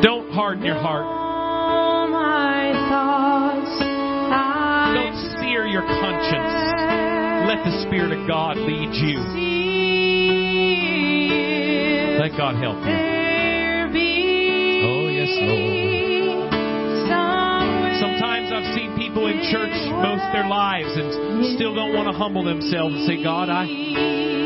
Don't 0.01 0.31
harden 0.31 0.65
your 0.65 0.75
heart. 0.75 1.05
Don't 4.95 5.39
sear 5.39 5.65
your 5.67 5.83
conscience. 5.83 6.74
Let 7.45 7.61
the 7.61 7.85
Spirit 7.85 8.11
of 8.11 8.27
God 8.27 8.57
lead 8.57 8.89
you. 8.97 9.21
Let 12.17 12.33
God 12.35 12.57
help 12.57 12.81
you. 12.81 12.97
Oh, 14.81 15.05
yes, 15.13 15.29
Lord. 15.45 15.85
Sometimes 18.01 18.49
I've 18.51 18.73
seen 18.73 18.97
people 18.97 19.27
in 19.27 19.45
church 19.53 19.77
most 19.93 20.25
their 20.33 20.47
lives 20.49 20.89
and 20.97 21.53
still 21.53 21.75
don't 21.75 21.93
want 21.93 22.09
to 22.09 22.17
humble 22.17 22.43
themselves 22.43 22.95
and 22.95 23.05
say, 23.05 23.21
God, 23.21 23.47
I, 23.49 23.69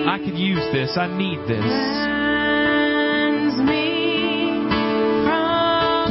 I 0.03 0.19
could 0.19 0.37
use 0.37 0.67
this. 0.73 0.97
I 0.99 1.07
need 1.07 1.39
this. 1.47 1.63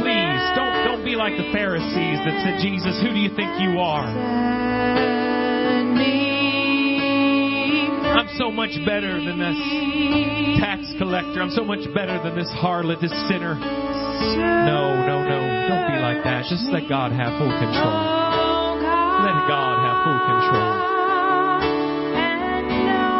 Please, 0.01 0.43
don't, 0.57 0.73
don't 0.89 1.05
be 1.05 1.13
like 1.15 1.37
the 1.37 1.53
Pharisees 1.53 2.17
that 2.25 2.41
said, 2.41 2.57
Jesus, 2.65 2.99
who 2.99 3.13
do 3.13 3.19
you 3.19 3.29
think 3.35 3.61
you 3.61 3.77
are? 3.77 4.98
So 8.39 8.49
much 8.49 8.71
better 8.87 9.19
than 9.19 9.35
this 9.35 9.59
tax 10.63 10.87
collector. 10.95 11.43
I'm 11.43 11.51
so 11.51 11.67
much 11.67 11.83
better 11.91 12.23
than 12.23 12.39
this 12.39 12.47
harlot, 12.55 13.03
this 13.03 13.11
sinner. 13.27 13.59
No, 13.59 14.95
no, 14.95 15.27
no. 15.27 15.39
Don't 15.67 15.91
be 15.91 15.99
like 15.99 16.23
that. 16.23 16.47
Just 16.47 16.71
let 16.71 16.87
God 16.87 17.11
have 17.11 17.35
full 17.35 17.51
control. 17.51 17.99
Let 19.27 19.43
God 19.43 19.75
have 19.83 19.97
full 20.07 20.21
control. 20.23 20.71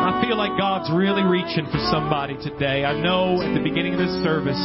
I 0.08 0.24
feel 0.24 0.40
like 0.40 0.56
God's 0.56 0.88
really 0.88 1.28
reaching 1.28 1.68
for 1.68 1.84
somebody 1.92 2.40
today. 2.40 2.88
I 2.88 2.96
know 2.96 3.44
at 3.44 3.52
the 3.52 3.60
beginning 3.60 4.00
of 4.00 4.00
this 4.00 4.24
service 4.24 4.64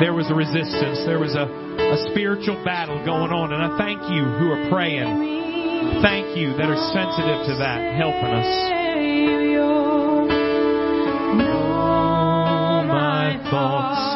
there 0.00 0.16
was 0.16 0.32
a 0.32 0.34
resistance. 0.34 1.04
There 1.04 1.20
was 1.20 1.36
a, 1.36 1.44
a 1.44 2.08
spiritual 2.08 2.56
battle 2.64 3.04
going 3.04 3.36
on. 3.36 3.52
And 3.52 3.60
I 3.60 3.76
thank 3.76 4.00
you 4.08 4.24
who 4.24 4.48
are 4.48 4.64
praying. 4.72 6.00
Thank 6.00 6.40
you 6.40 6.56
that 6.56 6.72
are 6.72 6.80
sensitive 6.96 7.52
to 7.52 7.60
that, 7.60 7.92
helping 8.00 8.32
us. 8.32 9.43
Thoughts 13.54 14.13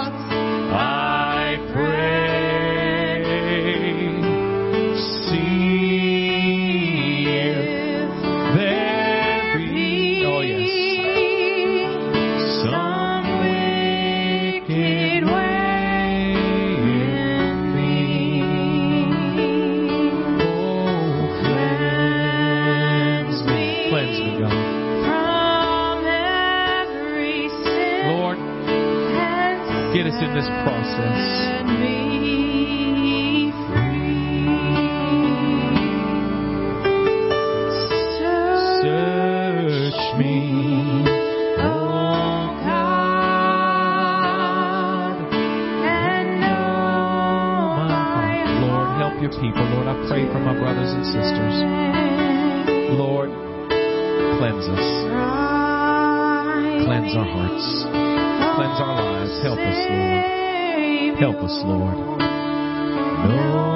people. 49.40 49.62
Lord, 49.74 49.86
I 49.86 49.96
pray 50.08 50.26
for 50.26 50.40
my 50.40 50.54
brothers 50.58 50.90
and 50.90 51.04
sisters. 51.06 51.54
Lord, 52.98 53.30
cleanse 54.38 54.66
us. 54.66 54.86
Cleanse 56.84 57.14
our 57.16 57.26
hearts. 57.26 57.66
Cleanse 58.56 58.80
our 58.80 58.94
lives. 58.98 59.34
Help 59.42 59.58
us, 59.58 59.78
Lord. 59.90 61.18
Help 61.18 61.38
us, 61.42 61.56
Lord. 61.64 61.98
Know 63.28 63.67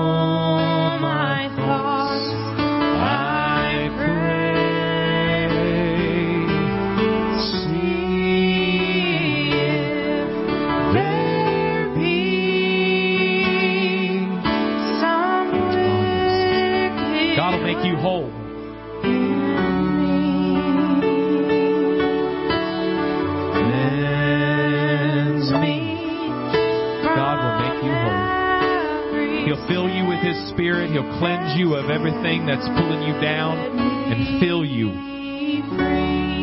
that's 32.46 32.66
pulling 32.78 33.02
you 33.02 33.14
down 33.20 33.58
and 33.58 34.40
fill 34.40 34.64
you 34.64 34.88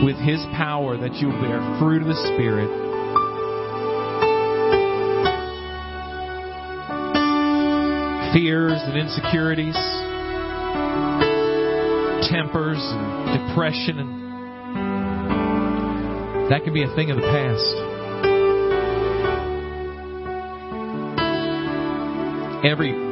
with 0.05 0.17
His 0.17 0.39
power 0.55 0.97
that 0.97 1.15
you'll 1.15 1.39
bear 1.41 1.59
fruit 1.79 2.01
of 2.01 2.07
the 2.07 2.15
Spirit. 2.33 2.69
Fears 8.33 8.79
and 8.83 8.97
insecurities, 8.97 9.75
tempers 12.29 12.79
and 12.79 13.49
depression, 13.49 13.99
and 13.99 14.19
that 16.51 16.63
can 16.63 16.73
be 16.73 16.83
a 16.83 16.95
thing 16.95 17.11
of 17.11 17.17
the 17.17 17.23
past. 17.23 17.75
Every 22.63 23.08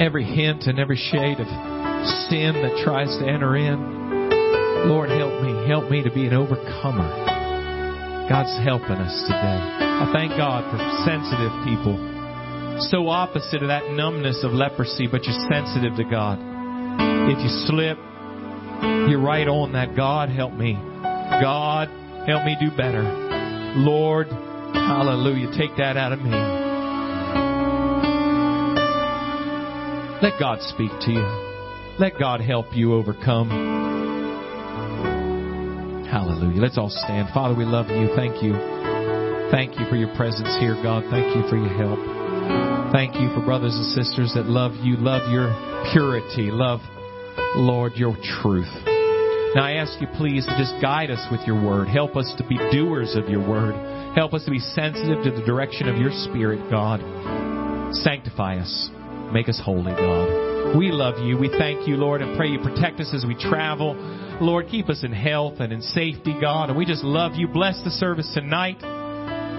every 0.00 0.24
hint 0.24 0.64
and 0.64 0.78
every 0.78 0.96
shade 0.96 1.38
of 1.40 1.46
sin 2.28 2.54
that 2.62 2.82
tries 2.84 3.08
to 3.18 3.26
enter 3.26 3.56
in. 3.56 4.88
Lord, 4.88 5.10
help 5.10 5.42
me. 5.42 5.66
Help 5.66 5.90
me 5.90 6.02
to 6.02 6.10
be 6.10 6.26
an 6.26 6.34
overcomer. 6.34 7.08
God's 8.28 8.56
helping 8.64 9.00
us 9.00 9.14
today. 9.26 9.60
I 9.80 10.10
thank 10.12 10.32
God 10.36 10.64
for 10.70 10.78
sensitive 11.04 11.52
people. 11.64 11.96
So 12.90 13.08
opposite 13.08 13.62
of 13.62 13.68
that 13.68 13.90
numbness 13.92 14.42
of 14.44 14.52
leprosy, 14.52 15.06
but 15.06 15.24
you're 15.24 15.48
sensitive 15.48 15.96
to 15.96 16.04
God. 16.04 16.38
If 17.30 17.38
you 17.38 17.48
slip, 17.66 17.96
you're 19.08 19.22
right 19.22 19.46
on 19.46 19.72
that. 19.72 19.94
God, 19.96 20.28
help 20.28 20.52
me. 20.52 20.74
God, 20.74 21.88
help 22.26 22.44
me 22.44 22.56
do 22.60 22.70
better. 22.76 23.02
Lord, 23.76 24.26
hallelujah, 24.72 25.50
take 25.56 25.76
that 25.78 25.96
out 25.96 26.12
of 26.12 26.20
me. 26.20 26.53
Let 30.24 30.40
God 30.40 30.62
speak 30.62 30.90
to 31.02 31.10
you. 31.12 31.26
Let 32.00 32.18
God 32.18 32.40
help 32.40 32.72
you 32.72 32.94
overcome. 32.94 33.50
Hallelujah. 36.10 36.62
Let's 36.62 36.78
all 36.78 36.88
stand. 36.88 37.28
Father, 37.34 37.54
we 37.54 37.66
love 37.66 37.90
you. 37.90 38.08
Thank 38.16 38.42
you. 38.42 38.54
Thank 39.52 39.78
you 39.78 39.84
for 39.90 39.96
your 39.96 40.08
presence 40.16 40.48
here, 40.60 40.80
God. 40.82 41.04
Thank 41.10 41.36
you 41.36 41.46
for 41.50 41.58
your 41.58 41.68
help. 41.76 42.00
Thank 42.90 43.20
you 43.20 43.28
for 43.34 43.44
brothers 43.44 43.76
and 43.76 43.84
sisters 43.92 44.32
that 44.34 44.46
love 44.46 44.72
you, 44.80 44.96
love 44.96 45.30
your 45.30 45.52
purity, 45.92 46.48
love, 46.50 46.80
Lord, 47.56 47.92
your 47.96 48.16
truth. 48.40 48.72
Now 49.54 49.64
I 49.68 49.72
ask 49.72 50.00
you 50.00 50.06
please 50.16 50.46
to 50.46 50.56
just 50.56 50.72
guide 50.80 51.10
us 51.10 51.20
with 51.30 51.42
your 51.46 51.62
word. 51.62 51.88
Help 51.88 52.16
us 52.16 52.32
to 52.38 52.48
be 52.48 52.56
doers 52.72 53.14
of 53.14 53.28
your 53.28 53.46
word. 53.46 53.74
Help 54.16 54.32
us 54.32 54.42
to 54.46 54.50
be 54.50 54.58
sensitive 54.58 55.22
to 55.24 55.38
the 55.38 55.44
direction 55.44 55.86
of 55.86 55.98
your 55.98 56.12
spirit, 56.12 56.70
God. 56.70 57.00
Sanctify 57.92 58.56
us. 58.56 58.88
Make 59.32 59.48
us 59.48 59.60
holy, 59.64 59.92
God. 59.92 60.76
We 60.76 60.90
love 60.90 61.24
you. 61.24 61.38
We 61.38 61.48
thank 61.48 61.86
you, 61.86 61.96
Lord, 61.96 62.22
and 62.22 62.36
pray 62.36 62.48
you 62.48 62.58
protect 62.58 63.00
us 63.00 63.12
as 63.14 63.24
we 63.24 63.34
travel. 63.34 63.94
Lord, 64.40 64.66
keep 64.68 64.88
us 64.88 65.04
in 65.04 65.12
health 65.12 65.60
and 65.60 65.72
in 65.72 65.80
safety, 65.82 66.34
God. 66.40 66.68
And 66.68 66.78
we 66.78 66.84
just 66.84 67.04
love 67.04 67.34
you. 67.34 67.46
Bless 67.46 67.80
the 67.84 67.90
service 67.90 68.30
tonight. 68.34 68.78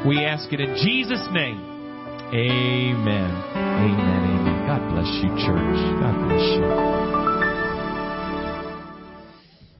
We 0.06 0.24
ask 0.24 0.52
it 0.52 0.60
in 0.60 0.76
Jesus' 0.76 1.26
name. 1.32 1.60
Amen. 2.34 3.32
Amen. 3.56 4.24
Amen. 4.36 4.68
God 4.68 4.82
bless 4.92 5.08
you, 5.24 5.30
church. 5.46 6.02
God 6.02 6.28
bless. 6.28 7.35